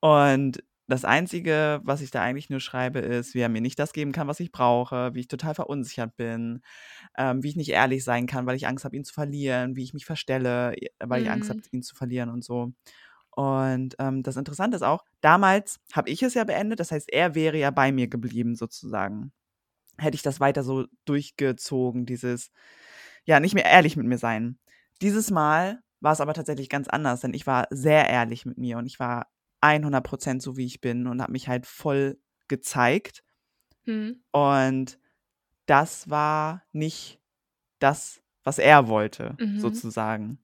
Und 0.00 0.62
das 0.88 1.04
Einzige, 1.04 1.80
was 1.84 2.00
ich 2.00 2.10
da 2.10 2.22
eigentlich 2.22 2.50
nur 2.50 2.60
schreibe, 2.60 3.00
ist, 3.00 3.34
wie 3.34 3.40
er 3.40 3.48
mir 3.48 3.60
nicht 3.60 3.78
das 3.78 3.92
geben 3.92 4.12
kann, 4.12 4.28
was 4.28 4.40
ich 4.40 4.52
brauche, 4.52 5.14
wie 5.14 5.20
ich 5.20 5.28
total 5.28 5.54
verunsichert 5.54 6.16
bin, 6.16 6.62
ähm, 7.18 7.42
wie 7.42 7.50
ich 7.50 7.56
nicht 7.56 7.70
ehrlich 7.70 8.04
sein 8.04 8.26
kann, 8.26 8.46
weil 8.46 8.56
ich 8.56 8.66
Angst 8.68 8.84
habe, 8.84 8.96
ihn 8.96 9.04
zu 9.04 9.14
verlieren, 9.14 9.76
wie 9.76 9.84
ich 9.84 9.94
mich 9.94 10.06
verstelle, 10.06 10.74
weil 11.00 11.22
ich 11.22 11.30
Angst 11.30 11.50
habe, 11.50 11.60
Mhm. 11.60 11.68
ihn 11.72 11.82
zu 11.82 11.94
verlieren 11.96 12.30
und 12.30 12.44
so. 12.44 12.72
Und 13.32 13.96
ähm, 14.00 14.22
das 14.24 14.36
Interessante 14.36 14.76
ist 14.76 14.82
auch, 14.82 15.04
damals 15.20 15.80
habe 15.92 16.10
ich 16.10 16.22
es 16.22 16.34
ja 16.34 16.44
beendet, 16.44 16.80
das 16.80 16.92
heißt, 16.92 17.12
er 17.12 17.34
wäre 17.34 17.58
ja 17.58 17.70
bei 17.70 17.92
mir 17.92 18.08
geblieben 18.08 18.56
sozusagen. 18.56 19.32
Hätte 19.98 20.14
ich 20.16 20.22
das 20.22 20.40
weiter 20.40 20.62
so 20.64 20.86
durchgezogen, 21.06 22.06
dieses, 22.06 22.50
ja, 23.24 23.40
nicht 23.40 23.54
mehr 23.54 23.64
ehrlich 23.66 23.96
mit 23.96 24.06
mir 24.06 24.18
sein. 24.18 24.58
Dieses 25.02 25.30
Mal 25.30 25.80
war 26.00 26.12
es 26.12 26.20
aber 26.20 26.34
tatsächlich 26.34 26.68
ganz 26.68 26.88
anders, 26.88 27.20
denn 27.20 27.34
ich 27.34 27.46
war 27.46 27.66
sehr 27.70 28.08
ehrlich 28.08 28.46
mit 28.46 28.58
mir 28.58 28.78
und 28.78 28.86
ich 28.86 28.98
war 29.00 29.26
100% 29.62 30.42
so, 30.42 30.56
wie 30.56 30.66
ich 30.66 30.80
bin 30.80 31.06
und 31.06 31.20
habe 31.22 31.32
mich 31.32 31.48
halt 31.48 31.66
voll 31.66 32.18
gezeigt. 32.48 33.22
Mhm. 33.84 34.22
Und 34.32 34.98
das 35.66 36.08
war 36.08 36.62
nicht 36.72 37.20
das, 37.78 38.20
was 38.44 38.58
er 38.58 38.88
wollte, 38.88 39.36
Mhm. 39.38 39.58
sozusagen. 39.60 40.38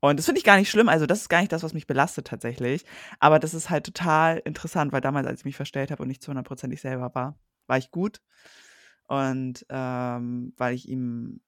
Und 0.00 0.18
das 0.18 0.26
finde 0.26 0.38
ich 0.40 0.44
gar 0.44 0.56
nicht 0.56 0.70
schlimm. 0.70 0.88
Also, 0.88 1.06
das 1.06 1.20
ist 1.22 1.28
gar 1.28 1.40
nicht 1.40 1.52
das, 1.52 1.62
was 1.62 1.74
mich 1.74 1.86
belastet 1.86 2.26
tatsächlich. 2.26 2.84
Aber 3.20 3.38
das 3.38 3.54
ist 3.54 3.70
halt 3.70 3.84
total 3.86 4.38
interessant, 4.38 4.92
weil 4.92 5.00
damals, 5.00 5.26
als 5.26 5.40
ich 5.40 5.44
mich 5.44 5.56
verstellt 5.56 5.90
habe 5.92 6.02
und 6.02 6.08
nicht 6.08 6.22
zu 6.22 6.28
hundertprozentig 6.30 6.80
selber 6.80 7.14
war, 7.14 7.38
war 7.68 7.78
ich 7.78 7.90
gut. 7.90 8.20
Und 9.06 9.64
ähm, 9.68 10.54
weil 10.56 10.74
ich 10.74 10.88
ihm 10.88 11.40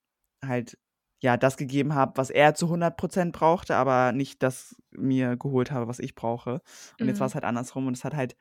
halt 0.43 0.77
ja 1.19 1.37
das 1.37 1.57
gegeben 1.57 1.95
habe, 1.95 2.17
was 2.17 2.29
er 2.29 2.55
zu 2.55 2.67
100% 2.69 3.31
brauchte, 3.31 3.75
aber 3.75 4.11
nicht 4.11 4.43
das 4.43 4.75
mir 4.91 5.37
geholt 5.37 5.71
habe, 5.71 5.87
was 5.87 5.99
ich 5.99 6.15
brauche. 6.15 6.61
Und 6.99 7.07
jetzt 7.07 7.19
war 7.19 7.27
Mhm. 7.27 7.29
es 7.29 7.35
halt 7.35 7.45
andersrum 7.45 7.87
und 7.87 7.97
es 7.97 8.03
hat 8.03 8.13
halt 8.15 8.35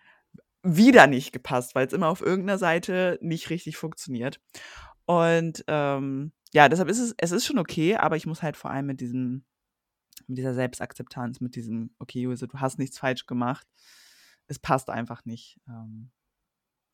wieder 0.63 1.07
nicht 1.07 1.33
gepasst, 1.33 1.75
weil 1.75 1.87
es 1.87 1.93
immer 1.93 2.09
auf 2.09 2.21
irgendeiner 2.21 2.59
Seite 2.59 3.19
nicht 3.21 3.51
richtig 3.51 3.77
funktioniert. 3.77 4.41
Und 5.07 5.65
ähm, 5.69 6.33
ja, 6.53 6.69
deshalb 6.69 6.89
ist 6.89 6.99
es, 7.01 7.15
es 7.19 7.33
ist 7.33 7.47
schon 7.47 7.59
okay, 7.59 7.97
aber 7.97 8.17
ich 8.17 8.27
muss 8.27 8.43
halt 8.43 8.57
vor 8.57 8.71
allem 8.71 8.87
mit 8.87 9.01
diesem, 9.01 9.45
mit 10.27 10.39
dieser 10.39 10.55
Selbstakzeptanz, 10.55 11.41
mit 11.41 11.57
diesem, 11.57 11.95
okay, 11.99 12.21
Jose, 12.23 12.49
du 12.49 12.59
hast 12.59 12.79
nichts 12.79 12.99
falsch 12.99 13.27
gemacht, 13.27 13.67
es 14.47 14.59
passt 14.59 14.89
einfach 14.91 15.25
nicht, 15.25 15.61
ähm, 15.69 16.11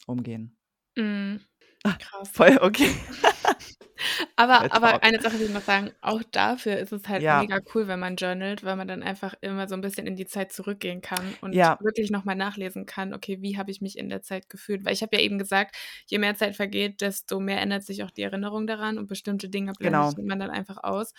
umgehen. 0.06 0.56
Mhm. 1.00 1.40
Ah, 1.84 1.98
Krass. 1.98 2.30
voll 2.32 2.58
okay. 2.60 2.92
Aber 4.36 4.72
aber 4.72 5.02
eine 5.02 5.20
Sache 5.20 5.38
will 5.38 5.46
ich 5.46 5.52
noch 5.52 5.62
sagen, 5.62 5.92
auch 6.00 6.22
dafür 6.22 6.78
ist 6.78 6.92
es 6.92 7.08
halt 7.08 7.28
Ja. 7.28 7.30
mega 7.30 7.60
cool, 7.74 7.88
wenn 7.88 8.00
man 8.00 8.16
journalt, 8.16 8.64
weil 8.64 8.76
man 8.76 8.88
dann 8.88 9.02
einfach 9.02 9.34
immer 9.42 9.68
so 9.68 9.74
'n 9.74 9.80
bisschen 9.82 10.06
in 10.06 10.16
die 10.16 10.26
Zeit 10.26 10.52
zurückgehen 10.52 11.00
kann 11.02 11.34
und 11.34 11.58
Ja. 11.58 11.80
wirklich 11.80 12.10
noch 12.10 12.24
mal 12.24 12.34
nachlesen 12.36 12.86
kann: 12.86 13.14
„Okay, 13.14 13.38
wie 13.42 13.58
habe 13.58 13.70
ich 13.70 13.80
mich 13.82 13.98
in 13.98 14.08
der 14.08 14.22
Zeit 14.22 14.48
gefühlt?“ 14.48 14.84
Weil 14.84 14.94
ich 14.94 15.02
habe 15.02 15.16
ja 15.16 15.22
eben 15.22 15.38
gesagt, 15.38 15.76
je 16.06 16.18
mehr 16.18 16.34
Zeit 16.36 16.56
vergeht, 16.56 17.00
desto 17.02 17.40
mehr 17.40 17.60
ändert 17.60 17.84
sich 17.84 18.02
auch 18.04 18.10
die 18.10 18.22
Erinnerung 18.22 18.66
daran 18.66 18.98
und 18.98 19.06
bestimmte 19.08 19.48
Dinge 19.50 19.74
Genau. 19.80 20.14
blendet 20.14 20.26
man 20.26 20.38
dann 20.40 20.50
einfach 20.50 20.78
aus. 20.82 21.12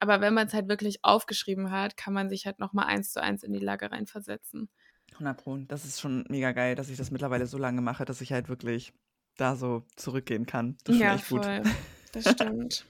Aber 0.00 0.20
wenn 0.20 0.34
man's 0.34 0.54
halt 0.54 0.68
wirklich 0.68 0.98
aufgeschrieben 1.04 1.70
hat, 1.70 1.96
kann 1.96 2.14
man 2.14 2.28
sich 2.30 2.46
halt 2.46 2.58
noch 2.58 2.72
mal 2.72 2.84
eins 2.86 3.12
zu 3.12 3.22
eins 3.22 3.42
in 3.44 3.52
die 3.52 3.60
Lage 3.60 3.90
reinversetzen. 3.92 4.68
100 5.18 5.38
Pro. 5.42 5.56
Das 5.58 5.84
ist 5.84 6.00
schon 6.00 6.24
mega 6.28 6.52
geil, 6.52 6.74
dass 6.74 6.88
ich 6.88 6.96
das 6.96 7.10
mittlerweile 7.10 7.46
so 7.46 7.58
lange 7.58 7.80
mache, 7.80 8.04
dass 8.04 8.20
ich 8.20 8.32
halt 8.32 8.48
wirklich 8.48 8.92
da 9.36 9.56
so 9.56 9.84
zurückgehen 9.96 10.46
kann. 10.46 10.76
Das 10.84 10.98
Ja, 10.98 11.14
echt 11.14 11.28
gut. 11.28 11.46
Das 12.12 12.24
stimmt. 12.32 12.86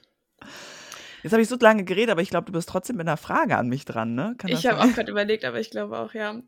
Jetzt 1.23 1.31
habe 1.31 1.41
ich 1.41 1.47
so 1.47 1.55
lange 1.59 1.85
geredet, 1.85 2.11
aber 2.11 2.21
ich 2.21 2.29
glaube, 2.29 2.45
du 2.47 2.51
bist 2.51 2.67
trotzdem 2.67 2.97
mit 2.97 3.05
'ner 3.05 3.17
Frage 3.17 3.57
an 3.57 3.69
mich 3.69 3.85
dran, 3.85 4.13
ne? 4.13 4.35
Kann 4.37 4.51
Ich 4.51 4.65
habe 4.65 4.81
auch 4.81 4.93
grad 4.93 5.07
überlegt, 5.07 5.45
aber 5.45 5.59
ich 5.59 5.71
glaube 5.71 5.97
auch, 5.97 6.13
ja. 6.13 6.41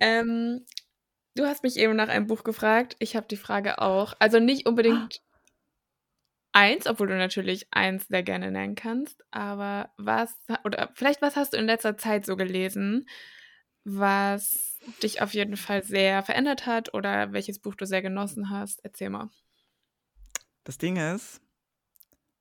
Ähm, 0.00 0.64
du 1.36 1.44
hast 1.46 1.62
mich 1.62 1.76
eben 1.76 1.94
nach 1.94 2.08
einem 2.08 2.26
Buch 2.26 2.42
gefragt. 2.42 2.96
Ich 2.98 3.14
habe 3.14 3.28
die 3.28 3.36
Frage 3.36 3.80
auch. 3.80 4.14
Also, 4.18 4.40
nicht 4.40 4.66
unbedingt 4.66 5.22
eins, 6.52 6.86
obwohl 6.86 7.06
du 7.06 7.16
natürlich 7.16 7.68
eins 7.70 8.08
sehr 8.08 8.22
gerne 8.22 8.50
nennen 8.50 8.74
kannst, 8.74 9.22
aber 9.30 9.90
was 9.96 10.36
oder 10.64 10.90
vielleicht 10.94 11.22
was 11.22 11.36
hast 11.36 11.52
du 11.52 11.58
in 11.58 11.66
letzter 11.66 11.96
Zeit 11.96 12.26
so 12.26 12.36
gelesen, 12.36 13.06
was 13.84 14.69
dich 15.02 15.22
auf 15.22 15.34
jeden 15.34 15.56
Fall 15.56 15.82
sehr 15.82 16.22
verändert 16.22 16.66
hat 16.66 16.94
oder 16.94 17.32
welches 17.32 17.58
Buch 17.58 17.74
du 17.74 17.86
sehr 17.86 18.02
genossen 18.02 18.50
hast? 18.50 18.80
Erzähl 18.84 19.10
mal. 19.10 19.30
Das 20.64 20.78
Ding 20.78 20.96
ist, 20.96 21.40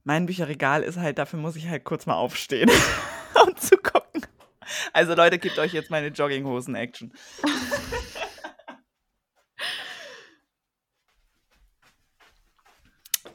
mein 0.03 0.25
Bücherregal 0.25 0.83
ist 0.83 0.97
halt 0.97 1.17
dafür 1.17 1.39
muss 1.39 1.55
ich 1.55 1.67
halt 1.67 1.83
kurz 1.83 2.05
mal 2.05 2.15
aufstehen, 2.15 2.69
um 3.45 3.55
zu 3.57 3.77
gucken. 3.77 4.25
Also, 4.93 5.15
Leute, 5.15 5.39
gebt 5.39 5.57
euch 5.57 5.73
jetzt 5.73 5.89
meine 5.89 6.07
Jogginghosen-Action. 6.07 7.13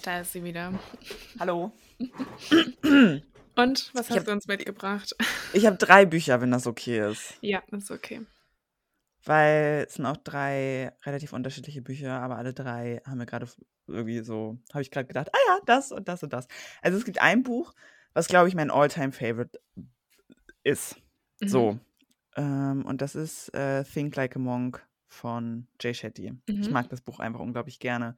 Da 0.03 0.21
ist 0.21 0.33
sie 0.33 0.45
wieder. 0.45 0.79
Hallo. 1.41 1.73
Und, 3.57 3.91
was 3.95 4.11
hast 4.11 4.11
habe 4.11 4.25
du 4.25 4.33
uns 4.33 4.47
mitgebracht? 4.47 5.15
ich 5.55 5.65
habe 5.65 5.77
3 5.77 6.05
Bücher, 6.07 6.41
wenn 6.41 6.51
das 6.51 6.67
okay 6.67 7.11
ist. 7.11 7.39
Ja, 7.41 7.63
ist 7.73 7.91
okay. 7.91 8.21
Weil 9.25 9.85
es 9.89 9.95
sind 9.95 10.07
auch 10.07 10.17
3 10.19 10.93
relativ 11.05 11.33
unterschiedliche 11.33 11.83
Bücher, 11.83 12.21
aber 12.21 12.37
alle 12.37 12.53
3 12.55 13.01
haben 13.07 13.19
mir 13.19 13.27
grade 13.27 13.47
f 13.47 13.57
irgendwie 13.87 14.21
so 14.23 14.59
habe 14.73 14.83
ich 14.83 14.91
grad 14.91 15.09
gedacht: 15.09 15.29
„Ah 15.33 15.39
ja, 15.49 15.59
das 15.67 15.93
und 15.93 16.09
das 16.09 16.23
und 16.23 16.33
das.“ 16.33 16.47
Also, 16.83 16.99
es 16.99 17.05
gibt 17.05 17.21
ein 17.23 17.43
Buch, 17.43 17.75
was, 18.15 18.29
glaube 18.29 18.49
ich, 18.49 18.55
mein 18.55 18.71
All-Time 18.71 19.13
Favorite 19.13 19.61
ist. 20.65 20.97
Mhm. 21.41 21.69
So. 21.69 21.79
Ähm, 22.37 22.85
und 22.87 23.03
das 23.03 23.15
ist, 23.15 23.55
äh, 23.55 23.85
„Think 23.85 24.17
Like 24.17 24.37
a 24.37 24.39
Monk“ 24.39 24.87
von 25.09 25.69
Jay 25.81 25.95
Shetty. 25.95 26.35
Ich 26.61 26.71
Mhm. 26.71 26.73
mag 26.73 26.89
das 26.91 27.01
Buch 27.03 27.21
einfach 27.21 27.41
unglaublich 27.41 27.79
gerne, 27.81 28.17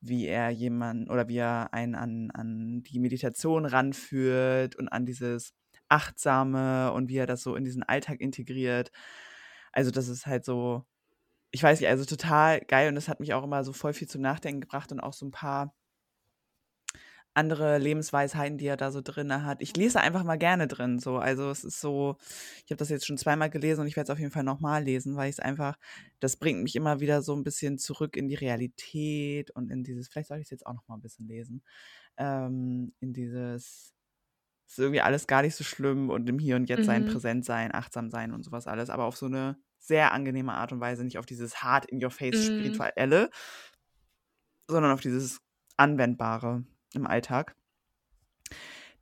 wie 0.00 0.26
er 0.26 0.50
jemanden 0.50 1.10
oder 1.10 1.28
wie 1.28 1.38
er 1.38 1.74
einen 1.74 1.94
an 1.96 2.30
an 2.32 2.82
die 2.84 3.00
Meditation 3.00 3.66
ranführt 3.66 4.76
und 4.76 4.88
an 4.90 5.06
dieses 5.06 5.54
Achtsame 5.88 6.92
und 6.92 7.08
wie 7.10 7.18
er 7.18 7.26
das 7.26 7.42
so 7.42 7.56
in 7.56 7.64
diesen 7.64 7.82
Alltag 7.84 8.20
integriert. 8.20 8.92
Also, 9.76 9.90
das 9.90 10.08
ist 10.08 10.26
halt 10.26 10.44
so 10.46 10.84
ich 11.52 11.62
weiß 11.62 11.80
nicht, 11.80 11.88
also, 11.90 12.04
total 12.04 12.60
geil 12.62 12.88
und 12.90 12.96
das 12.96 13.08
hat 13.08 13.20
mich 13.20 13.34
auch 13.34 13.44
immer 13.44 13.64
so 13.64 13.72
voll 13.72 13.92
viel 13.94 14.08
zum 14.08 14.22
Nachdenken 14.22 14.60
gebracht 14.62 14.92
und 14.92 15.00
auch 15.00 15.14
so 15.14 15.26
'n 15.26 15.32
paar 15.32 15.72
andere 17.36 17.76
Lebensweisheiten, 17.76 18.56
die 18.56 18.64
er 18.66 18.78
da 18.78 18.90
so 18.90 19.02
drinne 19.02 19.44
hat. 19.44 19.60
Ich 19.60 19.76
lese 19.76 20.00
einfach 20.00 20.24
mal 20.24 20.36
gerne 20.38 20.66
drin 20.68 20.98
so. 20.98 21.18
Also, 21.18 21.50
es 21.50 21.64
ist 21.64 21.82
so 21.82 22.16
ich 22.64 22.70
habe 22.72 22.76
das 22.78 22.88
jetzt 22.88 23.06
schon 23.06 23.18
zweimal 23.18 23.50
gelesen 23.50 23.82
und 23.82 23.88
ich 23.88 23.94
werde 23.96 24.06
es 24.10 24.10
auf 24.14 24.18
jeden 24.18 24.30
Fall 24.30 24.42
noch 24.42 24.58
mal 24.60 24.82
lesen, 24.82 25.16
weil 25.16 25.28
ich's 25.28 25.38
einfach 25.38 25.76
das 26.18 26.38
bringt 26.38 26.62
mich 26.62 26.74
immer 26.76 26.98
wieder 27.00 27.20
so 27.20 27.34
'n 27.34 27.44
bisschen 27.44 27.76
zurück 27.78 28.16
in 28.16 28.28
die 28.28 28.36
Realität 28.36 29.50
und 29.50 29.70
in 29.70 29.84
dieses 29.84 30.08
vielleicht 30.08 30.28
soll 30.28 30.38
ich's 30.38 30.48
jetzt 30.50 30.64
auch 30.66 30.72
noch 30.72 30.88
mal 30.88 30.94
'n 30.96 31.02
bisschen 31.02 31.28
lesen, 31.28 31.62
ähm, 32.16 32.94
in 33.00 33.12
dieses 33.12 33.90
ist 34.68 34.78
irgendwie 34.78 35.00
alles 35.00 35.26
gar 35.26 35.42
nicht 35.42 35.54
so 35.56 35.64
schlimm 35.64 36.10
und 36.10 36.28
im 36.28 36.38
Hier 36.38 36.56
und 36.56 36.68
Jetzt 36.68 36.86
sein, 36.86 37.04
Mhm. 37.04 37.06
präsent 37.06 37.44
sein, 37.44 37.74
achtsam 37.74 38.10
sein 38.10 38.32
und 38.32 38.44
so 38.44 38.52
was 38.52 38.66
alles, 38.66 38.90
aber 38.90 39.04
auf 39.04 39.16
so 39.16 39.28
'ne 39.28 39.58
sehr 39.78 40.12
angenehme 40.12 40.52
Art 40.54 40.72
und 40.72 40.80
Weise, 40.80 41.04
nicht 41.04 41.18
auf 41.18 41.26
dieses 41.26 41.62
hart 41.62 41.86
in 41.86 42.02
your 42.04 42.10
face 42.10 42.42
Mhm. 42.42 42.46
Spirituelle, 42.46 43.30
sondern 44.68 44.92
auf 44.92 45.00
dieses 45.00 45.40
Anwendbare 45.76 46.64
im 46.94 47.06
Alltag. 47.06 47.56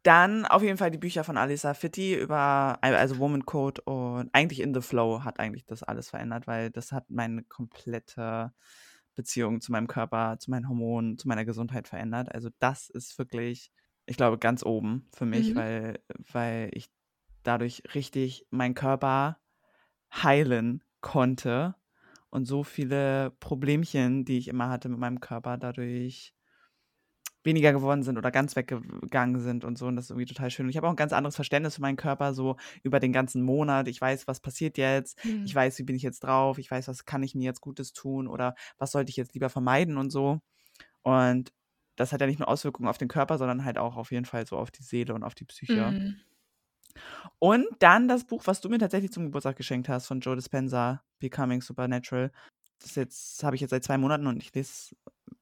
Dann 0.02 0.44
auf 0.44 0.62
jeden 0.62 0.76
Fall 0.76 0.90
die 0.90 0.98
Bücher 0.98 1.24
von 1.24 1.38
Alisa 1.38 1.72
Fitti 1.72 2.14
über 2.14 2.78
al 2.82 2.94
also, 2.94 3.18
Woman 3.18 3.46
Code 3.46 3.80
und 3.82 4.28
eigentlich 4.34 4.60
In 4.60 4.74
the 4.74 4.82
Flow 4.82 5.24
hat 5.24 5.40
eigentlich 5.40 5.64
das 5.64 5.82
alles 5.82 6.10
verändert, 6.10 6.46
weil 6.46 6.70
das 6.70 6.92
hat 6.92 7.08
meine 7.08 7.42
komplette 7.44 8.52
Beziehung 9.14 9.62
zu 9.62 9.72
meinem 9.72 9.86
Körper, 9.86 10.36
zu 10.38 10.50
meinen 10.50 10.68
Hormonen, 10.68 11.16
zu 11.18 11.26
meiner 11.28 11.46
Gesundheit 11.46 11.88
verändert. 11.88 12.34
Also, 12.34 12.50
das 12.58 12.90
ist 12.90 13.16
wirklich, 13.18 13.70
ich 14.06 14.16
glaube, 14.16 14.38
ganz 14.38 14.64
oben 14.64 15.08
für 15.14 15.26
mich, 15.26 15.54
Mhm. 15.54 15.54
weil 15.56 16.00
weil 16.32 16.70
ich 16.74 16.90
dadurch 17.42 17.82
richtig 17.94 18.46
meinen 18.50 18.74
Körper 18.74 19.38
heilen 20.14 20.84
konnte 21.02 21.76
und 22.30 22.46
so 22.46 22.64
viele 22.64 23.32
Problemchen, 23.40 24.24
die 24.24 24.38
ich 24.38 24.48
immer 24.48 24.68
hatte 24.70 24.88
mit 24.90 24.98
meinem 25.00 25.20
Körper, 25.20 25.58
dadurch 25.58 26.32
weniger 27.46 27.72
geworden 27.74 28.02
sind 28.02 28.16
oder 28.16 28.30
ganz 28.30 28.56
weggegangen 28.56 29.38
sind 29.40 29.64
und 29.66 29.76
so 29.76 29.86
und 29.86 29.96
das 29.96 30.06
ist 30.06 30.10
irgendwie 30.10 30.24
total 30.26 30.50
schön. 30.50 30.64
Und 30.66 30.70
ich 30.70 30.78
habe 30.78 30.88
auch 30.88 30.92
'n 30.92 30.96
ganz 30.96 31.12
anderes 31.12 31.36
Verständnis 31.36 31.74
für 31.76 31.82
meinen 31.82 31.96
Körper 31.96 32.32
so 32.32 32.56
über 32.82 33.00
den 33.00 33.12
ganzen 33.12 33.42
Monat. 33.42 33.86
Ich 33.88 34.00
weiß, 34.00 34.26
was 34.26 34.40
passiert 34.40 34.78
jetzt. 34.78 35.18
Ich 35.42 35.54
Mhm. 35.54 35.54
weiß, 35.54 35.78
wie 35.78 35.82
bin 35.82 35.94
ich 35.96 36.02
jetzt 36.02 36.20
drauf. 36.24 36.56
Ich 36.58 36.70
weiß, 36.70 36.88
was 36.88 37.04
kann 37.04 37.22
ich 37.22 37.34
mir 37.34 37.44
jetzt 37.44 37.60
Gutes 37.60 37.92
tun 37.92 38.28
oder 38.28 38.54
was 38.78 38.92
sollte 38.92 39.10
ich 39.10 39.16
jetzt 39.16 39.34
lieber 39.34 39.50
vermeiden 39.50 39.98
und 39.98 40.10
so. 40.10 40.40
Und 41.02 41.52
das 41.96 42.12
hat 42.12 42.20
ja 42.20 42.26
nicht 42.26 42.38
nur 42.40 42.48
Auswirkungen 42.48 42.88
auf 42.88 42.98
den 42.98 43.08
Körper, 43.08 43.38
sondern 43.38 43.64
halt 43.64 43.78
auch 43.78 43.96
auf 43.96 44.12
jeden 44.12 44.24
Fall 44.26 44.46
so 44.46 44.58
auf 44.58 44.70
die 44.70 44.82
Seele 44.82 45.14
und 45.14 45.24
auf 45.24 45.34
die 45.34 45.44
Psyche. 45.44 45.96
Mhm. 45.96 46.24
Und 47.42 47.66
dann 47.80 48.08
das 48.08 48.24
Buch, 48.24 48.42
was 48.46 48.60
du 48.60 48.68
mir 48.68 48.78
tatsächlich 48.78 49.12
zum 49.12 49.24
Geburtstag 49.24 49.56
geschenkt 49.56 49.88
hast 49.88 50.06
von 50.06 50.20
Joe 50.20 50.36
Dispenza, 50.36 51.02
„Becoming 51.18 51.60
Supernatural“. 51.62 52.30
Das 52.80 52.94
jetzt 52.96 53.42
habe 53.42 53.56
ich 53.56 53.60
jetzt 53.62 53.70
seit 53.70 53.84
2 53.84 53.98
Monaten 53.98 54.26
und 54.26 54.36
ich 54.42 54.54
lese 54.54 54.70
es 54.70 54.96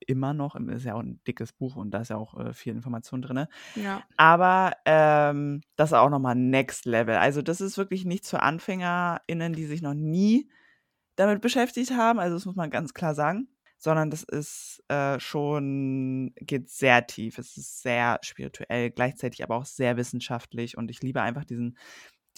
immer 0.06 0.32
noch. 0.34 0.54
Ist 0.56 0.84
ja 0.84 0.94
auch 0.94 1.00
'n 1.02 1.20
dickes 1.26 1.52
Buch 1.52 1.76
und 1.76 1.90
da 1.92 2.00
ist 2.00 2.08
ja 2.10 2.16
auch, 2.16 2.38
äh, 2.38 2.52
viel 2.54 2.72
Information 2.74 3.22
drinne. 3.22 3.48
Ja. 3.76 4.06
Aber, 4.16 4.72
ähm, 4.86 5.62
das 5.76 5.90
ist 5.90 5.94
auch 5.94 6.10
noch 6.10 6.18
mal 6.20 6.34
Next 6.34 6.86
Level. 6.86 7.16
Also, 7.16 7.42
das 7.42 7.60
ist 7.60 7.78
wirklich 7.78 8.04
nichts 8.04 8.30
für 8.30 8.42
AnfängerInnen, 8.42 9.54
die 9.54 9.66
sich 9.66 9.82
noch 9.82 9.94
nie 9.94 10.50
damit 11.16 11.42
beschäftigt 11.42 11.92
haben. 11.92 12.18
Also, 12.20 12.36
das 12.36 12.46
muss 12.46 12.56
man 12.56 12.70
ganz 12.70 12.94
klar 12.94 13.14
sagen, 13.14 13.48
sondern 13.82 14.10
das 14.10 14.22
ist, 14.24 14.82
äh, 14.88 15.18
schon 15.20 16.32
geht 16.36 16.70
sehr 16.70 17.06
tief. 17.06 17.38
Es 17.38 17.56
ist 17.56 17.82
sehr 17.82 18.18
spirituell, 18.22 18.90
gleichzeitig 18.90 19.42
aber 19.44 19.56
auch 19.56 19.64
sehr 19.66 19.96
wissenschaftlich 19.96 20.76
und 20.78 20.90
ich 20.90 21.02
liebe 21.02 21.22
einfach 21.22 21.44
diesen 21.44 21.76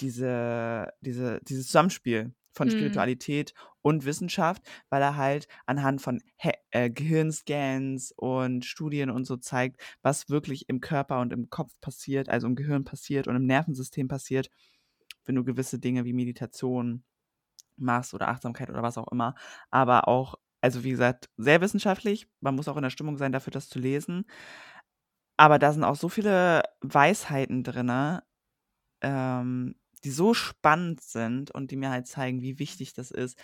diese 0.01 0.89
diese 1.01 1.41
dieses 1.43 1.67
Zusammenspiel 1.67 2.35
von 2.53 2.69
Mhm. 2.69 2.71
Spiritualität 2.71 3.53
und 3.83 4.05
Wissenschaft, 4.05 4.63
weil 4.89 5.03
er 5.03 5.17
halt 5.17 5.49
anhand 5.67 6.01
von 6.03 6.23
He 6.37 6.53
äh, 6.71 6.91
Gehirnscans 6.91 8.13
und 8.17 8.65
Studien 8.65 9.11
und 9.11 9.25
so 9.25 9.37
zeigt, 9.37 9.81
was 10.03 10.29
wirklich 10.31 10.69
im 10.69 10.81
Körper 10.81 11.21
und 11.21 11.33
im 11.33 11.51
Kopf 11.51 11.73
passiert, 11.81 12.29
also, 12.29 12.47
im 12.47 12.55
Gehirn 12.57 12.85
passiert 12.85 13.27
und 13.29 13.37
im 13.37 13.47
Nervensystem 13.47 14.09
passiert, 14.09 14.51
wenn 15.25 15.35
du 15.37 15.45
gewisse 15.45 15.79
Dinge 15.79 16.05
wie 16.05 16.13
Meditation 16.13 17.05
machst 17.77 18.15
oder 18.15 18.29
Achtsamkeit 18.29 18.71
oder 18.71 18.83
was 18.83 18.99
auch 18.99 19.09
immer. 19.13 19.35
Aber 19.71 20.09
auch 20.09 20.37
also, 20.65 20.85
wie 20.85 20.91
gesagt, 20.91 21.29
sehr 21.37 21.61
wissenschaftlich. 21.61 22.29
Man 22.41 22.57
muss 22.57 22.69
auch 22.69 22.77
in 22.79 22.83
der 22.85 22.91
Stimmung 22.91 23.19
sein, 23.19 23.33
dafür 23.33 23.53
das 23.53 23.69
zu 23.69 23.79
lesen. 23.79 24.25
Aber 25.37 25.59
da 25.59 25.73
sind 25.73 25.85
auch 25.85 25.97
so 25.97 26.09
viele 26.09 26.63
Weisheiten 26.81 27.65
drinne, 27.65 28.23
ähm, 29.03 29.77
die 30.05 30.11
so 30.11 30.35
spannend 30.35 31.03
sind 31.03 31.51
und 31.53 31.71
die 31.73 31.77
mir 31.77 31.91
halt 31.91 32.09
zeigen, 32.09 32.43
wie 32.43 32.59
wichtig 32.61 32.95
das 32.95 33.11
ist, 33.11 33.39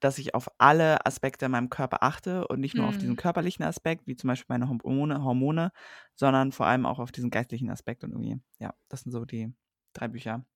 dass 0.00 0.18
ich 0.18 0.34
auf 0.34 0.50
alle 0.58 1.06
Aspekte 1.06 1.46
in 1.46 1.52
meinem 1.52 1.70
Körper 1.70 2.02
achte 2.04 2.48
und 2.48 2.60
nicht 2.60 2.76
nur 2.76 2.86
auf 2.88 2.98
diesen 2.98 3.16
Mhm. 3.16 3.18
körperlichen 3.18 3.64
Aspekt, 3.64 4.06
wie 4.06 4.16
zum 4.16 4.28
Beispiel 4.28 4.46
meine 4.56 4.68
Hormone, 4.68 5.24
Hormone, 5.24 5.72
sondern 6.16 6.52
vor 6.52 6.66
allem 6.66 6.86
auch 6.86 7.00
auf 7.00 7.12
diesen 7.12 7.30
geistlichen 7.30 7.70
Aspekt 7.70 8.04
und 8.04 8.12
irgendwie, 8.12 8.40
ja, 8.60 8.74
das 8.88 9.02
sind 9.02 9.12
so 9.12 9.24
die 9.26 9.54
drei 9.94 10.08
Bücher, 10.08 10.46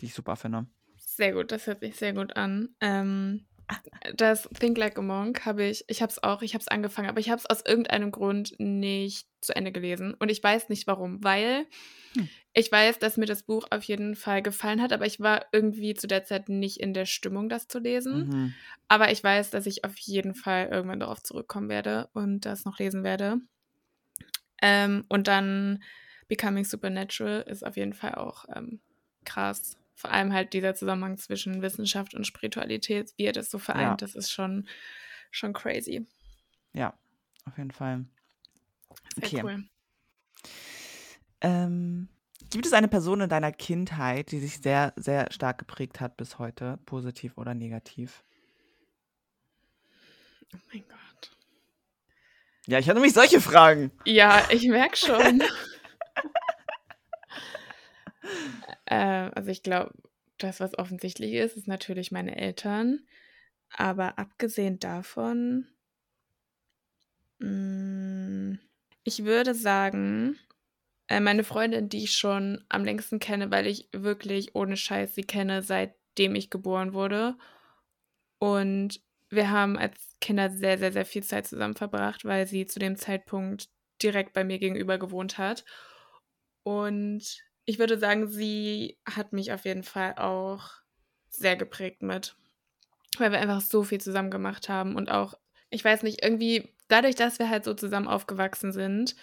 die 0.00 0.06
ich 0.06 0.14
super 0.14 0.36
finde. 0.36 0.68
Sehr 0.96 1.32
gut, 1.32 1.52
das 1.52 1.66
hört 1.66 1.80
sich 1.80 1.96
sehr 1.96 2.12
gut 2.12 2.36
an. 2.36 2.74
Ähm, 2.80 3.46
das 4.14 4.48
Think 4.58 4.78
Like 4.78 4.98
a 4.98 5.02
Monk 5.02 5.44
habe 5.46 5.64
ich, 5.64 5.84
ich 5.88 6.02
habe 6.02 6.10
es 6.10 6.22
auch, 6.22 6.42
ich 6.42 6.54
habe 6.54 6.62
es 6.62 6.68
angefangen, 6.68 7.08
aber 7.08 7.20
ich 7.20 7.30
habe 7.30 7.38
es 7.38 7.46
aus 7.46 7.64
irgendeinem 7.64 8.10
Grund 8.10 8.54
nicht 8.58 9.28
zu 9.40 9.54
Ende 9.54 9.72
gelesen. 9.72 10.14
Und 10.14 10.30
ich 10.30 10.42
weiß 10.42 10.68
nicht 10.68 10.86
warum, 10.86 11.22
weil 11.22 11.66
Hm. 12.16 12.28
ich 12.52 12.70
weiß, 12.70 12.98
dass 12.98 13.16
mir 13.16 13.26
das 13.26 13.44
Buch 13.44 13.66
auf 13.70 13.82
jeden 13.84 14.14
Fall 14.14 14.42
gefallen 14.42 14.82
hat, 14.82 14.92
aber 14.92 15.06
ich 15.06 15.20
war 15.20 15.46
irgendwie 15.52 15.94
zu 15.94 16.06
der 16.06 16.24
Zeit 16.24 16.48
nicht 16.48 16.78
in 16.78 16.94
der 16.94 17.06
Stimmung, 17.06 17.48
das 17.48 17.68
zu 17.68 17.78
lesen. 17.78 18.28
Mhm. 18.28 18.54
Aber 18.88 19.10
ich 19.10 19.24
weiß, 19.24 19.50
dass 19.50 19.66
ich 19.66 19.84
auf 19.84 19.96
jeden 19.98 20.34
Fall 20.34 20.68
irgendwann 20.70 21.00
darauf 21.00 21.22
zurückkommen 21.22 21.68
werde 21.68 22.10
und 22.12 22.40
das 22.40 22.64
noch 22.64 22.78
lesen 22.78 23.04
werde. 23.04 23.40
Ähm, 24.60 25.04
und 25.08 25.28
dann 25.28 25.82
Becoming 26.28 26.64
Supernatural 26.64 27.42
ist 27.42 27.64
auf 27.64 27.76
jeden 27.76 27.94
Fall 27.94 28.14
auch 28.14 28.44
ähm, 28.54 28.80
krass. 29.24 29.76
Vor 30.02 30.10
allem 30.10 30.32
halt 30.32 30.52
dieser 30.52 30.74
Zusammenhang 30.74 31.16
zwischen 31.16 31.62
Wissenschaft 31.62 32.12
und 32.14 32.26
Spiritualität, 32.26 33.12
wie 33.18 33.24
er 33.26 33.32
das 33.32 33.48
so 33.52 33.60
vereint, 33.60 34.00
Ja. 34.00 34.06
das 34.06 34.16
ist 34.16 34.32
schon, 34.32 34.66
schon 35.30 35.52
crazy. 35.52 36.08
Ja, 36.72 36.92
auf 37.44 37.56
jeden 37.56 37.70
Fall. 37.70 38.04
Sehr 39.14 39.28
Okay. 39.28 39.42
cool. 39.44 39.64
Ähm, 41.40 42.08
gibt 42.50 42.66
es 42.66 42.72
eine 42.72 42.88
Person 42.88 43.20
in 43.20 43.28
deiner 43.28 43.52
Kindheit, 43.52 44.32
die 44.32 44.40
sich 44.40 44.58
sehr, 44.58 44.92
sehr 44.96 45.30
stark 45.30 45.58
geprägt 45.58 46.00
hat 46.00 46.16
bis 46.16 46.40
heute, 46.40 46.80
positiv 46.84 47.38
oder 47.38 47.54
negativ? 47.54 48.24
Oh 50.52 50.58
mein 50.72 50.82
Gott. 50.88 51.30
Ja, 52.66 52.80
ich 52.80 52.86
hatte 52.88 52.96
nämlich 52.96 53.14
solche 53.14 53.40
Fragen. 53.40 53.92
Ja, 54.04 54.48
ich 54.50 54.66
merke 54.66 54.96
schon. 54.96 55.44
äh, 58.86 59.30
also 59.34 59.50
ich 59.50 59.62
glaube, 59.62 59.92
das, 60.38 60.60
was 60.60 60.78
offensichtlich 60.78 61.34
ist, 61.34 61.56
ist 61.56 61.68
natürlich 61.68 62.12
meine 62.12 62.36
Eltern. 62.36 63.00
Aber 63.70 64.18
abgesehen 64.18 64.78
davon, 64.78 65.68
mh, 67.38 68.58
ich 69.04 69.24
würde 69.24 69.54
sagen, 69.54 70.38
äh, 71.08 71.20
meine 71.20 71.44
Freundin, 71.44 71.88
die 71.88 72.04
ich 72.04 72.14
schon 72.16 72.64
am 72.68 72.84
längsten 72.84 73.18
kenne, 73.20 73.50
weil 73.50 73.66
ich 73.66 73.88
wirklich 73.92 74.54
ohne 74.54 74.76
Scheiß 74.76 75.14
sie 75.14 75.24
kenne, 75.24 75.62
seitdem 75.62 76.34
ich 76.34 76.50
geboren 76.50 76.94
wurde. 76.94 77.36
Und 78.38 79.00
wir 79.30 79.50
haben 79.50 79.78
als 79.78 80.16
Kinder 80.20 80.50
sehr, 80.50 80.78
sehr, 80.78 80.92
sehr 80.92 81.06
viel 81.06 81.22
Zeit 81.22 81.46
zusammen 81.46 81.74
verbracht, 81.76 82.24
weil 82.24 82.46
sie 82.46 82.66
zu 82.66 82.78
dem 82.78 82.96
Zeitpunkt 82.96 83.68
direkt 84.02 84.32
bei 84.32 84.44
mir 84.44 84.58
gegenüber 84.58 84.98
gewohnt 84.98 85.38
hat. 85.38 85.64
Und 86.64 87.42
ich 87.64 87.78
würde 87.78 87.98
sagen, 87.98 88.28
sie 88.28 88.98
hat 89.06 89.32
mich 89.32 89.52
auf 89.52 89.64
jeden 89.64 89.82
Fall 89.82 90.14
auch 90.16 90.70
sehr 91.30 91.56
geprägt 91.56 92.02
mit, 92.02 92.34
weil 93.18 93.32
wir 93.32 93.38
einfach 93.38 93.60
so 93.60 93.82
viel 93.82 94.00
zusammen 94.00 94.30
gemacht 94.30 94.68
haben 94.68 94.96
und 94.96 95.10
auch, 95.10 95.34
ich 95.70 95.84
weiß 95.84 96.02
nicht, 96.02 96.22
irgendwie 96.22 96.68
dadurch, 96.88 97.14
dass 97.14 97.38
wir 97.38 97.48
halt 97.48 97.64
so 97.64 97.74
zusammen 97.74 98.08
aufgewachsen 98.08 98.72
sind, 98.72 99.16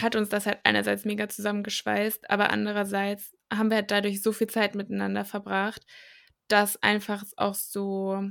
hat 0.00 0.16
uns 0.16 0.30
das 0.30 0.46
halt 0.46 0.60
einerseits 0.64 1.04
mega 1.04 1.28
zusammengeschweißt, 1.28 2.30
aber 2.30 2.50
andererseits 2.50 3.36
haben 3.52 3.68
wir 3.68 3.76
halt 3.76 3.90
dadurch 3.90 4.22
so 4.22 4.32
viel 4.32 4.46
Zeit 4.46 4.74
miteinander 4.74 5.24
verbracht, 5.24 5.84
dass 6.48 6.82
einfach 6.82 7.24
auch 7.36 7.54
so 7.54 8.22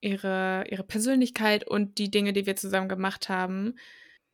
ihre, 0.00 0.64
ihre 0.68 0.82
Persönlichkeit 0.82 1.66
und 1.66 1.98
die 1.98 2.10
Dinge, 2.10 2.32
die 2.32 2.46
wir 2.46 2.56
zusammen 2.56 2.88
gemacht 2.88 3.28
haben, 3.28 3.76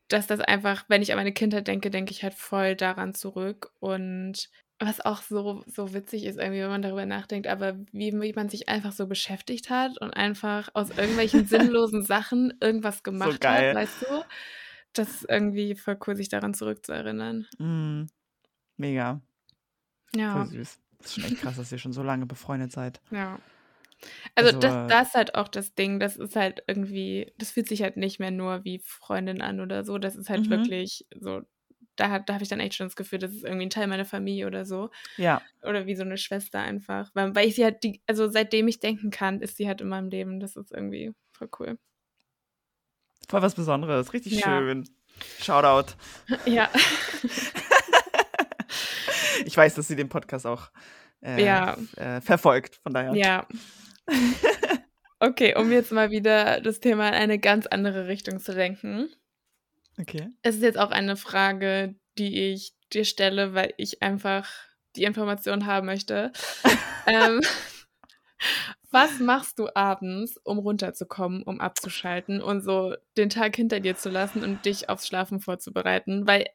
dass 0.09 0.27
das 0.27 0.41
einfach, 0.41 0.85
wenn 0.89 1.03
ich 1.03 1.13
an 1.13 1.19
meine 1.19 1.33
Kindheit 1.33 1.69
denke, 1.69 1.91
denke 1.91 2.13
ich 2.13 2.23
halt 2.23 2.35
voll 2.35 2.75
daran 2.77 3.15
zurück. 3.15 3.73
Und 3.79 4.49
was 4.81 5.01
auch 5.01 5.23
so, 5.23 5.65
so 5.67 5.93
witzig 5.93 6.25
ist, 6.25 6.39
irgendwie, 6.39 6.61
wenn 6.63 6.71
man 6.71 6.83
darüber 6.83 7.05
nachdenkt, 7.05 7.47
aber 7.49 7.77
wie, 7.93 8.13
wie 8.21 8.33
man 8.33 8.49
sich 8.49 8.69
einfach 8.69 8.93
so 8.93 9.07
beschäftigt 9.07 9.71
hat 9.71 9.99
und 10.01 10.13
einfach 10.13 10.69
aus 10.75 10.91
irgendwelchen 10.91 11.47
sinnlosen 11.47 12.03
Sachen 12.05 12.55
irgendwas 12.61 13.03
gemacht 13.03 13.41
geil. 13.41 13.71
hat, 13.71 13.77
weißt 13.77 14.03
du? 14.03 14.25
Das 14.93 15.09
ist 15.11 15.27
irgendwie 15.29 15.75
voll 15.75 15.99
cool, 16.07 16.17
sich 16.17 16.29
daran 16.29 16.55
zurückzuerinnern. 16.55 17.47
Mm, 17.59 18.07
mega. 18.77 19.21
Voll 20.13 20.21
Ja, 20.21 20.47
süß. 20.47 20.79
Das 20.99 21.07
ist 21.07 21.15
schon 21.15 21.25
echt 21.25 21.41
krass, 21.41 21.57
dass 21.57 21.71
ihr 21.71 21.79
schon 21.79 21.93
so 21.93 22.03
lange 22.03 22.27
befreundet 22.27 22.73
seid. 22.73 23.01
ja. 23.11 23.39
Also, 24.35 24.49
Also, 24.57 24.61
das, 24.61 24.75
äh, 24.75 24.87
das 24.89 25.09
ist 25.09 25.15
halt 25.15 25.35
auch 25.35 25.49
das 25.49 25.75
Ding. 25.75 25.99
Das 26.01 26.17
ist 26.17 26.37
halt 26.37 26.63
irgendwie, 26.67 27.33
das 27.39 27.51
fühlt 27.51 27.69
sich 27.69 27.83
halt 27.83 27.97
nicht 27.97 28.21
mehr 28.21 28.31
nur 28.31 28.65
wie 28.65 28.81
Freundin 28.85 29.41
an 29.43 29.61
oder 29.61 29.85
so. 29.85 29.99
Das 29.99 30.15
ist 30.17 30.31
halt 30.31 30.47
Mhm. 30.47 30.51
wirklich 30.51 31.07
so, 31.19 31.43
da, 31.97 32.19
da 32.21 32.35
habe 32.35 32.43
ich 32.45 32.49
dann 32.49 32.61
echt 32.61 32.75
schon 32.75 32.87
das 32.87 32.95
Gefühl, 32.97 33.19
das 33.19 33.33
ist 33.33 33.43
irgendwie 33.45 33.67
ein 33.67 33.71
Teil 33.71 33.89
meiner 33.89 34.05
Familie 34.05 34.47
oder 34.47 34.65
so. 34.65 34.91
ja, 35.17 35.43
Oder 35.63 35.87
wie 35.87 35.97
so 35.97 36.03
eine 36.03 36.17
Schwester 36.17 36.61
einfach. 36.61 37.11
Weil, 37.15 37.35
weil 37.35 37.49
ich 37.49 37.57
sie 37.57 37.65
halt, 37.65 37.83
die, 37.83 38.01
also 38.07 38.29
seitdem 38.29 38.69
ich 38.69 38.79
denken 38.79 39.11
kann, 39.11 39.41
ist 39.41 39.57
sie 39.57 39.67
halt 39.67 39.81
in 39.81 39.89
meinem 39.89 40.09
Leben. 40.09 40.39
Das 40.39 40.55
ist 40.55 40.71
irgendwie 40.73 41.13
voll 41.33 41.49
cool. 41.59 41.79
voll 43.29 43.43
was 43.43 43.55
Besonderes. 43.57 44.13
Richtig 44.13 44.35
Ja. 44.35 44.43
schön. 44.45 44.89
Shoutout. 45.41 45.95
Ja, 46.47 46.71
Ich 49.45 49.57
weiß, 49.57 49.75
dass 49.75 49.89
sie 49.89 49.97
den 49.97 50.09
Podcast 50.09 50.47
auch 50.47 50.71
äh, 51.23 51.45
Ja. 51.45 51.77
äh, 51.97 52.21
verfolgt. 52.21 52.77
Von 52.83 52.93
daher. 52.95 53.15
ja. 53.15 53.47
Okay, 55.21 55.57
um 55.57 55.73
jetzt 55.73 55.91
mal 55.91 56.13
wieder 56.13 56.61
das 56.61 56.79
Thema 56.79 57.09
in 57.09 57.15
eine 57.15 57.41
ganz 57.41 57.67
andere 57.67 58.07
Richtung 58.07 58.39
zu 58.39 58.53
lenken. 58.53 59.09
Okay. 60.01 60.29
Es 60.43 60.55
ist 60.55 60.63
jetzt 60.63 60.79
auch 60.79 60.93
eine 60.93 61.17
Frage, 61.17 61.97
die 62.19 62.53
ich 62.53 62.73
dir 62.93 63.05
stelle, 63.05 63.53
weil 63.53 63.75
ich 63.79 64.01
einfach 64.01 64.49
die 64.95 65.03
Information 65.03 65.67
haben 65.67 65.87
möchte. 65.87 66.31
ähm, 67.07 67.41
was 68.93 69.19
machst 69.19 69.59
du 69.59 69.69
abends, 69.75 70.37
um 70.45 70.59
runterzukommen, 70.59 71.43
um 71.43 71.61
abzuschalten 71.61 72.41
und 72.41 72.61
so 72.61 72.95
den 73.17 73.29
Tag 73.29 73.57
hinter 73.57 73.81
dir 73.81 73.97
zu 73.97 74.11
lassen 74.11 74.45
und 74.45 74.65
dich 74.67 74.89
aufs 74.89 75.09
Schlafen 75.09 75.41
vorzubereiten? 75.41 76.29
Weil 76.29 76.47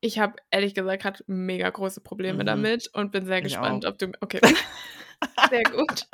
ich 0.00 0.20
habe 0.20 0.36
ehrlich 0.52 0.74
gesagt 0.74 1.02
gerade 1.02 1.24
mega 1.26 1.68
große 1.68 2.00
Probleme 2.00 2.44
Mhm. 2.44 2.46
damit 2.46 2.90
und 2.94 3.10
bin 3.10 3.26
sehr 3.26 3.38
Ich 3.38 3.44
gespannt, 3.44 3.84
auch. 3.84 3.90
ob 3.90 3.98
du. 3.98 4.12
Okay. 4.20 4.40
sehr 5.50 5.64
gut. 5.64 6.06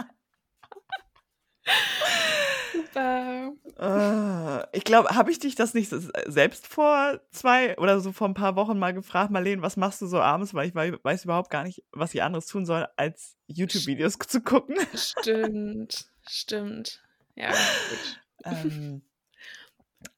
Super. 2.73 3.53
Äh, 3.79 4.77
ich 4.77 4.85
glaube, 4.85 5.11
habe 5.11 5.31
ich 5.31 5.39
dich 5.39 5.55
das 5.55 5.75
nicht 5.75 5.91
selbst 6.27 6.67
vor 6.67 7.21
zwei 7.31 7.77
oder 7.79 8.01
so 8.01 8.13
vor 8.13 8.29
ein 8.29 8.35
paar 8.35 8.57
Wochen 8.57 8.79
mal 8.79 8.93
gefragt, 8.95 9.31
Marlene, 9.31 9.63
was 9.63 9.77
machst 9.77 10.01
du 10.03 10.07
so 10.07 10.21
abends? 10.21 10.55
Weil 10.55 10.69
ich 10.69 10.75
wei- 10.75 10.97
weiß 11.03 11.25
überhaupt 11.25 11.51
gar 11.51 11.65
nicht, 11.65 11.85
was 11.93 12.15
ich 12.15 12.23
anderes 12.23 12.47
tun 12.47 12.67
soll, 12.67 12.87
als 12.97 13.37
YouTube-Videos 13.47 14.19
zu 14.19 14.41
gucken. 14.43 14.77
Stimmt, 14.95 16.07
stimmt. 16.29 17.03
Ja, 17.37 17.51
gut. 17.51 18.21
ähm, 18.45 19.03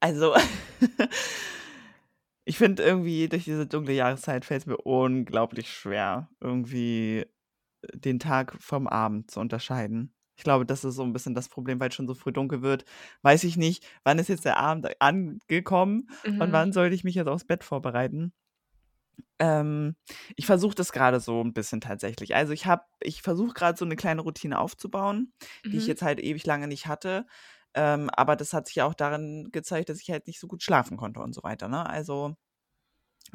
also, 0.01 0.35
ich 2.45 2.59
finde 2.59 2.83
irgendwie 2.83 3.29
durch 3.29 3.45
diese 3.45 3.67
dunkle 3.67 3.95
Jahreszeit 3.95 4.45
fällt 4.45 4.63
es 4.63 4.67
mir 4.67 4.77
unglaublich 4.79 5.71
schwer, 5.73 6.29
irgendwie 6.41 7.27
den 7.95 8.19
Tag 8.19 8.57
vom 8.61 8.87
Abend 8.87 9.31
zu 9.31 9.41
unterscheiden. 9.41 10.13
Ich 10.37 10.45
glaube, 10.45 10.67
das 10.67 10.85
ist 10.85 10.95
so 10.97 11.03
ein 11.03 11.13
bisschen 11.13 11.35
das 11.35 11.49
Problem, 11.49 11.81
weil 11.81 11.89
es 11.89 11.95
schon 11.95 12.07
so 12.07 12.15
früh 12.15 12.33
dunkel 12.33 12.63
wird. 12.63 12.85
Weiß 13.23 13.45
ich 13.45 13.57
nicht, 13.57 13.87
wann 14.05 14.19
ist 14.19 14.29
jetzt 14.29 14.45
der 14.45 14.59
Abend 14.59 15.01
angekommen 15.01 16.09
und 16.39 16.53
Mhm. 16.53 16.53
wann 16.53 16.73
sollte 16.73 16.95
ich 16.95 17.05
mich 17.05 17.15
jetzt 17.15 17.29
aufs 17.29 17.45
Bett 17.47 17.65
vorbereiten? 17.65 18.33
Ähm, 19.39 19.97
ich 20.37 20.47
versuche 20.47 20.75
das 20.75 20.93
gerade 20.93 21.21
so 21.21 21.43
ein 21.43 21.53
bisschen 21.53 21.81
tatsächlich. 21.81 22.35
Also 22.35 22.53
ich 22.53 22.67
habe, 22.67 22.85
ich 23.01 23.23
versuche 23.23 23.55
gerade 23.55 23.79
so 23.79 23.85
eine 23.85 23.97
kleine 23.97 24.23
Routine 24.23 24.59
aufzubauen, 24.59 25.33
die 25.73 25.79
ich 25.79 25.87
Mhm. 25.87 25.87
jetzt 25.87 26.03
halt 26.03 26.21
ewig 26.21 26.47
lange 26.47 26.69
nicht 26.69 26.87
hatte. 26.87 27.27
Ähm, 27.75 28.09
aber 28.11 28.37
das 28.37 28.53
hat 28.55 28.67
sich 28.67 28.77
ja 28.77 28.87
auch 28.87 28.95
darin 28.95 29.51
gezeigt, 29.53 29.89
dass 29.91 30.01
ich 30.01 30.11
halt 30.11 30.27
nicht 30.27 30.41
so 30.41 30.47
gut 30.49 30.63
schlafen 30.63 30.97
konnte 30.97 31.21
und 31.21 31.35
so 31.35 31.43
weiter. 31.43 31.69
Ne? 31.69 31.87
Also 31.89 32.37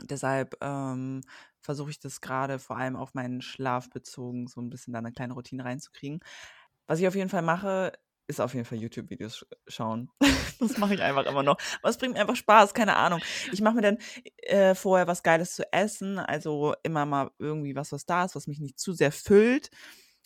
deshalb 0.01 0.55
ähm, 0.61 1.21
versuche 1.61 1.91
ich 1.91 1.99
das 1.99 2.21
gerade 2.21 2.59
vor 2.59 2.77
allem 2.77 2.95
auf 2.95 3.13
meinen 3.13 3.41
Schlaf 3.41 3.89
bezogen, 3.89 4.47
so 4.47 4.61
ein 4.61 4.69
bisschen 4.69 4.93
da 4.93 4.99
eine 4.99 5.11
kleine 5.11 5.33
Routine 5.33 5.63
reinzukriegen. 5.65 6.19
Was 6.91 6.99
ich 6.99 7.07
auf 7.07 7.15
jeden 7.15 7.29
Fall 7.29 7.41
mache, 7.41 7.93
ist 8.27 8.41
auf 8.41 8.53
jeden 8.53 8.65
Fall 8.65 8.77
YouTube-Videos 8.77 9.37
sch 9.37 9.45
schauen. 9.65 10.09
das 10.59 10.77
mache 10.77 10.95
ich 10.95 11.01
einfach 11.01 11.25
immer 11.25 11.41
noch. 11.41 11.55
Aber 11.79 11.89
es 11.89 11.97
bringt 11.97 12.15
mir 12.15 12.19
einfach 12.19 12.35
Spaß, 12.35 12.73
keine 12.73 12.97
Ahnung. 12.97 13.21
Ich 13.53 13.61
mache 13.61 13.75
mir 13.75 13.81
dann 13.81 13.97
äh, 14.39 14.75
vorher 14.75 15.07
was 15.07 15.23
Geiles 15.23 15.55
zu 15.55 15.71
essen, 15.71 16.19
also 16.19 16.75
immer 16.83 17.05
mal 17.05 17.31
irgendwie 17.39 17.77
was, 17.77 17.93
was 17.93 18.05
da 18.05 18.25
ist, 18.25 18.35
was 18.35 18.45
mich 18.47 18.59
nicht 18.59 18.77
zu 18.77 18.91
sehr 18.91 19.13
füllt, 19.13 19.69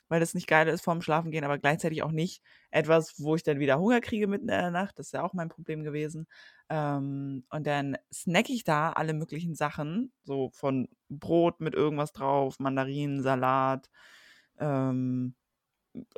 weil 0.08 0.20
das 0.20 0.34
nicht 0.34 0.48
geil 0.48 0.68
ist 0.68 0.84
vorm 0.84 1.04
Schlafengehen, 1.04 1.44
aber 1.44 1.60
gleichzeitig 1.60 2.02
auch 2.02 2.12
nicht 2.12 2.42
etwas, 2.72 3.14
wo 3.20 3.36
ich 3.36 3.44
dann 3.44 3.60
wieder 3.60 3.78
Hunger 3.78 4.02
kriege 4.02 4.26
mitten 4.26 4.50
in 4.50 4.60
der 4.60 4.72
Nacht. 4.72 4.98
Das 4.98 5.10
ist 5.10 5.14
ja 5.14 5.22
auch 5.22 5.34
mein 5.34 5.50
Problem 5.50 5.84
gewesen. 5.84 6.26
Ähm, 6.68 7.46
und 7.52 7.68
dann 7.68 7.96
snacke 8.12 8.52
ich 8.54 8.64
da 8.64 8.92
alle 8.92 9.14
möglichen 9.14 9.54
Sachen, 9.54 10.12
so 10.24 10.50
von 10.50 10.88
Brot 11.10 11.62
mit 11.62 11.76
irgendwas 11.76 12.12
drauf, 12.12 12.58
Mandarinen, 12.58 13.22
Salat, 13.22 13.92
ähm, 14.58 15.36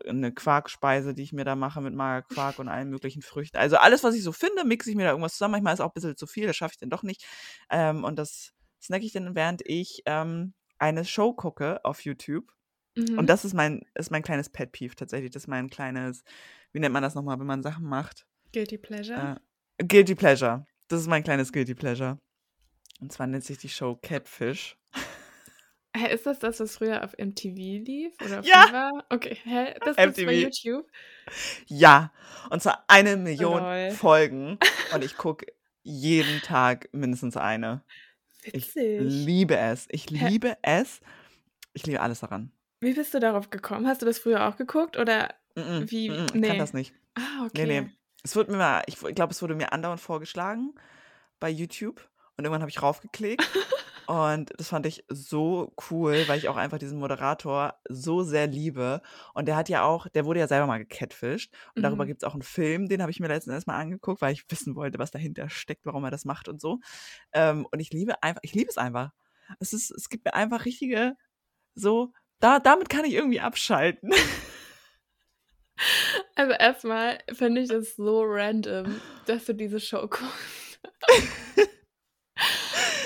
'ne 0.06 0.32
Quarkspeise, 0.34 1.14
die 1.14 1.24
ich 1.24 1.34
mir 1.34 1.46
da 1.46 1.56
mache 1.56 1.82
mit 1.82 1.94
Magerquark 1.96 2.60
und 2.60 2.68
allen 2.70 2.90
möglichen 2.90 3.22
Früchten. 3.22 3.58
Also, 3.58 3.78
alles, 3.78 4.04
was 4.04 4.16
ich 4.16 4.24
so 4.24 4.32
finde, 4.34 4.66
mixe 4.66 4.90
ich 4.90 4.96
mir 4.96 5.04
da 5.06 5.12
irgendwas 5.12 5.34
zusammen. 5.34 5.54
Manchmal 5.54 5.74
ist 5.76 5.82
auch 5.82 5.90
'n 5.92 5.94
bisschen 5.96 6.18
zu 6.18 6.28
viel, 6.28 6.48
das 6.48 6.56
schaffe 6.58 6.74
ich 6.76 6.80
dann 6.80 6.90
doch 6.90 7.04
nicht. 7.04 7.26
Ähm, 7.70 8.04
und 8.04 8.18
das 8.18 8.54
snacke 8.82 9.06
ich 9.06 9.14
dann, 9.14 9.36
während 9.36 9.62
ich, 9.66 10.04
ähm, 10.06 10.54
eine 10.80 11.06
Show 11.06 11.34
gucke 11.34 11.84
auf 11.86 12.02
YouTube. 12.06 12.52
Und 13.16 13.28
Mhm. 13.28 13.30
das 13.30 13.46
ist 13.46 13.54
mein 13.56 13.84
ist 13.96 14.12
mein 14.12 14.24
kleines 14.24 14.50
Pet 14.52 14.72
Peeve 14.74 14.96
tatsächlich. 14.96 15.32
Das 15.32 15.44
ist 15.44 15.48
mein 15.48 15.70
kleines 15.70 16.24
wie 16.74 16.80
nennt 16.82 16.94
man 16.94 17.04
das 17.04 17.16
noch 17.16 17.24
mal, 17.24 17.40
wenn 17.40 17.48
man 17.48 17.64
Sachen 17.64 17.86
macht? 17.86 18.26
Guilty 18.52 18.78
Pleasure? 18.78 19.32
Äh, 19.80 19.86
Guilty 19.86 20.16
Pleasure. 20.16 20.66
Das 20.90 21.02
ist 21.02 21.08
mein 21.08 21.24
kleines 21.24 21.52
Guilty 21.52 21.76
Pleasure. 21.76 22.20
Und 23.02 23.12
zwar 23.14 23.28
nennt 23.28 23.44
sich 23.46 23.58
die 23.60 23.70
Show 23.70 23.96
Catfish. 23.98 24.78
Hä, 25.98 26.14
ist 26.14 26.26
das 26.26 26.40
das, 26.40 26.60
was 26.60 26.76
früher 26.78 27.04
auf 27.04 27.14
MTV 27.18 27.56
lief 27.56 28.14
oder 28.24 28.40
auf 28.40 28.46
Ja! 28.46 28.68
Viva? 28.68 28.92
Okay, 29.10 29.38
hä? 29.44 29.74
Das 29.84 29.96
gibt's 29.98 30.24
bei. 30.26 30.34
YouTube? 30.34 30.86
Ja, 31.68 32.12
und 32.50 32.62
zwar 32.62 32.86
1.000.000 32.88 33.42
Lol. 33.42 33.92
Folgen 33.92 34.58
und 34.94 35.04
ich 35.04 35.18
gucke 35.18 35.48
jeden 35.84 36.42
Tag 36.42 36.90
mindestens 36.92 37.36
eine. 37.38 37.84
Ich 38.44 38.76
Witzig. 38.76 39.00
liebe 39.02 39.58
es. 39.58 39.88
Ich 39.90 40.06
Hä? 40.12 40.28
liebe 40.30 40.58
es. 40.62 41.02
Ich 41.74 41.86
liebe 41.86 42.00
alles 42.02 42.20
daran. 42.22 42.52
Wie 42.80 42.94
bist 42.94 43.14
du 43.14 43.20
darauf 43.20 43.50
gekommen? 43.50 43.88
Hast 43.88 44.02
du 44.02 44.06
das 44.06 44.20
früher 44.20 44.48
auch 44.48 44.56
geguckt 44.58 44.98
oder 44.98 45.34
Mm-mm, 45.56 45.90
wie 45.92 46.10
mm-mm, 46.12 46.26
ich 46.28 46.34
ne. 46.36 46.48
kann 46.48 46.60
das 46.60 46.74
nicht. 46.74 46.94
Ah, 47.16 47.48
Ne, 47.56 47.66
ne. 47.66 47.82
okay. 47.82 47.92
Es 48.24 48.36
wurde 48.36 48.52
mir 48.52 48.58
mal 48.58 48.84
ich 48.88 48.98
glaube, 49.00 49.32
es 49.32 49.42
wurde 49.42 49.56
mir 49.56 49.74
andauernd 49.74 50.00
vorgeschlagen 50.02 50.76
bei 51.40 51.50
YouTube 51.50 52.08
und 52.38 52.44
irgendwann 52.46 52.62
habe 52.62 52.70
ich 52.70 52.82
raufgeklickt 52.82 53.44
und 54.08 54.52
das 54.58 54.70
fand 54.70 54.86
ich 54.86 55.04
so 55.10 55.74
cool, 55.92 56.28
weil 56.28 56.38
ich 56.40 56.48
auch 56.50 56.56
einfach 56.56 56.78
diesen 56.80 57.00
Moderator 57.00 57.76
so 57.90 58.24
sehr 58.24 58.48
liebe. 58.48 59.02
Und 59.34 59.48
der 59.48 59.56
hat 59.58 59.70
ja 59.70 59.84
auch 59.84 60.08
der 60.10 60.26
wurde 60.26 60.40
ja 60.40 60.48
selber 60.48 60.68
mal 60.68 60.80
gecatfished 60.80 61.54
und 61.76 61.84
darüber 61.84 62.06
Mhm. 62.06 62.08
gibt's 62.08 62.24
auch 62.24 62.36
'n 62.36 62.42
Film, 62.42 62.88
den 62.90 63.02
habe 63.02 63.12
ich 63.12 63.20
mir 63.20 63.28
letztens 63.28 63.54
erst 63.56 63.68
mal 63.68 63.78
angeguckt, 63.78 64.22
weil 64.22 64.34
ich 64.34 64.46
wissen 64.50 64.76
wollte, 64.76 65.00
was 65.00 65.12
dahinter 65.12 65.50
steckt, 65.50 65.86
warum 65.86 66.04
er 66.06 66.12
das 66.12 66.26
macht 66.26 66.48
und 66.50 66.62
so. 66.62 66.80
Ähm, 67.34 67.68
und 67.72 67.80
ich 67.80 67.92
liebe 67.94 68.22
einfach 68.24 68.42
ich 68.44 68.54
liebe 68.56 68.70
es 68.70 68.78
einfach. 68.78 69.12
Es 69.60 69.74
ist 69.74 69.92
es 69.92 70.10
gibt 70.10 70.26
mir 70.26 70.34
einfach 70.36 70.66
richtige 70.66 71.16
so 71.76 72.14
da 72.42 72.60
damit 72.60 72.90
kann 72.90 73.06
ich 73.06 73.14
irgendwie 73.14 73.42
abschalten. 73.42 74.12
Also, 76.36 76.54
erst 76.54 76.84
mal 76.84 77.20
finde 77.34 77.62
ich 77.62 77.72
es 77.72 77.96
so 77.96 78.22
random, 78.24 79.02
dass 79.26 79.46
du 79.46 79.54
diese 79.54 79.80
Show 79.80 80.08
guckst. 80.08 80.80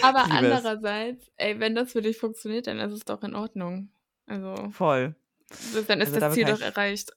Aber 0.02 0.20
Ich 0.22 0.26
es. 0.26 0.38
andererseits, 0.38 1.32
ey, 1.38 1.60
wenn 1.60 1.76
das 1.76 1.92
für 1.92 2.02
dich 2.02 2.18
funktioniert, 2.18 2.68
dann 2.68 2.80
ist 2.80 2.92
es 2.94 3.02
doch 3.02 3.24
in 3.24 3.36
Ordnung. 3.36 3.90
Also 4.28 4.70
Voll. 4.72 5.16
dann 5.88 6.02
ist 6.02 6.08
Also, 6.08 6.20
das 6.20 6.34
Ziel 6.34 6.46
doch 6.46 6.56
ich 6.56 6.62
erreicht. 6.62 7.12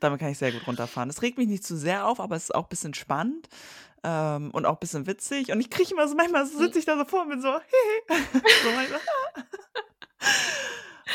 damit 0.00 0.20
kann 0.20 0.30
ich 0.30 0.38
sehr 0.38 0.52
gut 0.52 0.66
runterfahren. 0.66 1.10
Es 1.10 1.22
regt 1.22 1.38
mich 1.38 1.48
nicht 1.48 1.64
zu 1.64 1.76
sehr 1.76 2.06
auf, 2.06 2.20
aber 2.20 2.36
es 2.36 2.44
ist 2.44 2.54
auch 2.54 2.68
bisschen 2.68 2.94
spannend, 2.94 3.48
ähm, 4.04 4.50
und 4.52 4.66
auch 4.66 4.78
bisschen 4.78 5.06
witzig. 5.06 5.50
Und 5.50 5.60
ich 5.60 5.70
kriege 5.70 5.90
immer 5.92 6.06
so 6.06 6.14
manchmal 6.14 6.44
Mhm. 6.44 6.48
sitze 6.50 6.78
ich 6.78 6.84
da 6.84 6.96
so 6.96 7.04
vor 7.04 7.22
und 7.22 7.30
bin 7.30 7.40
so: 7.42 7.48
so 8.64 8.72
manchmal 8.72 9.00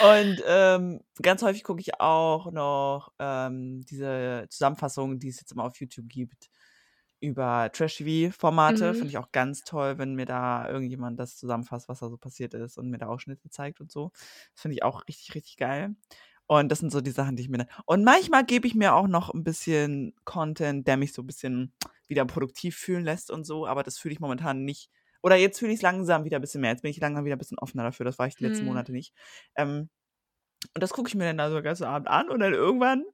Und, 0.02 0.42
ähm, 0.48 1.02
ganz 1.22 1.44
häufig 1.44 1.64
gucke 1.64 1.80
ich 1.80 2.00
auch 2.00 2.52
noch, 2.52 3.14
ähm, 3.20 3.82
diese 3.86 4.46
Zusammenfassungen, 4.50 5.20
die 5.20 5.30
es 5.30 5.40
jetzt 5.40 5.52
immer 5.52 5.64
auf 5.66 5.78
YouTube 5.80 6.10
gibt, 6.10 6.50
über 7.24 7.72
Trash-TV-Formate. 7.74 8.94
Finde 8.94 9.10
Mhm. 9.10 9.14
ich 9.14 9.18
auch 9.20 9.32
ganz 9.32 9.64
toll, 9.64 9.98
wenn 10.00 10.16
mir 10.16 10.26
da 10.28 10.70
irgendjemand 10.70 11.20
das 11.20 11.38
zusammenfasst, 11.38 11.90
was 11.90 12.00
da 12.02 12.10
so 12.10 12.18
passiert 12.18 12.54
ist 12.56 12.78
und 12.78 12.90
mir 12.92 13.00
da 13.00 13.08
Ausschnitte 13.08 13.50
zeigt 13.50 13.82
und 13.82 13.92
so. 13.92 14.12
Das 14.54 14.62
finde 14.64 14.76
ich 14.76 14.84
auch 14.84 15.08
richtig, 15.08 15.36
richtig 15.36 15.58
geil. 15.58 15.96
Und 16.48 16.70
das 16.72 16.80
sind 16.80 16.92
so 16.92 17.02
die 17.02 17.12
Sachen, 17.12 17.36
die 17.38 17.44
ich 17.44 17.50
mir 17.50 17.60
dann 17.60 17.68
und 17.86 18.04
manchmal 18.04 18.46
gebe 18.46 18.68
ich 18.68 18.76
mir 18.76 18.94
auch 18.96 19.08
noch 19.08 19.34
'n 19.34 19.44
bisschen 19.46 20.14
Content, 20.26 20.88
der 20.88 20.98
mich 20.98 21.14
so 21.14 21.22
'n 21.24 21.28
bisschen 21.28 21.74
wieder 22.08 22.26
produktiv 22.26 22.76
fühlen 22.78 23.04
lässt 23.06 23.32
und 23.32 23.46
so, 23.46 23.66
aber 23.68 23.84
das 23.84 23.98
fühle 23.98 24.14
ich 24.14 24.20
momentan 24.20 24.64
nicht. 24.66 24.92
Oder 25.24 25.38
jetzt 25.38 25.60
fühle 25.60 25.72
ich's 25.74 25.82
langsam 25.84 26.26
wieder 26.26 26.40
bisschen 26.42 26.62
mehr. 26.62 26.72
Jetzt 26.72 26.82
bin 26.84 26.92
ich 26.92 27.00
langsam 27.00 27.26
wieder 27.26 27.36
'n 27.38 27.40
bisschen 27.40 27.60
offener 27.60 27.84
dafür. 27.84 28.06
Das 28.06 28.20
war 28.20 28.28
ich 28.28 28.36
die 28.36 28.44
letzten 28.44 28.66
Mhm. 28.66 28.66
Monate 28.66 28.92
nicht. 28.92 29.14
Ähm, 29.56 29.90
und 30.76 30.84
das 30.84 30.92
gucke 30.94 31.10
ich 31.10 31.16
mir 31.16 31.26
dann 31.26 31.38
da 31.40 31.50
so 31.50 31.56
den 31.58 31.64
ganzen 31.66 31.86
Abend 31.86 32.08
an 32.10 32.30
und 32.30 32.40
dann 32.42 32.54
irgendwann 32.54 33.06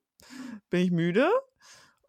bin 0.72 0.82
ich 0.82 0.92
müde 0.92 1.30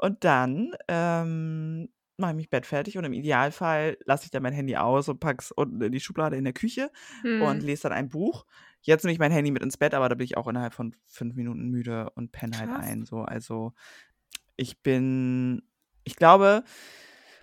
und 0.00 0.24
dann, 0.24 0.72
ähm, 0.88 1.88
mache 2.16 2.32
ich 2.32 2.36
mich 2.36 2.50
bettfertig 2.50 2.98
und 2.98 3.04
im 3.04 3.14
Idealfall 3.14 3.96
lasse 4.04 4.24
ich 4.26 4.30
dann 4.30 4.42
mein 4.42 4.52
Handy 4.52 4.76
aus 4.76 5.08
und 5.08 5.20
packe 5.20 5.42
es 5.42 5.52
unten 5.52 5.80
in 5.80 5.92
die 5.92 6.00
Schublade 6.00 6.36
in 6.36 6.44
der 6.44 6.52
Küche 6.52 6.90
und 7.38 7.62
Mhm. 7.62 7.66
lese 7.66 7.84
dann 7.84 7.92
ein 7.92 8.10
Buch. 8.10 8.44
Jetzt 8.82 9.04
nehme 9.04 9.14
ich 9.14 9.18
mein 9.18 9.32
Handy 9.32 9.50
mit 9.50 9.62
ins 9.62 9.78
Bett, 9.78 9.94
aber 9.94 10.08
da 10.10 10.14
bin 10.16 10.26
ich 10.26 10.36
auch 10.36 10.46
innerhalb 10.46 10.74
von 10.74 10.94
5 11.06 11.34
Minuten 11.34 11.68
müde 11.70 12.10
und 12.14 12.32
penne 12.32 12.58
halt 12.58 12.74
ein 12.76 13.04
so. 13.06 13.22
Also, 13.22 13.72
ich 14.56 14.82
bin 14.82 15.62
ich 16.04 16.16
glaube, 16.16 16.64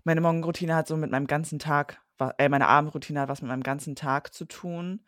meine 0.03 0.21
Morgenroutine 0.21 0.75
hat 0.75 0.87
so 0.87 0.97
mit 0.97 1.11
meinem 1.11 1.27
ganzen 1.27 1.59
Tag 1.59 2.01
äh, 2.37 2.49
meine 2.49 2.67
Abendroutine 2.67 3.21
hat 3.21 3.29
was 3.29 3.41
mit 3.41 3.49
meinem 3.49 3.63
ganzen 3.63 3.95
Tag 3.95 4.33
zu 4.33 4.45
tun, 4.45 5.05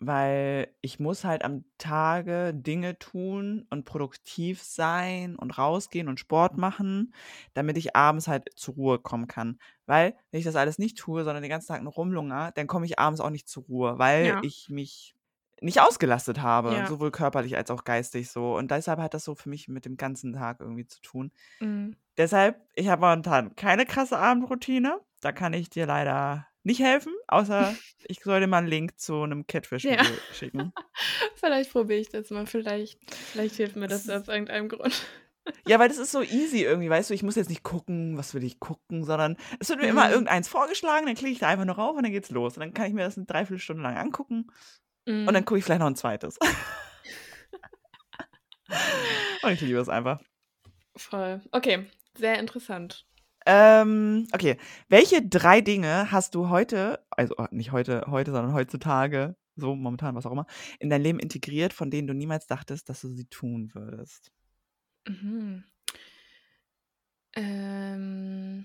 weil 0.00 0.74
ich 0.80 1.00
muss 1.00 1.24
halt 1.24 1.44
am 1.44 1.64
Tage 1.78 2.54
Dinge 2.54 2.98
tun 2.98 3.66
und 3.70 3.84
produktiv 3.84 4.62
sein 4.62 5.36
und 5.36 5.58
rausgehen 5.58 6.08
und 6.08 6.20
Sport 6.20 6.56
machen, 6.56 7.14
damit 7.54 7.76
ich 7.78 7.96
abends 7.96 8.28
halt 8.28 8.50
zur 8.56 8.74
Ruhe 8.74 8.98
kommen 9.00 9.26
kann. 9.28 9.58
Weil, 9.86 10.14
wenn 10.30 10.38
ich 10.40 10.44
das 10.46 10.56
alles 10.56 10.78
nicht 10.78 10.98
tue, 10.98 11.24
sondern 11.24 11.42
den 11.42 11.50
ganzen 11.50 11.68
Tag 11.68 11.82
nur 11.82 11.92
rumlungere, 11.92 12.52
dann 12.54 12.66
komme 12.66 12.86
ich 12.86 12.98
abends 12.98 13.20
auch 13.20 13.30
nicht 13.30 13.48
zur 13.48 13.64
Ruhe, 13.64 13.98
weil 13.98 14.36
Ja. 14.36 14.42
ich 14.42 14.68
mich 14.70 15.14
nicht 15.60 15.80
ausgelastet 15.80 16.40
habe, 16.40 16.82
Ja. 16.82 16.86
sowohl 16.86 17.10
körperlich 17.10 17.56
als 17.56 17.70
auch 17.72 17.82
geistig 17.84 18.30
so. 18.30 18.56
Und 18.56 18.70
deshalb 18.70 19.00
hat 19.00 19.14
das 19.14 19.24
so 19.24 19.34
für 19.34 19.48
mich 19.48 19.66
mit 19.68 19.84
dem 19.86 19.96
ganzen 19.96 20.32
Tag 20.34 20.60
irgendwie 20.60 20.86
zu 20.86 21.00
tun. 21.02 21.32
Mhm. 21.60 21.98
Deshalb, 22.18 22.60
ich 22.74 22.88
habe 22.88 23.00
momentan 23.02 23.54
keine 23.56 23.86
krasse 23.86 24.18
Abendroutine. 24.18 25.00
Da 25.20 25.32
kann 25.32 25.52
ich 25.52 25.70
dir 25.70 25.86
leider 25.86 26.46
nicht 26.68 26.80
helfen, 26.80 27.14
außer 27.28 27.78
ich 28.04 28.20
soll 28.22 28.40
dir 28.40 28.48
mal 28.48 28.60
'n 28.64 28.68
Link 28.68 28.98
zu 29.00 29.26
'nem 29.26 29.46
Ja. 29.84 30.02
Catfish-Video 30.02 30.20
schicken. 30.30 30.74
Vielleicht 31.36 31.72
probiere 31.72 32.00
ich 32.00 32.08
das 32.10 32.30
mal. 32.30 32.46
Vielleicht 32.46 32.98
vielleicht 33.26 33.56
hilft 33.56 33.76
mir 33.76 33.88
Es 33.88 34.06
das 34.06 34.08
aus 34.10 34.28
irgendeinem 34.28 34.68
Grund. 34.68 35.06
Ja, 35.66 35.78
weil 35.78 35.88
das 35.88 35.98
ist 35.98 36.12
so 36.12 36.22
easy 36.22 36.62
irgendwie, 36.62 36.88
weißt 36.90 37.10
du? 37.10 37.14
Ich 37.14 37.22
muss 37.22 37.34
jetzt 37.36 37.48
nicht 37.50 37.62
gucken, 37.62 38.16
was 38.16 38.32
will 38.34 38.42
ich 38.44 38.58
gucken, 38.60 39.04
sondern 39.04 39.36
es 39.60 39.68
wird 39.68 39.80
mir 39.80 39.86
immer 39.88 40.10
Mhm. 40.10 40.10
irgendeins 40.10 40.48
vorgeschlagen, 40.48 41.06
dann 41.06 41.14
klicke 41.14 41.32
ich 41.32 41.38
da 41.40 41.48
einfach 41.48 41.64
nur 41.64 41.74
rauf 41.76 41.96
und 41.96 42.02
dann 42.04 42.12
geht's 42.12 42.30
los. 42.30 42.54
Und 42.56 42.60
dann 42.60 42.74
kann 42.74 42.86
ich 42.86 42.94
mir 42.94 43.04
das 43.04 43.16
'ne 43.16 43.24
3/4 43.26 43.58
Stunde 43.58 43.82
lang 43.82 43.96
angucken 43.96 44.46
und 45.26 45.34
dann 45.34 45.44
Mhm. 45.44 45.46
gucke 45.46 45.58
ich 45.58 45.64
vielleicht 45.64 45.80
noch 45.80 45.88
'n 45.88 45.96
zweites. 45.96 46.38
Und 49.42 49.52
ich 49.52 49.60
liebe 49.60 49.80
es 49.80 49.88
einfach. 49.88 50.20
Voll. 50.96 51.40
Okay, 51.52 51.86
sehr 52.16 52.38
interessant. 52.38 53.04
Ähm, 53.50 54.26
okay. 54.34 54.58
Welche 54.90 55.26
3 55.26 55.62
Dinge 55.62 56.12
hast 56.12 56.34
du 56.34 56.50
heute 56.50 57.00
also, 57.10 57.34
nicht 57.50 57.72
heute 57.72 58.04
heute, 58.08 58.30
sondern 58.30 58.52
heutzutage, 58.52 59.36
so 59.56 59.74
momentan, 59.74 60.14
was 60.14 60.26
auch 60.26 60.32
immer, 60.32 60.44
in 60.80 60.90
dein 60.90 61.00
Leben 61.02 61.18
integriert, 61.18 61.72
von 61.72 61.90
denen 61.90 62.06
du 62.06 62.12
niemals 62.14 62.46
dachtest, 62.46 62.90
dass 62.90 63.00
du 63.00 63.08
sie 63.08 63.24
tun 63.24 63.70
würdest? 63.74 64.30
Mhm. 65.06 65.64
Ähm, 67.36 68.64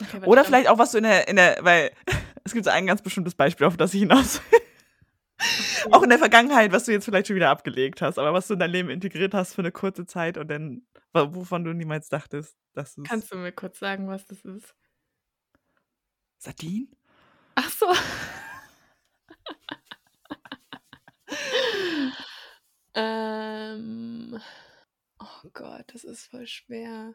okay, 0.00 0.20
Oder 0.26 0.44
vielleicht 0.44 0.68
auch, 0.68 0.78
was 0.78 0.92
du 0.92 0.98
in 0.98 1.04
der 1.04 1.28
in 1.28 1.36
der 1.36 1.58
weil 1.62 1.90
es 2.44 2.52
gibt 2.52 2.64
so 2.64 2.70
ein 2.70 2.86
ganz 2.86 3.02
bestimmtes 3.02 3.34
Beispiel, 3.34 3.66
auf 3.66 3.76
das 3.76 3.94
ich 3.94 4.00
hinaus 4.00 4.40
will. 4.50 4.60
Auch 5.92 6.02
in 6.02 6.10
der 6.10 6.18
Vergangenheit, 6.18 6.72
was 6.72 6.84
du 6.84 6.92
jetzt 6.92 7.04
vielleicht 7.06 7.28
schon 7.28 7.36
wieder 7.36 7.50
abgelegt 7.50 8.02
hast, 8.02 8.18
aber 8.18 8.32
was 8.32 8.48
du 8.48 8.54
in 8.54 8.60
dein 8.60 8.70
Leben 8.70 8.90
integriert 8.90 9.34
hast 9.34 9.54
für 9.54 9.62
'ne 9.62 9.72
kurze 9.72 10.06
Zeit 10.06 10.38
und 10.38 10.48
dann 10.48 10.82
wovon 11.34 11.64
du 11.64 11.72
niemals 11.72 12.08
dachtest, 12.08 12.56
dass 12.72 12.94
du's 12.94 13.08
Kannst 13.08 13.32
du 13.32 13.36
mir 13.36 13.52
kurz 13.52 13.78
sagen, 13.78 14.08
was 14.08 14.26
das 14.26 14.44
ist? 14.44 14.74
Sardinen? 16.38 16.94
Ach 17.54 17.70
so. 17.70 17.86
Ähm, 22.96 24.40
oh 25.18 25.48
Gott, 25.52 25.84
das 25.92 26.02
ist 26.02 26.26
voll 26.30 26.46
schwer. 26.46 27.14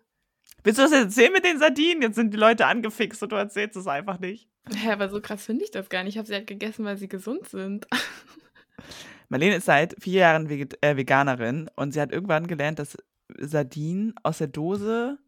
Willst 0.63 0.77
du 0.77 0.83
das 0.83 0.91
erzählen 0.91 1.33
mit 1.33 1.43
den 1.43 1.57
Sardinen? 1.57 2.03
Jetzt 2.03 2.15
sind 2.15 2.31
die 2.31 2.37
Leute 2.37 2.67
angefixt 2.67 3.23
und 3.23 3.31
du 3.31 3.35
erzählst 3.35 3.75
es 3.75 3.87
einfach 3.87 4.19
nicht. 4.19 4.47
Hä, 4.71 4.91
aber 4.91 5.09
so 5.09 5.19
krass 5.19 5.45
finde 5.45 5.65
ich 5.65 5.71
das 5.71 5.89
gar 5.89 6.03
nicht. 6.03 6.13
Ich 6.13 6.17
habe 6.19 6.27
sie 6.27 6.35
halt 6.35 6.45
gegessen, 6.45 6.85
weil 6.85 6.97
sie 6.97 7.07
gesund 7.07 7.47
sind. 7.49 7.87
Marlene 9.29 9.55
ist 9.55 9.65
seit 9.65 9.95
4 9.99 10.13
Jahren 10.13 10.47
äh, 10.49 10.97
Veganerin 10.97 11.67
und 11.75 11.93
sie 11.93 12.01
hat 12.01 12.11
irgendwann 12.11 12.45
gelernt, 12.45 12.77
dass 12.77 12.95
Sardinen 13.39 14.13
aus 14.23 14.39
der 14.39 14.47
Dose 14.47 15.19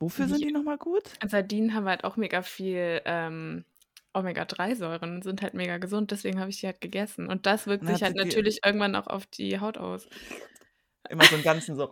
wofür 0.00 0.28
sind 0.28 0.40
die 0.44 0.52
noch 0.52 0.62
mal 0.64 0.78
gut? 0.78 1.12
Sardinen 1.26 1.74
haben 1.74 1.86
halt 1.86 2.04
auch 2.04 2.16
mega 2.16 2.42
viel, 2.42 3.00
ähm, 3.04 3.64
Omega-3-Säuren 4.12 5.16
und 5.16 5.22
sind 5.24 5.42
halt 5.42 5.54
mega 5.54 5.78
gesund, 5.78 6.10
deswegen 6.12 6.38
habe 6.40 6.50
ich 6.50 6.60
die 6.60 6.66
halt 6.66 6.80
gegessen. 6.80 7.28
Und 7.28 7.46
das 7.46 7.66
wirkt 7.66 7.86
sich 7.86 8.02
halt 8.02 8.14
natürlich 8.16 8.60
irgendwann 8.64 8.94
auch 8.96 9.06
auf 9.08 9.26
die 9.26 9.58
Haut 9.60 9.76
aus. 9.78 10.08
immer 11.10 11.26
so 11.26 11.36
'n 11.36 11.42
ganzen 11.42 11.76
so 11.76 11.90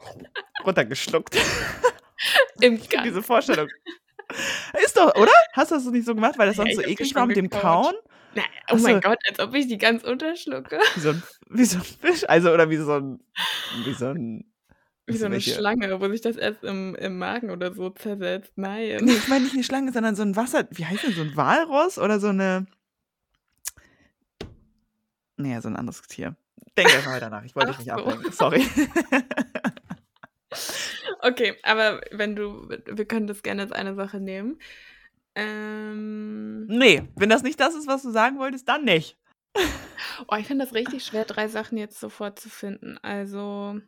runtergeschluckt. 0.64 1.36
Im 2.60 2.78
Ich 2.80 2.88
finde 2.88 3.08
diese 3.08 3.22
Ganzen. 3.22 3.22
Vorstellung 3.22 3.68
Ist 4.84 4.96
doch, 4.96 5.14
oder? 5.16 5.32
Hast 5.52 5.70
du 5.70 5.74
das 5.76 5.84
nicht 5.86 6.06
so 6.06 6.14
gemacht, 6.14 6.38
weil 6.38 6.46
das 6.46 6.56
Ja, 6.56 6.64
sonst 6.64 6.70
ich 6.70 6.76
so 6.76 6.82
eklig 6.82 7.14
war 7.14 7.26
mit 7.26 7.36
dem. 7.36 7.50
Kauen? 7.50 7.94
Na, 8.34 8.42
oh 8.70 8.76
Ach 8.76 8.78
mein 8.78 8.94
so. 8.96 9.00
Gott, 9.00 9.18
als 9.28 9.40
ob 9.40 9.54
ich 9.54 9.66
die 9.68 9.78
ganz 9.78 10.04
unterschlucke. 10.04 10.78
Wie 10.94 11.00
so 11.00 11.10
ein, 11.10 11.22
wie 11.48 11.64
so 11.64 11.78
ein 11.78 11.84
Fisch, 11.84 12.24
also 12.28 12.52
oder 12.52 12.70
wie 12.70 12.76
so 12.76 12.92
ein, 12.92 13.20
wie 13.84 13.92
so 13.94 14.06
ein, 14.06 14.51
Wie 15.06 15.16
so 15.16 15.26
eine 15.26 15.34
welche- 15.34 15.54
Schlange, 15.54 16.00
wo 16.00 16.08
sich 16.08 16.20
das 16.20 16.36
erst 16.36 16.62
im, 16.64 16.94
im 16.94 17.18
Magen 17.18 17.50
oder 17.50 17.72
so 17.74 17.90
zersetzt. 17.90 18.52
Nein. 18.56 18.98
Nee, 19.04 19.12
ich 19.12 19.28
meine 19.28 19.44
nicht 19.44 19.54
eine 19.54 19.64
Schlange, 19.64 19.92
sondern 19.92 20.14
so 20.14 20.22
ein 20.22 20.36
Wasser, 20.36 20.68
wie 20.70 20.86
heißt 20.86 21.04
das, 21.04 21.14
so 21.14 21.22
ein 21.22 21.36
Walross 21.36 21.98
oder 21.98 22.20
so 22.20 22.28
eine, 22.28 22.66
nee, 25.36 25.58
so 25.60 25.68
ein 25.68 25.76
anderes 25.76 26.02
Tier. 26.02 26.36
Denk 26.76 26.94
einfach 26.94 27.10
weiter 27.12 27.30
nach, 27.30 27.44
ich 27.44 27.54
wollte 27.54 27.70
dich 27.70 27.78
nicht 27.78 27.88
so. 27.88 27.94
ablenken, 27.94 28.32
sorry. 28.32 28.64
Okay, 31.24 31.56
aber 31.62 32.00
wenn 32.10 32.34
du, 32.34 32.68
wir 32.68 33.04
können 33.04 33.28
das 33.28 33.42
gerne 33.44 33.62
als 33.62 33.70
eine 33.72 33.94
Sache 33.94 34.18
nehmen. 34.20 34.58
Ähm, 35.36 36.66
nee, 36.66 37.08
wenn 37.14 37.28
das 37.28 37.44
nicht 37.44 37.60
das 37.60 37.74
ist, 37.76 37.86
was 37.86 38.02
du 38.02 38.10
sagen 38.10 38.38
wolltest, 38.38 38.68
dann 38.68 38.84
nicht. 38.84 39.16
oh, 40.28 40.34
ich 40.36 40.46
finde 40.48 40.64
das 40.64 40.74
richtig 40.74 41.04
schwer, 41.04 41.24
drei 41.24 41.46
Sachen 41.46 41.78
jetzt 41.78 42.00
sofort 42.00 42.38
zu 42.40 42.50
finden. 42.50 42.98
Also, 43.02 43.80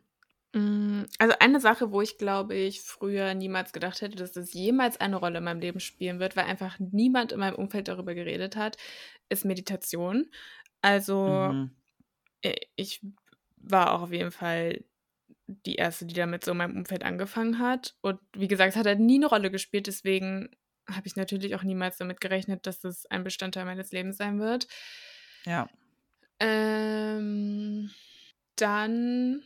also 1.19 1.35
eine 1.39 1.59
Sache, 1.59 1.91
wo 1.91 2.01
ich 2.01 2.17
glaube 2.17 2.55
ich 2.55 2.81
früher 2.81 3.33
niemals 3.33 3.73
gedacht 3.73 4.01
hätte, 4.01 4.15
dass 4.15 4.31
das 4.31 4.53
jemals 4.53 4.97
eine 5.01 5.17
Rolle 5.17 5.39
in 5.39 5.43
meinem 5.43 5.59
Leben 5.59 5.79
spielen 5.81 6.19
wird, 6.19 6.35
weil 6.37 6.45
einfach 6.45 6.79
niemand 6.79 7.33
in 7.33 7.39
meinem 7.39 7.55
Umfeld 7.55 7.87
darüber 7.89 8.15
geredet 8.15 8.55
hat, 8.55 8.77
ist 9.29 9.43
Meditation. 9.45 10.31
Also, 10.81 11.55
Mhm. 11.57 11.75
ich 12.75 13.01
war 13.57 13.93
auch 13.93 14.01
auf 14.03 14.11
jeden 14.11 14.31
Fall 14.31 14.83
die 15.47 15.75
Erste, 15.75 16.05
die 16.05 16.15
damit 16.15 16.45
so 16.45 16.51
in 16.51 16.57
meinem 16.57 16.77
Umfeld 16.77 17.03
angefangen 17.03 17.59
hat. 17.59 17.95
Und 18.01 18.19
wie 18.35 18.47
gesagt, 18.47 18.71
es 18.71 18.77
hat 18.77 18.87
halt 18.87 18.99
nie 18.99 19.17
eine 19.17 19.27
Rolle 19.27 19.51
gespielt, 19.51 19.87
deswegen 19.87 20.49
habe 20.89 21.07
ich 21.07 21.15
natürlich 21.15 21.55
auch 21.55 21.63
niemals 21.63 21.97
damit 21.97 22.21
gerechnet, 22.21 22.67
dass 22.67 22.79
das 22.81 23.05
ein 23.07 23.23
Bestandteil 23.23 23.65
meines 23.65 23.91
Lebens 23.91 24.17
sein 24.17 24.39
wird. 24.39 24.67
Ja. 25.45 25.67
Ähm, 26.39 27.89
dann 28.55 29.43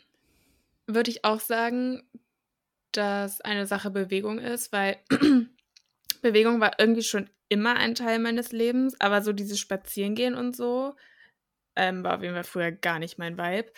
würde 0.95 1.11
ich 1.11 1.25
auch 1.25 1.39
sagen, 1.39 2.03
dass 2.91 3.41
eine 3.41 3.67
Sache 3.67 3.91
Bewegung 3.91 4.39
ist, 4.39 4.71
weil 4.71 4.97
Bewegung 6.21 6.59
war 6.59 6.79
irgendwie 6.79 7.03
schon 7.03 7.29
immer 7.49 7.75
ein 7.75 7.95
Teil 7.95 8.19
meines 8.19 8.51
Lebens, 8.51 8.99
aber 8.99 9.21
so 9.21 9.33
dieses 9.33 9.59
Spazierengehen 9.59 10.35
und 10.35 10.55
so 10.55 10.95
ähm, 11.75 12.03
war 12.03 12.17
auf 12.17 12.21
jeden 12.23 12.35
Fall 12.35 12.43
früher 12.43 12.71
gar 12.71 12.99
nicht 12.99 13.17
mein 13.17 13.37
Vibe. 13.37 13.71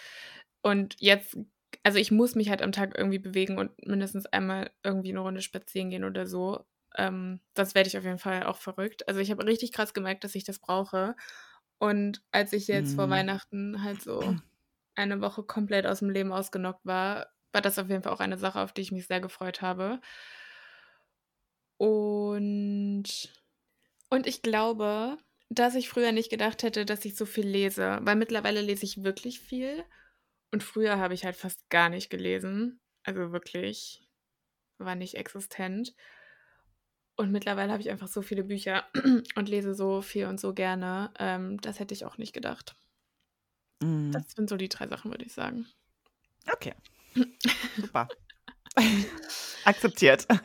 Und 0.62 0.96
jetzt, 1.00 1.38
also 1.84 2.00
ich 2.00 2.12
muss 2.12 2.36
mich 2.36 2.50
halt 2.50 2.62
am 2.62 2.72
Tag 2.72 2.98
irgendwie 2.98 3.20
bewegen 3.20 3.58
und 3.58 3.72
mindestens 3.86 4.26
einmal 4.28 4.72
irgendwie 4.84 5.10
eine 5.12 5.20
Runde 5.20 5.42
spazieren 5.42 5.90
gehen 5.90 6.04
oder 6.04 6.28
so. 6.28 6.66
Ähm, 6.98 7.40
das 7.54 7.76
werde 7.76 7.88
ich 7.88 7.98
auf 7.98 8.04
jeden 8.04 8.20
Fall 8.20 8.44
auch 8.44 8.58
verrückt. 8.58 9.08
Also 9.08 9.20
ich 9.20 9.32
habe 9.32 9.46
richtig 9.46 9.72
krass 9.72 9.94
gemerkt, 9.94 10.24
dass 10.24 10.36
ich 10.36 10.44
das 10.44 10.60
brauche. 10.60 11.16
Und 11.80 12.22
als 12.32 12.54
ich 12.54 12.68
jetzt 12.68 12.94
vor 12.94 13.08
Mhm. 13.08 13.12
Weihnachten 13.12 13.84
halt 13.84 14.02
so 14.02 14.36
eine 14.96 15.22
Woche 15.22 15.44
komplett 15.44 15.86
aus 15.86 16.00
dem 16.00 16.10
Leben 16.10 16.32
ausgenockt 16.32 16.86
war, 16.86 17.28
war 17.54 17.62
das 17.62 17.80
auf 17.80 17.90
jeden 17.90 18.04
Fall 18.04 18.14
auch 18.14 18.20
eine 18.20 18.38
Sache, 18.38 18.60
auf 18.60 18.74
die 18.74 18.82
ich 18.82 18.92
mich 18.92 19.08
sehr 19.08 19.20
gefreut 19.20 19.62
habe. 19.62 20.00
Und, 21.78 23.04
und 24.10 24.28
ich 24.28 24.42
glaube, 24.42 25.18
dass 25.50 25.76
ich 25.76 25.90
früher 25.90 26.12
nicht 26.12 26.30
gedacht 26.30 26.64
hätte, 26.64 26.86
dass 26.86 27.04
ich 27.06 27.16
so 27.16 27.26
viel 27.26 27.48
lese, 27.48 28.00
weil 28.04 28.16
mittlerweile 28.16 28.62
lese 28.62 28.86
ich 28.86 29.04
wirklich 29.04 29.40
viel. 29.40 29.84
Und 30.52 30.64
früher 30.64 30.98
habe 31.00 31.14
ich 31.14 31.26
halt 31.26 31.36
fast 31.36 31.70
gar 31.70 31.90
nicht 31.90 32.10
gelesen. 32.10 32.80
Also 33.04 33.32
wirklich 33.32 34.08
war 34.78 34.96
nicht 34.96 35.16
existent. 35.16 35.94
Und 37.16 37.32
mittlerweile 37.32 37.72
habe 37.72 37.82
ich 37.82 37.90
einfach 37.90 38.08
so 38.08 38.22
viele 38.22 38.44
Bücher 38.44 38.86
und 39.36 39.50
lese 39.50 39.74
so 39.74 40.02
viel 40.02 40.26
und 40.26 40.40
so 40.40 40.54
gerne. 40.54 41.12
Ähm, 41.20 41.60
das 41.62 41.80
hätte 41.80 41.94
ich 41.94 42.06
auch 42.06 42.18
nicht 42.18 42.34
gedacht. 42.34 42.76
Mhm. 43.82 44.12
Das 44.12 44.32
sind 44.32 44.50
so 44.50 44.58
die 44.58 44.70
drei 44.70 44.88
Sachen, 44.88 45.12
würde 45.12 45.26
ich 45.26 45.34
sagen. 45.34 45.68
Okay. 46.52 46.74
Super. 47.76 48.08
Akzeptiert. 49.66 50.28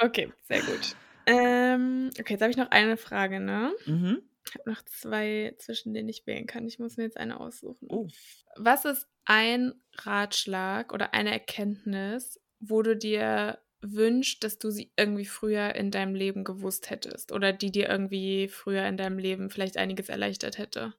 Okay, 0.00 0.30
sehr 0.42 0.60
gut. 0.60 0.96
Ähm, 1.24 2.10
okay, 2.18 2.34
jetzt 2.34 2.42
habe 2.42 2.50
ich 2.50 2.56
noch 2.56 2.72
eine 2.72 2.96
Frage, 2.96 3.38
ne? 3.38 3.72
mhm. 3.86 4.22
Ich 4.46 4.54
habe 4.54 4.70
noch 4.70 4.84
zwei, 4.84 5.54
zwischen 5.58 5.94
denen 5.94 6.08
ich 6.08 6.26
wählen 6.26 6.46
kann. 6.46 6.66
Ich 6.66 6.78
muss 6.78 6.96
mir 6.96 7.04
jetzt 7.04 7.16
eine 7.16 7.40
aussuchen. 7.40 7.86
Oh. 7.88 8.08
Was 8.56 8.84
ist 8.84 9.06
ein 9.24 9.72
Ratschlag 9.94 10.92
oder 10.92 11.14
eine 11.14 11.30
Erkenntnis, 11.30 12.40
wo 12.60 12.82
du 12.82 12.96
dir 12.96 13.58
wünschst, 13.80 14.42
dass 14.44 14.58
du 14.58 14.70
sie 14.70 14.92
irgendwie 14.96 15.24
früher 15.24 15.74
in 15.74 15.90
deinem 15.90 16.14
Leben 16.14 16.44
gewusst 16.44 16.90
hättest 16.90 17.32
oder 17.32 17.52
die 17.52 17.70
dir 17.70 17.88
irgendwie 17.88 18.48
früher 18.48 18.86
in 18.86 18.96
deinem 18.96 19.18
Leben 19.18 19.48
vielleicht 19.48 19.76
einiges 19.76 20.08
erleichtert 20.08 20.58
hätte? 20.58 20.92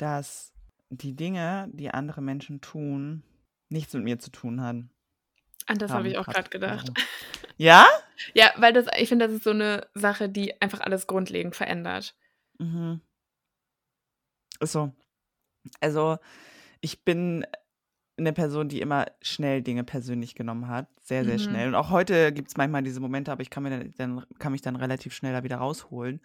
Dass 0.00 0.54
die 0.88 1.14
Dinge, 1.14 1.68
die 1.72 1.90
andere 1.90 2.22
Menschen 2.22 2.60
tun, 2.62 3.22
nichts 3.68 3.92
mit 3.92 4.02
mir 4.02 4.18
zu 4.18 4.30
tun 4.30 4.62
haben. 4.62 4.90
An 5.66 5.76
das 5.78 5.92
habe 5.92 6.08
ich 6.08 6.16
auch 6.18 6.26
gerade 6.26 6.48
gedacht. 6.50 6.90
Ja? 7.58 7.86
Ja, 8.32 8.50
weil 8.56 8.72
das, 8.72 8.86
ich 8.98 9.10
finde, 9.10 9.26
das 9.26 9.36
ist 9.36 9.44
so 9.44 9.50
eine 9.50 9.86
Sache, 9.92 10.30
die 10.30 10.58
einfach 10.62 10.80
alles 10.80 11.06
grundlegend 11.06 11.54
verändert. 11.54 12.16
Mhm. 12.58 13.02
Ist 14.60 14.72
so. 14.72 14.92
Also, 15.80 16.16
ich 16.80 17.04
bin 17.04 17.46
eine 18.16 18.32
Person, 18.32 18.70
die 18.70 18.80
immer 18.80 19.04
schnell 19.20 19.60
Dinge 19.60 19.84
persönlich 19.84 20.34
genommen 20.34 20.68
hat. 20.68 20.88
Sehr, 21.02 21.26
sehr 21.26 21.34
Mhm. 21.34 21.38
schnell. 21.42 21.68
Und 21.68 21.74
auch 21.74 21.90
heute 21.90 22.32
gibt 22.32 22.48
es 22.48 22.56
manchmal 22.56 22.82
diese 22.82 23.00
Momente, 23.00 23.30
aber 23.30 23.42
ich 23.42 23.50
kann, 23.50 23.62
mir 23.62 23.70
dann, 23.70 23.94
dann, 23.98 24.26
kann 24.38 24.52
mich 24.52 24.62
dann 24.62 24.76
relativ 24.76 25.14
schnell 25.14 25.34
da 25.34 25.42
wieder 25.44 25.56
rausholen. 25.58 26.22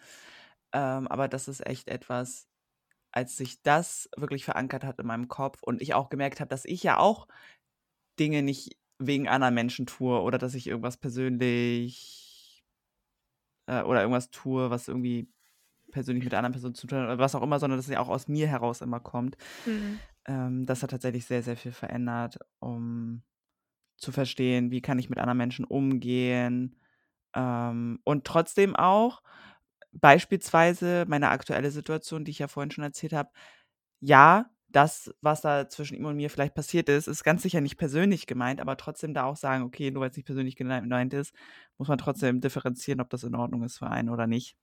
Ähm, 0.72 1.06
aber 1.10 1.28
das 1.28 1.50
ist 1.50 1.66
echt 1.68 1.90
etwas, 1.90 2.48
als 3.16 3.38
sich 3.38 3.62
das 3.64 4.10
wirklich 4.18 4.46
verankert 4.46 4.84
hat 4.84 5.00
in 5.00 5.08
meinem 5.08 5.28
Kopf 5.30 5.64
und 5.64 5.82
ich 5.82 5.94
auch 5.94 6.10
gemerkt 6.10 6.42
habe, 6.42 6.50
dass 6.50 6.66
ich 6.66 6.84
ja 6.84 6.98
auch 7.00 7.28
Dinge 8.20 8.44
nicht 8.44 8.78
wegen 9.00 9.28
anderen 9.28 9.56
Menschen 9.56 9.86
tue 9.86 10.22
oder 10.22 10.38
dass 10.38 10.54
ich 10.54 10.68
irgendwas 10.68 10.98
persönlich 10.98 12.64
äh, 13.68 13.82
oder 13.84 14.02
irgendwas 14.02 14.32
tue, 14.32 14.70
was 14.70 14.88
irgendwie 14.88 15.30
persönlich 15.92 16.26
mit 16.26 16.34
der 16.34 16.40
anderen 16.40 16.54
Person 16.54 16.76
zu 16.76 16.88
tun 16.88 17.00
hat 17.00 17.06
oder 17.06 17.18
was 17.18 17.36
auch 17.36 17.42
immer, 17.42 17.58
sondern 17.58 17.80
dass 17.80 17.86
es 17.86 17.94
ja 17.94 18.00
auch 18.00 18.10
aus 18.10 18.28
mir 18.28 18.48
heraus 18.48 18.82
immer 18.82 19.00
kommt. 19.00 19.38
Mhm. 19.66 20.00
Ähm, 20.26 20.66
das 20.66 20.84
hat 20.84 20.92
tatsächlich 20.92 21.26
sehr, 21.26 21.42
sehr 21.42 21.56
viel 21.56 21.72
verändert, 21.72 22.38
um 22.60 23.24
zu 23.96 24.12
verstehen, 24.12 24.72
wie 24.72 24.82
kann 24.82 25.00
ich 25.00 25.10
mit 25.10 25.20
anderen 25.20 25.38
Menschen 25.38 25.64
umgehen. 25.64 26.76
Ähm, 27.34 28.00
und 28.04 28.26
trotzdem 28.26 28.76
auch 28.76 29.22
beispielsweise 30.02 31.06
meine 31.08 31.30
aktuelle 31.30 31.72
Situation, 31.72 32.26
die 32.26 32.32
ich 32.32 32.40
ja 32.40 32.48
vorhin 32.48 32.72
schon 32.72 32.84
erzählt 32.84 33.14
habe, 33.14 33.30
ja, 34.02 34.50
das, 34.70 35.14
was 35.22 35.42
da 35.42 35.70
zwischen 35.70 35.96
ihm 35.98 36.06
und 36.06 36.18
mir 36.18 36.30
vielleicht 36.30 36.56
passiert 36.56 36.90
ist, 36.90 37.08
ist 37.08 37.24
ganz 37.24 37.44
sicher 37.44 37.62
nicht 37.62 37.78
persönlich 37.78 38.28
gemeint, 38.28 38.60
aber 38.62 38.78
trotzdem 38.78 39.14
da 39.14 39.24
auch 39.26 39.38
sagen, 39.38 39.64
okay, 39.64 39.92
nur 39.92 40.02
weil 40.04 40.10
es 40.12 40.18
nicht 40.18 40.26
persönlich 40.26 40.56
gemeint 40.58 41.14
ist, 41.14 41.34
muss 41.78 41.88
man 41.88 41.98
trotzdem 41.98 42.42
differenzieren, 42.42 43.02
ob 43.02 43.10
das 43.10 43.24
in 43.24 43.36
Ordnung 43.36 43.64
ist 43.64 43.78
für 43.80 43.88
einen 43.90 44.10
oder 44.10 44.28
nicht 44.28 44.58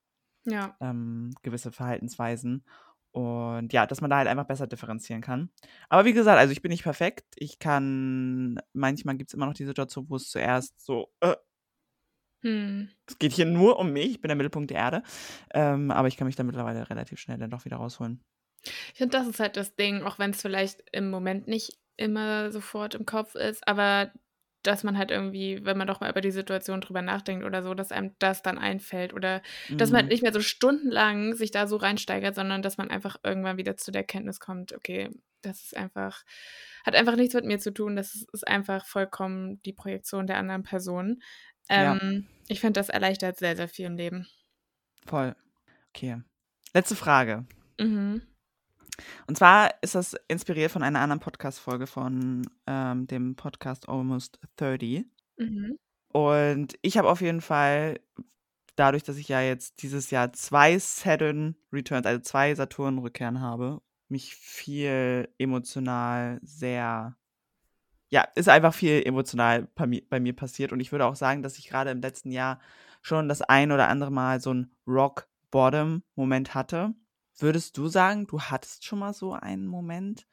Ja. 0.45 0.79
ähm, 0.81 1.33
gewisse 1.43 1.73
Verhaltensweisen. 1.73 2.65
Und 3.13 3.73
ja, 3.75 3.87
dass 3.87 4.01
man 4.01 4.09
da 4.11 4.17
halt 4.19 4.29
einfach 4.29 4.47
besser 4.47 4.67
differenzieren 4.67 5.21
kann. 5.21 5.51
Aber 5.91 6.05
wie 6.07 6.15
gesagt, 6.15 6.39
also 6.39 6.53
ich 6.53 6.63
bin 6.63 6.71
nicht 6.71 6.83
perfekt. 6.85 7.27
Ich 7.37 7.59
kann, 7.59 8.59
manchmal 8.73 9.17
gibt 9.17 9.31
es 9.31 9.35
immer 9.35 9.47
noch 9.47 9.55
die 9.55 9.67
Situation, 9.67 10.07
wo 10.09 10.17
es 10.17 10.31
zuerst 10.31 10.81
so, 10.85 11.09
äh, 11.21 11.37
Hm. 12.43 12.87
es 13.09 13.19
geht 13.19 13.33
hier 13.33 13.47
nur 13.47 13.79
um 13.79 13.93
mich, 13.93 14.11
ich 14.13 14.21
bin 14.21 14.29
der 14.29 14.37
Mittelpunkt 14.37 14.71
der 14.71 14.79
Erde. 14.79 15.03
Ähm, 15.53 15.91
aber 15.91 16.09
ich 16.09 16.17
kann 16.17 16.27
mich 16.27 16.37
da 16.37 16.45
mittlerweile 16.45 16.89
relativ 16.91 17.19
schnell 17.21 17.39
dann 17.39 17.51
doch 17.51 17.65
wieder 17.65 17.77
rausholen. 17.77 18.23
Ich 18.93 18.99
finde, 18.99 19.17
das 19.19 19.27
ist 19.27 19.41
halt 19.41 19.57
das 19.57 19.75
Ding, 19.77 20.03
auch 20.03 20.19
wenn 20.19 20.31
es 20.31 20.41
vielleicht 20.43 20.83
im 20.93 21.11
Moment 21.11 21.49
nicht 21.49 21.79
immer 21.97 22.51
sofort 22.53 22.95
im 22.95 23.07
Kopf 23.07 23.35
ist, 23.35 23.67
aber 23.67 24.13
dass 24.63 24.85
man 24.85 24.97
halt 24.97 25.11
irgendwie, 25.11 25.65
wenn 25.65 25.77
man 25.77 25.89
doch 25.89 26.01
mal 26.01 26.11
über 26.11 26.21
die 26.21 26.31
Situation 26.31 26.81
drüber 26.81 27.03
nachdenkt 27.03 27.45
oder 27.45 27.63
so, 27.65 27.75
dass 27.75 27.91
einem 27.91 28.15
das 28.21 28.43
dann 28.43 28.59
einfällt 28.59 29.13
oder 29.13 29.43
dass 29.77 29.91
man 29.91 30.03
halt 30.03 30.09
Mhm. 30.09 30.13
nicht 30.13 30.23
mehr 30.23 30.33
so 30.33 30.41
stundenlang 30.41 31.35
sich 31.35 31.51
da 31.51 31.67
so 31.67 31.77
reinsteigert, 31.77 32.37
sondern 32.37 32.63
dass 32.63 32.79
man 32.79 32.89
einfach 32.89 33.17
irgendwann 33.25 33.57
wieder 33.57 33.77
zu 33.77 33.91
der 33.91 34.05
Kenntnis 34.05 34.39
kommt, 34.39 34.73
okay, 34.73 35.11
das 35.43 35.63
ist 35.65 35.77
einfach, 35.77 36.23
hat 36.87 36.95
einfach 36.95 37.17
nichts 37.17 37.35
mit 37.35 37.45
mir 37.45 37.59
zu 37.59 37.73
tun, 37.73 37.97
das 37.97 38.25
ist 38.33 38.47
einfach 38.47 38.87
vollkommen 38.87 39.61
die 39.63 39.73
Projektion 39.73 40.29
der 40.29 40.39
anderen 40.39 40.63
Person. 40.63 41.21
Ja. 41.69 41.99
Ähm, 42.01 42.27
Ich 42.49 42.61
finde, 42.61 42.81
das 42.81 42.89
erleichtert 42.89 43.39
sehr, 43.39 43.57
sehr 43.57 43.69
viel 43.69 43.87
im 43.87 43.97
Leben. 43.97 44.27
Voll. 45.07 45.35
Okay. 45.91 46.21
Letzte 46.75 46.97
Frage. 46.97 47.45
Mhm. 47.79 48.23
Und 49.27 49.39
zwar 49.39 49.71
ist 49.83 49.95
das 49.95 50.15
inspiriert 50.29 50.71
von 50.71 50.83
einer 50.83 51.01
anderen 51.01 51.21
Podcast-Folge 51.21 51.87
von 51.87 52.49
ähm, 52.67 53.07
dem 53.07 53.37
Podcast 53.37 53.89
Almost 53.89 54.39
30. 54.57 55.05
Mhm. 55.39 55.79
Und 56.13 56.79
ich 56.83 56.99
habe 56.99 57.09
auf 57.09 57.21
jeden 57.23 57.41
Fall, 57.41 58.01
dadurch, 58.77 59.03
dass 59.03 59.17
ich 59.17 59.29
ja 59.29 59.41
jetzt 59.41 59.83
dieses 59.83 60.11
Jahr 60.11 60.33
zwei 60.33 60.79
Saturn 60.79 61.57
Returns, 61.73 62.07
also 62.07 62.21
zwei 62.21 62.55
Saturn-Rückkehren 62.55 63.41
habe, 63.41 63.81
mich 64.09 64.35
viel 64.35 65.29
emotional 65.39 66.39
sehr, 66.43 67.17
ja, 68.13 68.23
ist 68.37 68.49
einfach 68.51 68.75
viel 68.75 69.03
emotional 69.07 69.69
bei 69.75 69.87
mir, 69.87 70.03
bei 70.09 70.21
mir 70.21 70.35
passiert. 70.37 70.73
Und 70.73 70.81
ich 70.81 70.93
würde 70.93 71.07
auch 71.07 71.17
sagen, 71.17 71.43
dass 71.43 71.59
ich 71.59 71.69
gerade 71.69 71.91
im 71.91 72.01
letzten 72.03 72.31
Jahr 72.33 72.61
schon 73.03 73.29
das 73.29 73.43
ein 73.43 73.73
oder 73.73 73.89
andere 73.89 74.13
Mal 74.13 74.41
so 74.41 74.51
'n 74.53 74.71
Rock-Bottom-Moment 74.87 76.55
hatte. 76.55 76.95
Würdest 77.39 77.79
du 77.79 77.89
sagen, 77.89 78.27
du 78.27 78.41
hattest 78.43 78.85
schon 78.85 79.01
mal 79.01 79.15
so 79.15 79.33
einen 79.35 79.67
Moment? 79.67 80.27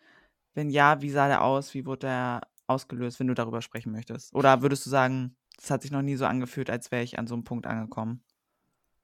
Wenn 0.55 0.69
ja, 0.71 1.01
wie 1.01 1.09
sah 1.11 1.27
der 1.29 1.43
aus? 1.43 1.73
Wie 1.75 1.85
wurde 1.85 2.07
der 2.07 2.41
ausgelöst, 2.67 3.19
wenn 3.19 3.27
du 3.27 3.33
darüber 3.35 3.61
sprechen 3.61 3.91
möchtest? 3.93 4.33
Oder 4.35 4.61
würdest 4.63 4.85
du 4.85 4.89
sagen, 4.91 5.37
das 5.57 5.71
hat 5.71 5.81
sich 5.83 5.91
noch 5.91 6.01
nie 6.03 6.15
so 6.17 6.25
angefühlt, 6.25 6.69
als 6.71 6.91
wäre 6.91 7.03
ich 7.03 7.19
an 7.19 7.27
so 7.27 7.35
'nem 7.35 7.43
Punkt 7.45 7.67
angekommen? 7.67 8.23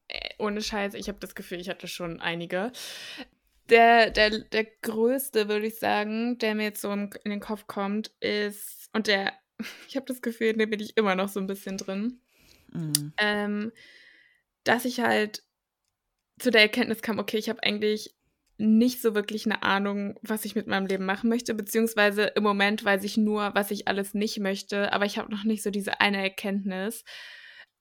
Äh, 0.09 0.29
ohne 0.37 0.61
Scheiß, 0.61 0.93
ich 0.93 1.07
habe 1.07 1.19
das 1.19 1.33
Gefühl, 1.35 1.59
ich 1.59 1.69
hatte 1.69 1.87
schon 1.87 2.21
einige. 2.21 2.71
Der 3.69 4.11
der 4.11 4.29
der 4.41 4.65
größte, 4.83 5.49
würde 5.49 5.65
ich 5.67 5.79
sagen, 5.79 6.37
der 6.37 6.53
mir 6.55 6.63
jetzt 6.65 6.81
so 6.81 6.91
in 6.91 7.09
den 7.25 7.39
Kopf 7.39 7.65
kommt, 7.67 8.11
ist 8.19 8.89
und 8.93 9.07
der 9.07 9.33
ich 9.89 9.95
habe 9.95 10.05
das 10.05 10.21
Gefühl, 10.21 10.47
in 10.47 10.59
dem 10.59 10.69
bin 10.69 10.79
ich 10.79 10.95
immer 10.97 11.15
noch 11.15 11.29
so 11.29 11.39
'n 11.39 11.47
bisschen 11.47 11.77
drin. 11.77 12.21
Mhm. 12.73 13.13
Ähm, 13.17 13.71
dass 14.65 14.85
ich 14.85 15.01
halt 15.01 15.43
zu 16.39 16.51
der 16.51 16.61
Erkenntnis 16.63 17.01
kam: 17.01 17.19
„Okay, 17.19 17.37
ich 17.37 17.49
habe 17.49 17.63
eigentlich 17.63 18.15
nicht 18.57 19.01
so 19.01 19.15
wirklich 19.15 19.45
'ne 19.47 19.63
Ahnung, 19.63 20.19
was 20.23 20.45
ich 20.45 20.55
mit 20.55 20.67
meinem 20.67 20.87
Leben 20.87 21.05
machen 21.05 21.29
möchte, 21.29 21.53
beziehungsweise 21.55 22.23
im 22.35 22.43
Moment 22.43 22.85
weiß 22.85 23.03
ich 23.05 23.17
nur, 23.17 23.51
was 23.55 23.71
ich 23.71 23.87
alles 23.87 24.13
nicht 24.15 24.39
möchte, 24.39 24.93
aber 24.93 25.05
ich 25.05 25.17
habe 25.19 25.31
noch 25.31 25.43
nicht 25.45 25.63
so 25.63 25.71
diese 25.71 26.01
eine 26.01 26.21
Erkenntnis 26.23 27.03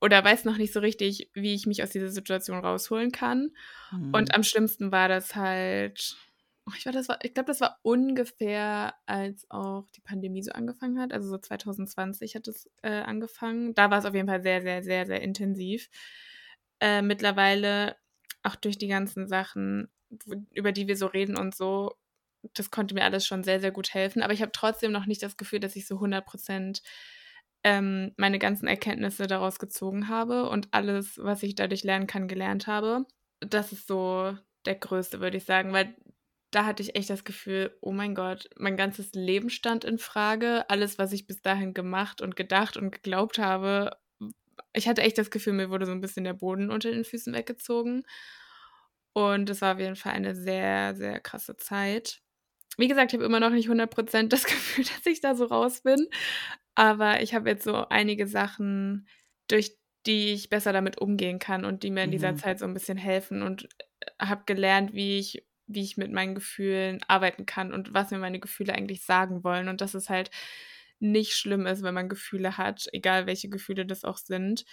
oder 0.00 0.24
weiß 0.24 0.44
noch 0.44 0.58
nicht 0.58 0.72
so 0.72 0.80
richtig, 0.80 1.30
wie 1.34 1.54
ich 1.54 1.66
mich 1.66 1.82
aus 1.82 1.90
dieser 1.90 2.10
Situation 2.10 2.58
rausholen 2.64 3.12
kann.“ 3.12 3.50
Und 4.12 4.32
Mhm. 4.32 4.34
am 4.34 4.42
schlimmsten 4.44 4.92
war 4.92 5.08
das 5.08 5.34
halt 5.36 6.16
oh, 6.66 6.72
ich 6.78 6.86
war 6.86 6.92
das 6.94 7.08
war 7.08 7.18
ich 7.24 7.34
glaube, 7.34 7.48
das 7.48 7.60
war 7.60 7.78
ungefähr, 7.82 8.94
als 9.06 9.46
auch 9.50 9.88
die 9.96 10.00
Pandemie 10.02 10.42
so 10.42 10.52
angefangen 10.52 10.98
hat. 11.00 11.12
Also, 11.12 11.28
so 11.30 11.38
2020 11.38 12.34
hat 12.36 12.48
es, 12.48 12.70
äh, 12.82 12.90
angefangen. 13.02 13.74
Da 13.74 13.90
war's 13.90 14.06
auf 14.06 14.14
jeden 14.14 14.28
Fall 14.28 14.42
sehr, 14.42 14.62
sehr, 14.62 14.82
sehr, 14.82 15.06
sehr 15.06 15.20
intensiv. 15.22 15.90
Äh, 16.80 17.02
mittlerweile, 17.02 17.96
auch 18.42 18.56
durch 18.56 18.78
die 18.78 18.88
ganzen 18.88 19.28
Sachen, 19.28 19.90
über 20.52 20.72
die 20.72 20.88
wir 20.88 20.96
so 20.96 21.06
reden 21.06 21.36
und 21.36 21.54
so, 21.54 21.94
das 22.54 22.70
konnte 22.70 22.94
mir 22.94 23.04
alles 23.04 23.26
schon 23.26 23.44
sehr, 23.44 23.60
sehr 23.60 23.70
gut 23.72 23.94
helfen. 23.94 24.22
Aber 24.22 24.32
ich 24.34 24.42
habe 24.42 24.52
trotzdem 24.52 24.92
noch 24.92 25.06
nicht 25.06 25.22
das 25.22 25.36
Gefühl, 25.38 25.60
dass 25.60 25.76
ich 25.76 25.86
so 25.86 25.98
100 26.00 26.26
%, 26.26 26.82
ähm, 27.64 28.12
meine 28.18 28.38
ganzen 28.38 28.66
Erkenntnisse 28.68 29.26
daraus 29.26 29.58
gezogen 29.58 30.08
habe 30.08 30.48
und 30.50 30.68
alles, 30.72 31.18
was 31.22 31.42
ich 31.42 31.54
dadurch 31.56 31.84
lernen 31.84 32.06
kann, 32.06 32.28
gelernt 32.28 32.66
habe. 32.66 33.06
Das 33.40 33.72
ist 33.72 33.86
so 33.88 34.36
der 34.66 34.76
größte, 34.76 35.20
würde 35.20 35.36
ich 35.38 35.44
sagen, 35.44 35.72
weil 35.72 35.94
da 36.52 36.64
hatte 36.66 36.82
ich 36.82 36.96
echt 36.96 37.10
das 37.10 37.24
Gefühl: 37.24 37.76
„Oh 37.82 37.92
mein 37.92 38.14
Gott, 38.14 38.48
mein 38.58 38.76
ganzes 38.76 39.12
Leben 39.14 39.50
stand 39.50 39.84
in 39.84 39.98
Frage. 39.98 40.68
Alles, 40.70 40.98
was 40.98 41.12
ich 41.12 41.26
bis 41.26 41.42
dahin 41.42 41.74
gemacht 41.74 42.20
und 42.22 42.36
gedacht 42.36 42.76
und 42.76 42.92
geglaubt 42.92 43.38
habe“ 43.38 43.92
w 44.20 44.30
ich 44.76 44.88
hatte 44.88 45.02
echt 45.02 45.18
das 45.18 45.30
Gefühl, 45.30 45.52
mir 45.54 45.70
wurde 45.70 45.86
so 45.86 45.92
'n 45.92 46.00
bisschen 46.00 46.24
der 46.24 46.34
Boden 46.34 46.70
unter 46.70 46.90
den 46.92 47.04
Füßen 47.04 47.34
weggezogen. 47.34 48.04
Und 49.16 49.48
das 49.48 49.60
war 49.62 49.74
auf 49.74 49.80
jeden 49.80 49.94
Fall 49.96 50.12
eine 50.12 50.34
sehr, 50.34 50.94
sehr 50.96 51.20
krasse 51.20 51.56
Zeit. 51.56 52.20
Wie 52.78 52.88
gesagt, 52.88 53.12
ich 53.12 53.18
habe 53.18 53.26
immer 53.26 53.40
noch 53.40 53.50
nicht 53.50 53.68
100 53.68 53.90
% 53.94 54.32
das 54.32 54.44
Gefühl, 54.46 54.84
dass 54.84 55.06
ich 55.06 55.20
da 55.20 55.34
so 55.36 55.46
raus 55.46 55.82
bin, 55.82 56.08
aber 56.74 57.22
ich 57.22 57.34
habe 57.34 57.50
jetzt 57.50 57.64
so 57.64 57.88
einige 57.88 58.26
Sachen, 58.26 59.08
durch 59.48 59.76
die 60.06 60.32
ich 60.34 60.50
besser 60.50 60.72
damit 60.72 60.98
umgehen 61.00 61.38
kann 61.38 61.64
und 61.64 61.82
die 61.82 61.90
mir 61.90 62.04
in 62.04 62.10
dieser 62.10 62.34
Mhm. 62.34 62.36
Zeit 62.36 62.58
so 62.58 62.66
'n 62.66 62.74
bisschen 62.74 62.98
helfen 62.98 63.42
und, 63.42 63.68
äh, 64.00 64.06
habe 64.26 64.44
gelernt, 64.46 64.94
wie 64.94 65.18
ich 65.18 65.46
wie 65.66 65.82
ich 65.82 65.96
mit 65.96 66.12
meinen 66.12 66.34
Gefühlen 66.34 67.00
arbeiten 67.08 67.46
kann 67.46 67.72
und 67.72 67.94
was 67.94 68.10
mir 68.10 68.18
meine 68.18 68.38
Gefühle 68.40 68.74
eigentlich 68.74 69.04
sagen 69.06 69.44
wollen 69.44 69.68
und 69.68 69.80
dass 69.80 69.94
es 69.94 70.10
halt 70.10 70.30
nicht 71.00 71.32
schlimm 71.34 71.66
ist, 71.66 71.82
wenn 71.82 71.94
man 71.94 72.08
Gefühle 72.10 72.58
hat, 72.58 72.86
egal 72.92 73.26
welche 73.26 73.48
Gefühle 73.48 73.86
das 73.86 74.04
auch 74.04 74.18
sind. 74.18 74.64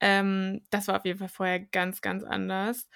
Ähm, 0.00 0.62
das 0.70 0.88
war 0.88 0.96
auf 0.98 1.04
jeden 1.04 1.18
Fall 1.20 1.28
vorher 1.28 1.60
ganz, 1.60 2.00
ganz 2.00 2.24
anders. 2.24 2.88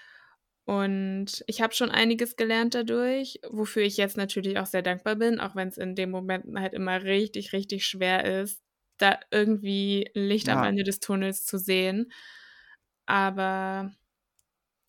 Und 0.68 1.42
ich 1.46 1.62
habe 1.62 1.72
schon 1.74 1.90
einiges 1.90 2.36
gelernt 2.36 2.74
dadurch, 2.74 3.40
wofür 3.48 3.82
ich 3.84 3.96
jetzt 3.96 4.18
natürlich 4.18 4.58
auch 4.58 4.66
sehr 4.66 4.82
dankbar 4.82 5.16
bin, 5.16 5.40
auch 5.40 5.56
wenn's 5.56 5.78
in 5.78 5.94
den 5.94 6.10
Momenten 6.10 6.60
halt 6.60 6.74
immer 6.74 7.04
richtig, 7.04 7.54
richtig 7.54 7.86
schwer 7.86 8.42
ist, 8.42 8.62
da 8.98 9.18
irgendwie 9.30 10.10
Licht 10.12 10.50
am 10.50 10.58
Ja. 10.58 10.64
Ende 10.64 10.84
des 10.84 11.00
Tunnels 11.00 11.46
zu 11.46 11.58
sehen. 11.58 12.12
Aber 13.06 13.92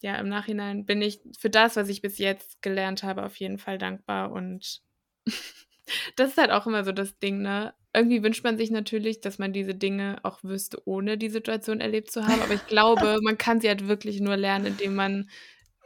ja, 0.02 0.16
im 0.18 0.30
Nachhinein 0.30 0.86
bin 0.86 1.02
ich 1.02 1.22
für 1.38 1.50
das, 1.50 1.76
was 1.76 1.90
ich 1.90 2.02
bis 2.02 2.18
jetzt 2.18 2.62
gelernt 2.62 3.04
habe, 3.04 3.24
auf 3.26 3.36
jeden 3.38 3.58
Fall 3.58 3.78
dankbar 3.78 4.32
und 4.32 4.82
das 6.16 6.32
ist 6.32 6.38
halt 6.38 6.52
auch 6.52 6.68
immer 6.68 6.84
so 6.84 6.92
das 6.92 7.20
Ding, 7.20 7.42
ne? 7.42 7.74
Irgendwie 7.94 8.24
wünscht 8.24 8.44
man 8.44 8.58
sich 8.58 8.70
natürlich, 8.72 9.22
dass 9.22 9.40
man 9.40 9.52
diese 9.54 9.74
Dinge 9.76 10.20
auch 10.24 10.44
wüsste, 10.44 10.82
ohne 10.86 11.18
die 11.18 11.30
Situation 11.30 11.82
erlebt 11.82 12.12
zu 12.12 12.26
haben, 12.28 12.42
aber 12.42 12.54
ich 12.54 12.66
glaube, 12.68 13.18
man 13.24 13.38
kann 13.38 13.62
sie 13.62 13.68
halt 13.70 13.88
wirklich 13.88 14.22
nur 14.22 14.38
lernen, 14.38 14.66
indem 14.68 14.96
man 14.96 15.30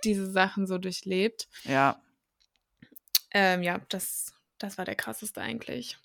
diese 0.03 0.29
Sachen 0.29 0.67
so 0.67 0.77
durchlebt. 0.77 1.47
Ja. 1.63 2.01
Ähm, 3.31 3.63
ja, 3.63 3.79
das 3.89 4.33
das 4.59 4.77
war 4.77 4.85
der 4.85 4.95
krasseste 4.95 5.41
eigentlich. 5.41 5.97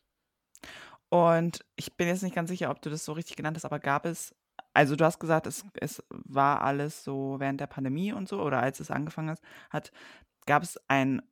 Und 1.10 1.64
ich 1.76 1.96
bin 1.96 2.08
jetzt 2.08 2.22
nicht 2.22 2.34
ganz 2.34 2.50
sicher, 2.50 2.70
ob 2.70 2.82
du 2.82 2.90
das 2.90 3.04
so 3.04 3.12
richtig 3.12 3.36
genannt 3.36 3.56
hast, 3.56 3.64
aber 3.64 3.78
gab 3.78 4.04
es 4.04 4.34
also, 4.74 4.94
du 4.94 5.04
hast 5.04 5.18
gesagt, 5.18 5.46
es 5.46 5.64
es 5.80 6.02
war 6.10 6.62
alles 6.62 7.02
so 7.02 7.36
während 7.38 7.60
der 7.60 7.66
Pandemie 7.66 8.12
und 8.12 8.28
so 8.28 8.40
oder 8.42 8.60
als 8.60 8.80
es 8.80 8.90
angefangen 8.90 9.36
hat. 9.70 9.92
Gab 10.46 10.62
es 10.62 10.78
einen 10.88 11.22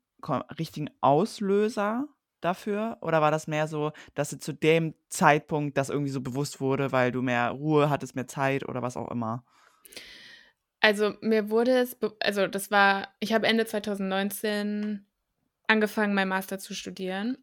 richtigen 0.58 0.90
Auslöser 1.00 2.08
dafür 2.40 2.98
oder 3.02 3.20
war 3.20 3.30
das 3.30 3.46
mehr 3.46 3.68
so, 3.68 3.92
dass 4.14 4.30
dir 4.30 4.38
zu 4.38 4.52
dem 4.52 4.94
Zeitpunkt 5.08 5.76
das 5.78 5.90
irgendwie 5.90 6.10
so 6.10 6.20
bewusst 6.20 6.60
wurde, 6.60 6.92
weil 6.92 7.12
du 7.12 7.22
mehr 7.22 7.50
Ruhe 7.50 7.88
hattest, 7.90 8.16
mehr 8.16 8.26
Zeit 8.26 8.68
oder 8.68 8.82
was 8.82 8.96
auch 8.96 9.10
immer? 9.10 9.44
Also, 10.86 11.14
mir 11.20 11.50
wurde 11.50 11.78
es 11.78 11.96
also, 12.20 12.46
das 12.46 12.70
war 12.70 13.08
ich 13.18 13.32
habe 13.32 13.48
Ende 13.48 13.66
2019 13.66 15.04
angefangen, 15.66 16.14
meinen 16.14 16.28
Master 16.28 16.60
zu 16.60 16.74
studieren 16.74 17.38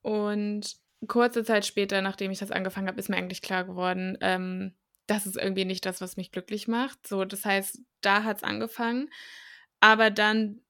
und 0.00 0.74
kurze 1.06 1.44
Zeit 1.44 1.66
später, 1.66 2.00
nachdem 2.00 2.30
ich 2.30 2.38
das 2.38 2.50
angefangen 2.50 2.88
habe, 2.88 2.98
ist 2.98 3.10
mir 3.10 3.18
eigentlich 3.18 3.42
klar 3.42 3.64
geworden, 3.64 4.16
ähm, 4.22 4.72
das 5.06 5.26
ist 5.26 5.36
irgendwie 5.36 5.66
nicht 5.66 5.84
das, 5.84 6.00
was 6.00 6.16
mich 6.16 6.32
glücklich 6.32 6.66
macht. 6.66 7.06
So, 7.06 7.26
das 7.26 7.44
heißt, 7.44 7.78
da 8.00 8.24
hat's 8.24 8.42
angefangen, 8.42 9.10
aber 9.80 10.10
dann 10.10 10.62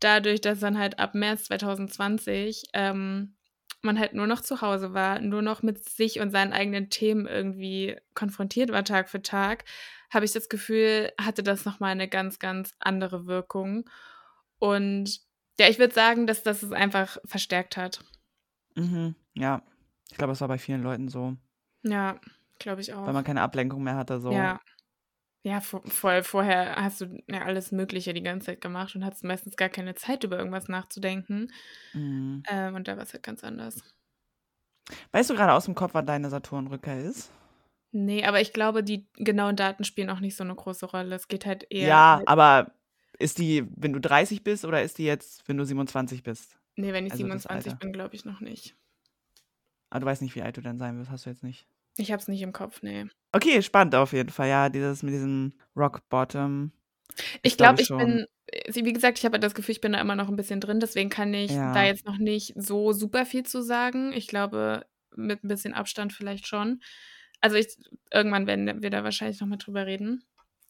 dadurch, 0.00 0.40
dass 0.40 0.58
dann 0.58 0.76
halt 0.76 0.98
ab 0.98 1.14
März 1.14 1.44
2020, 1.44 2.64
ähm, 2.72 3.36
man 3.80 4.00
halt 4.00 4.12
nur 4.14 4.26
noch 4.26 4.40
zu 4.40 4.60
Hause 4.60 4.92
war, 4.92 5.20
nur 5.20 5.42
noch 5.42 5.62
mit 5.62 5.88
sich 5.88 6.18
und 6.18 6.32
seinen 6.32 6.52
eigenen 6.52 6.90
Themen 6.90 7.28
irgendwie 7.28 7.96
konfrontiert 8.14 8.72
war 8.72 8.84
Tag 8.84 9.08
für 9.08 9.22
Tag, 9.22 9.64
habe 10.14 10.24
ich 10.24 10.32
das 10.32 10.48
Gefühl, 10.48 11.12
hatte 11.20 11.42
das 11.42 11.64
noch 11.64 11.80
mal 11.80 11.94
'ne 11.94 12.08
ganz, 12.08 12.38
ganz 12.38 12.74
andere 12.80 13.26
Wirkung. 13.26 13.88
Und 14.58 15.20
ja, 15.60 15.68
ich 15.68 15.78
würde 15.78 15.94
sagen, 15.94 16.26
dass 16.26 16.42
das 16.42 16.62
es 16.62 16.72
einfach 16.72 17.18
verstärkt 17.26 17.76
hat. 17.76 18.00
Mhm, 18.76 19.14
ja. 19.34 19.62
Ich 20.10 20.16
glaube, 20.18 20.32
das 20.32 20.40
war 20.40 20.48
bei 20.48 20.58
vielen 20.58 20.82
Leuten 20.82 21.08
so. 21.08 21.36
Ja, 21.84 22.18
glaube 22.58 22.80
ich 22.80 22.94
Weil 23.06 23.12
auch. 23.12 23.14
man 23.14 23.24
keine 23.24 23.42
Ablenkung 23.42 23.82
mehr 23.82 23.96
hatte 23.96 24.18
so. 24.20 24.48
Ja. 24.48 24.60
Ja, 25.44 25.60
vo 25.60 25.80
voll. 25.88 26.22
Vorher 26.24 26.76
hast 26.76 27.00
du 27.02 27.22
ja 27.30 27.42
alles 27.44 27.72
Mögliche 27.72 28.14
die 28.14 28.22
ganze 28.22 28.46
Zeit 28.46 28.60
gemacht 28.62 28.96
und 28.96 29.04
hattest 29.04 29.24
meistens 29.24 29.56
gar 29.56 29.70
keine 29.70 29.94
Zeit, 29.94 30.24
über 30.24 30.38
irgendwas 30.38 30.68
nachzudenken. 30.68 31.52
Mhm. 31.94 32.44
Ähm, 32.48 32.74
und 32.76 32.88
da 32.88 32.96
war's 32.98 33.12
halt 33.14 33.22
ganz 33.24 33.44
anders. 33.44 33.82
Weißt 35.14 35.30
du 35.30 35.34
grade 35.36 35.52
aus'm 35.52 35.74
Kopf, 35.74 35.94
wann 35.94 36.06
deine 36.06 36.28
Saturnrückkehr 36.28 36.98
ist? 37.00 37.30
Ne, 37.96 38.24
aber 38.26 38.40
ich 38.40 38.52
glaube, 38.52 38.82
die 38.82 39.06
genauen 39.14 39.54
Daten 39.54 39.84
spielen 39.84 40.10
auch 40.10 40.18
nicht 40.18 40.34
so 40.36 40.42
'ne 40.42 40.52
große 40.56 40.84
Rolle. 40.86 41.14
Es 41.14 41.28
geht 41.28 41.46
halt 41.46 41.64
eher 41.70 42.02
Ja, 42.02 42.20
halt 42.20 42.26
aber 42.26 42.72
ist 43.18 43.38
die, 43.38 43.66
wenn 43.76 43.92
du 43.92 44.00
30 44.00 44.44
bist 44.44 44.64
oder 44.64 44.82
ist 44.82 44.98
die 44.98 45.04
jetzt, 45.04 45.46
wenn 45.48 45.56
du 45.56 45.64
27 45.64 46.22
bist? 46.22 46.58
Ne, 46.78 46.92
wenn 46.92 47.06
ich 47.06 47.14
Also, 47.14 47.28
das 47.28 47.46
27 47.46 47.46
Alter. 47.46 47.78
bin, 47.78 47.92
glaube 47.92 48.16
ich 48.16 48.24
noch 48.24 48.40
nicht. 48.40 48.74
Ah, 49.92 49.98
du 50.00 50.06
weißt 50.06 50.22
nicht, 50.22 50.34
wie 50.34 50.42
alt 50.42 50.56
du 50.56 50.60
dann 50.62 50.78
sein 50.78 50.98
wirst, 50.98 51.10
hast 51.10 51.26
du 51.26 51.30
jetzt 51.30 51.42
nicht? 51.42 51.66
Ich 51.98 52.10
habe 52.10 52.20
es 52.20 52.28
nicht 52.28 52.42
im 52.42 52.52
Kopf, 52.52 52.82
ne. 52.82 53.08
Okay, 53.34 53.60
spannend 53.62 53.96
auf 53.96 54.12
jeden 54.12 54.30
Fall. 54.30 54.48
Ja, 54.48 54.68
dieses 54.68 55.02
mit 55.02 55.12
diesem 55.12 55.54
Rock 55.74 56.08
Bottom 56.08 56.70
Ich 57.46 57.58
glaube 57.58 57.82
ich, 57.82 57.82
ich 57.82 57.94
bin 57.94 58.24
äh, 58.46 58.74
wie 58.74 58.92
gesagt, 58.94 59.18
ich 59.18 59.24
habe 59.26 59.38
das 59.38 59.54
Gefühl, 59.54 59.72
ich 59.72 59.80
bin 59.82 59.92
da 59.92 60.00
immer 60.00 60.16
noch 60.16 60.30
'n 60.30 60.36
bisschen 60.36 60.60
drin, 60.60 60.80
deswegen 60.80 61.10
kann 61.10 61.34
ich 61.34 61.60
da 61.72 61.82
Ja. 61.82 61.84
jetzt 61.84 62.06
noch 62.06 62.16
nicht 62.16 62.54
so 62.56 62.92
super 62.94 63.26
viel 63.26 63.42
zu 63.44 63.60
sagen. 63.62 64.12
Ich 64.14 64.28
glaube, 64.28 64.86
mit 65.14 65.44
'n 65.44 65.48
bisschen 65.48 65.74
Abstand 65.74 66.14
vielleicht 66.14 66.46
schon. 66.46 66.80
Also, 67.40 67.56
ich 67.56 67.76
irgendwann 68.12 68.46
werden 68.46 68.82
wir 68.82 68.90
da 68.90 69.04
wahrscheinlich 69.04 69.40
noch 69.40 69.48
mal 69.48 69.56
drüber 69.58 69.86
reden, 69.86 70.24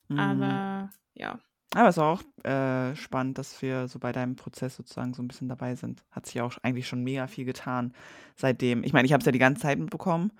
Mhm. 0.09 0.61
aber 0.61 0.91
ja. 1.15 1.41
Aber 1.75 1.89
ist 1.89 1.99
auch, 1.99 2.23
äh, 2.45 2.95
spannend, 2.95 3.37
dass 3.39 3.61
wir 3.61 3.89
so 3.89 3.99
bei 3.99 4.13
deinem 4.13 4.37
Prozess 4.37 4.77
sozusagen 4.77 5.13
so 5.13 5.23
'n 5.23 5.29
bisschen 5.29 5.49
dabei 5.49 5.75
sind. 5.75 6.05
Hat 6.11 6.27
sich 6.27 6.37
ja 6.37 6.45
auch 6.45 6.57
eigentlich 6.63 6.87
schon 6.87 7.03
mega 7.03 7.27
viel 7.27 7.45
getan 7.45 7.95
seitdem. 8.37 8.85
Ich 8.85 8.93
meine, 8.93 9.07
ich 9.07 9.13
habe 9.13 9.21
es 9.21 9.27
ja 9.27 9.33
die 9.33 9.39
ganze 9.41 9.63
Zeit 9.63 9.79
mitbekommen. 9.81 10.33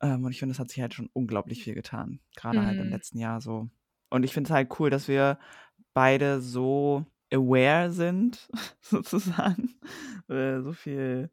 Ähm, 0.00 0.24
und 0.24 0.32
ich 0.32 0.38
finde, 0.38 0.52
es 0.52 0.58
hat 0.58 0.70
sich 0.70 0.80
halt 0.80 0.94
schon 0.94 1.08
unglaublich 1.12 1.62
viel 1.64 1.74
getan, 1.74 2.20
grade 2.36 2.64
halt 2.64 2.80
im 2.80 2.88
Mhm. 2.88 2.90
letzten 2.90 3.18
Jahr 3.18 3.40
so. 3.40 3.68
Und 4.10 4.24
ich 4.24 4.32
finde 4.34 4.48
es 4.48 4.54
halt 4.54 4.78
cool, 4.80 4.90
dass 4.90 5.08
wir 5.08 5.38
beide 5.94 6.40
so 6.40 7.06
aware 7.32 7.92
sind 7.92 8.50
sozusagen, 8.80 9.78
äh, 10.28 10.60
so 10.62 10.72
viel 10.72 11.30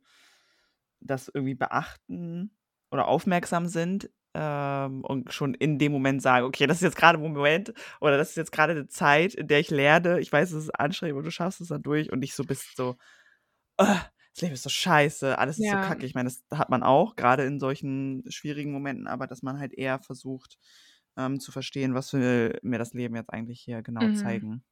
das 1.01 1.29
irgendwie 1.33 1.55
beachten 1.55 2.51
oder 2.91 3.07
aufmerksam 3.07 3.67
sind 3.67 4.09
ähm, 4.33 5.03
und 5.03 5.33
schon 5.33 5.53
in 5.53 5.79
dem 5.79 5.91
Moment 5.91 6.21
sagen, 6.21 6.45
okay, 6.45 6.67
das 6.67 6.77
ist 6.77 6.83
jetzt 6.83 6.97
gerade 6.97 7.17
ein 7.19 7.33
Moment 7.33 7.73
oder 7.99 8.17
das 8.17 8.29
ist 8.29 8.37
jetzt 8.37 8.51
gerade 8.51 8.73
eine 8.73 8.87
Zeit, 8.87 9.33
in 9.33 9.47
der 9.47 9.59
ich 9.59 9.69
lerne. 9.69 10.19
Ich 10.19 10.31
weiß, 10.31 10.51
es 10.51 10.65
ist 10.65 10.79
anstrengend 10.79 11.17
und 11.17 11.23
du 11.23 11.31
schaffst 11.31 11.61
es 11.61 11.69
dann 11.69 11.81
durch 11.81 12.11
und 12.11 12.19
nicht 12.19 12.35
so 12.35 12.43
bist 12.43 12.75
so, 12.75 12.95
oh, 13.77 13.85
das 14.33 14.41
Leben 14.41 14.53
ist 14.53 14.63
so 14.63 14.69
scheiße, 14.69 15.37
alles 15.37 15.57
ist 15.57 15.65
ja. 15.65 15.81
so 15.81 15.89
kacke. 15.89 16.05
Ich 16.05 16.13
meine, 16.13 16.29
das 16.29 16.43
hat 16.57 16.69
man 16.69 16.83
auch, 16.83 17.15
gerade 17.15 17.43
in 17.43 17.59
solchen 17.59 18.23
schwierigen 18.29 18.71
Momenten, 18.71 19.07
aber 19.07 19.27
dass 19.27 19.41
man 19.41 19.59
halt 19.59 19.73
eher 19.73 19.99
versucht 19.99 20.57
ähm, 21.17 21.39
zu 21.39 21.51
verstehen, 21.51 21.93
was 21.95 22.13
will 22.13 22.57
mir 22.61 22.77
das 22.77 22.93
Leben 22.93 23.15
jetzt 23.15 23.33
eigentlich 23.33 23.59
hier 23.59 23.81
genau 23.81 24.03
mhm. 24.03 24.15
zeigen. 24.15 24.63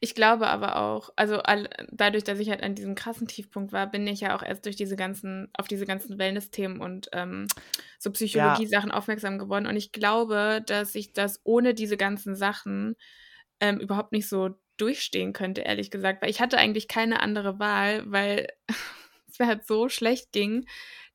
Ich 0.00 0.14
glaube 0.14 0.48
aber 0.48 0.76
auch, 0.76 1.10
also 1.16 1.38
all, 1.38 1.68
dadurch, 1.90 2.24
dass 2.24 2.38
ich 2.38 2.50
halt 2.50 2.62
an 2.62 2.74
diesem 2.74 2.94
krassen 2.94 3.26
Tiefpunkt 3.26 3.72
war, 3.72 3.90
bin 3.90 4.06
ich 4.06 4.20
ja 4.20 4.36
auch 4.36 4.42
erst 4.42 4.64
durch 4.64 4.76
diese 4.76 4.96
ganzen, 4.96 5.48
auf 5.52 5.68
diese 5.68 5.86
ganzen 5.86 6.18
Wellness-Themen 6.18 6.80
und 6.80 7.08
ähm, 7.12 7.46
so 7.98 8.10
Psychologie-Sachen 8.10 8.90
ja. 8.90 8.96
aufmerksam 8.96 9.38
geworden. 9.38 9.66
Und 9.66 9.76
ich 9.76 9.92
glaube, 9.92 10.62
dass 10.66 10.94
ich 10.94 11.12
das 11.12 11.40
ohne 11.44 11.74
diese 11.74 11.96
ganzen 11.96 12.34
Sachen 12.34 12.96
ähm, 13.60 13.78
überhaupt 13.78 14.12
nicht 14.12 14.28
so 14.28 14.50
durchstehen 14.76 15.32
könnte, 15.32 15.60
ehrlich 15.62 15.90
gesagt. 15.90 16.22
Weil 16.22 16.30
ich 16.30 16.40
hatte 16.40 16.58
eigentlich 16.58 16.88
keine 16.88 17.20
andere 17.20 17.58
Wahl, 17.58 18.02
weil 18.10 18.48
es 19.28 19.38
mir 19.38 19.46
halt 19.46 19.66
so 19.66 19.88
schlecht 19.88 20.32
ging, 20.32 20.66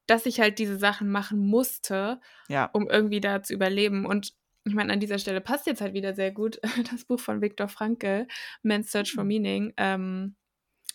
dass 0.08 0.26
ich 0.26 0.40
halt 0.40 0.60
diese 0.60 0.78
Sachen 0.78 1.10
machen 1.10 1.40
musste, 1.40 2.20
ja. 2.48 2.70
um 2.74 2.88
irgendwie 2.90 3.22
da 3.22 3.42
zu 3.42 3.54
überleben. 3.54 4.06
Und 4.06 4.34
ich 4.66 4.74
meine, 4.74 4.92
an 4.92 5.00
dieser 5.00 5.20
Stelle 5.20 5.42
passt 5.42 5.68
jetzt 5.68 5.82
halt 5.82 5.94
wieder 5.94 6.14
sehr 6.14 6.32
gut 6.32 6.60
das 6.92 7.06
Buch 7.06 7.20
von 7.20 7.42
Viktor 7.42 7.68
Frankl, 7.68 8.28
Man's 8.64 8.92
Search 8.92 9.14
for 9.14 9.24
mhm. 9.24 9.28
Meaning, 9.28 9.74
ähm, 9.78 10.36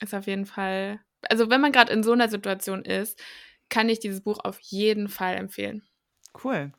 ist 0.01 0.15
auf 0.15 0.27
jeden 0.27 0.47
Fall, 0.47 1.01
also 1.29 1.51
wenn 1.51 1.61
man 1.61 1.73
gerade 1.73 1.93
in 1.93 2.03
so 2.03 2.13
einer 2.13 2.29
Situation 2.29 2.85
ist, 2.85 3.21
kann 3.69 3.89
ich 3.89 4.01
dieses 4.01 4.23
Buch 4.23 4.39
auf 4.43 4.59
jeden 4.61 5.09
Fall 5.09 5.37
empfehlen. 5.37 5.83
Cool. 6.43 6.73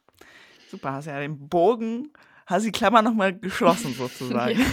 Super, 0.70 0.94
hast 0.94 1.06
ja 1.06 1.20
den 1.20 1.48
Bogen, 1.50 2.12
hast 2.46 2.66
die 2.66 2.72
Klammer 2.72 3.02
nochmal 3.02 3.38
geschlossen 3.38 3.94
sozusagen. 3.98 4.60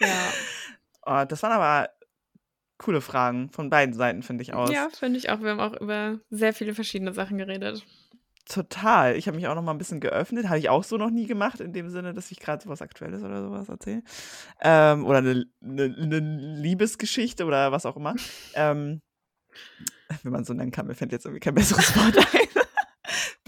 ja. 0.00 0.32
Oh, 1.04 1.24
das 1.26 1.42
waren 1.42 1.52
aber 1.52 1.90
coole 2.78 3.00
Fragen 3.00 3.50
von 3.50 3.70
beiden 3.70 3.94
Seiten, 3.94 4.22
finde 4.22 4.42
ich 4.42 4.54
aus. 4.54 4.70
Ja, 4.70 4.88
finde 4.90 5.18
ich 5.18 5.30
auch. 5.30 5.40
Wir 5.40 5.50
haben 5.50 5.60
auch 5.60 5.80
über 5.80 6.20
sehr 6.30 6.52
viele 6.52 6.74
verschiedene 6.74 7.12
Sachen 7.12 7.38
geredet. 7.38 7.86
Total. 8.48 9.16
Ich 9.16 9.26
habe 9.26 9.36
mich 9.36 9.48
auch 9.48 9.56
noch 9.56 9.62
mal 9.62 9.72
ein 9.72 9.78
bisschen 9.78 9.98
geöffnet. 9.98 10.48
Habe 10.48 10.58
ich 10.58 10.68
auch 10.68 10.84
so 10.84 10.96
noch 10.96 11.10
nie 11.10 11.26
gemacht, 11.26 11.60
in 11.60 11.72
dem 11.72 11.90
Sinne, 11.90 12.14
dass 12.14 12.30
ich 12.30 12.38
gerade 12.38 12.62
so 12.62 12.70
was 12.70 12.80
Aktuelles 12.80 13.22
oder 13.24 13.42
sowas 13.42 13.68
erzähle. 13.68 14.02
Ähm, 14.60 15.04
oder 15.04 15.18
eine, 15.18 15.46
eine, 15.60 15.82
eine, 15.84 16.18
Liebesgeschichte 16.60 17.44
oder 17.44 17.72
was 17.72 17.86
auch 17.86 17.96
immer. 17.96 18.14
Ähm, 18.54 19.02
wenn 20.22 20.32
man 20.32 20.44
so 20.44 20.54
nennen 20.54 20.70
kann, 20.70 20.86
mir 20.86 20.94
fällt 20.94 21.10
jetzt 21.10 21.26
irgendwie 21.26 21.40
kein 21.40 21.54
besseres 21.54 21.96
Wort 21.96 22.18
ein. 22.18 22.62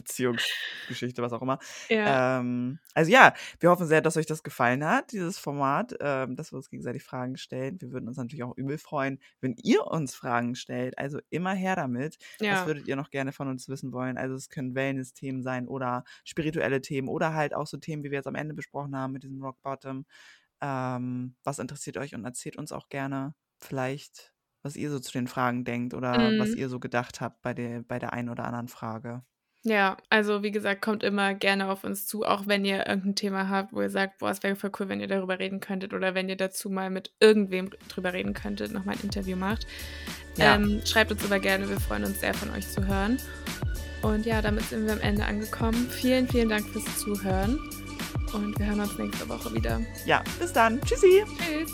Beziehungsgeschichte, 0.08 1.22
was 1.22 1.32
auch 1.32 1.42
immer. 1.42 1.58
Ja. 1.88 2.40
Ähm, 2.40 2.78
also 2.94 3.10
ja, 3.10 3.34
wir 3.60 3.70
hoffen 3.70 3.86
sehr, 3.86 4.00
dass 4.00 4.16
euch 4.16 4.26
das 4.26 4.42
gefallen 4.42 4.84
hat, 4.84 5.12
dieses 5.12 5.38
Format, 5.38 5.94
ähm, 6.00 6.34
dass 6.34 6.52
wir 6.52 6.56
uns 6.56 6.70
gegenseitig 6.70 7.04
Fragen 7.04 7.36
stellen. 7.36 7.80
Wir 7.80 7.92
würden 7.92 8.08
uns 8.08 8.16
natürlich 8.16 8.42
auch 8.42 8.56
übel 8.56 8.78
freuen, 8.78 9.18
wenn 9.40 9.54
ihr 9.62 9.86
uns 9.86 10.14
Fragen 10.14 10.54
stellt. 10.54 10.98
Also 10.98 11.18
immer 11.30 11.54
her 11.54 11.76
damit. 11.76 12.16
Ja. 12.40 12.60
Was 12.60 12.66
würdet 12.66 12.88
ihr 12.88 12.96
noch 12.96 13.10
gerne 13.10 13.32
von 13.32 13.48
uns 13.48 13.68
wissen 13.68 13.92
wollen? 13.92 14.16
Also 14.16 14.34
es 14.34 14.48
können 14.48 14.74
Wellness-Themen 14.74 15.42
sein 15.42 15.68
oder 15.68 16.04
spirituelle 16.24 16.80
Themen 16.80 17.08
oder 17.08 17.34
halt 17.34 17.54
auch 17.54 17.66
so 17.66 17.76
Themen, 17.76 18.02
wie 18.02 18.10
wir 18.10 18.18
jetzt 18.18 18.26
am 18.26 18.34
Ende 18.34 18.54
besprochen 18.54 18.96
haben 18.96 19.12
mit 19.12 19.22
diesem 19.22 19.42
Rock 19.42 19.60
Bottom. 19.62 20.06
Ähm, 20.60 21.36
was 21.44 21.58
interessiert 21.58 21.98
euch 21.98 22.14
und 22.14 22.24
erzählt 22.24 22.56
uns 22.56 22.72
auch 22.72 22.88
gerne 22.88 23.34
vielleicht 23.60 24.32
was 24.62 24.76
ihr 24.76 24.90
so 24.90 24.98
zu 24.98 25.12
den 25.12 25.28
Fragen 25.28 25.64
denkt 25.64 25.94
oder 25.94 26.18
mhm. 26.18 26.40
was 26.40 26.50
ihr 26.50 26.68
so 26.68 26.80
gedacht 26.80 27.20
habt 27.20 27.40
bei 27.42 27.54
der, 27.54 27.82
bei 27.82 27.98
der 27.98 28.12
einen 28.12 28.28
oder 28.28 28.44
anderen 28.44 28.68
Frage. 28.68 29.22
Ja, 29.68 29.98
also 30.08 30.42
wie 30.42 30.50
gesagt, 30.50 30.80
kommt 30.80 31.02
immer 31.02 31.34
gerne 31.34 31.68
auf 31.70 31.84
uns 31.84 32.06
zu, 32.06 32.24
auch 32.24 32.46
wenn 32.46 32.64
ihr 32.64 32.86
irgendein 32.86 33.16
Thema 33.16 33.48
habt, 33.50 33.72
wo 33.72 33.82
ihr 33.82 33.90
sagt, 33.90 34.18
boah, 34.18 34.30
es 34.30 34.42
wäre 34.42 34.56
voll 34.56 34.72
cool, 34.80 34.88
wenn 34.88 35.00
ihr 35.00 35.08
darüber 35.08 35.38
reden 35.38 35.60
könntet 35.60 35.92
oder 35.92 36.14
wenn 36.14 36.28
ihr 36.28 36.36
dazu 36.36 36.70
mal 36.70 36.88
mit 36.88 37.12
irgendwem 37.20 37.70
drüber 37.88 38.14
reden 38.14 38.32
könntet, 38.32 38.72
nochmal 38.72 38.94
ein 38.94 39.02
Interview 39.02 39.36
macht. 39.36 39.66
Ja. 40.36 40.54
Ähm, 40.54 40.80
schreibt 40.86 41.12
uns 41.12 41.22
aber 41.24 41.38
gerne, 41.38 41.68
wir 41.68 41.78
freuen 41.80 42.04
uns 42.04 42.20
sehr 42.20 42.32
von 42.32 42.50
euch 42.50 42.66
zu 42.66 42.86
hören. 42.86 43.18
Und 44.00 44.24
ja, 44.24 44.40
damit 44.40 44.64
sind 44.64 44.86
wir 44.86 44.94
am 44.94 45.00
Ende 45.00 45.24
angekommen. 45.24 45.88
Vielen, 45.90 46.28
vielen 46.28 46.48
Dank 46.48 46.66
fürs 46.68 46.98
Zuhören 46.98 47.58
und 48.32 48.58
wir 48.58 48.66
hören 48.66 48.80
uns 48.80 48.96
nächste 48.96 49.28
Woche 49.28 49.52
wieder. 49.54 49.80
Ja, 50.06 50.22
bis 50.38 50.52
dann. 50.52 50.80
Tschüssi. 50.80 51.24
Tschüss. 51.36 51.72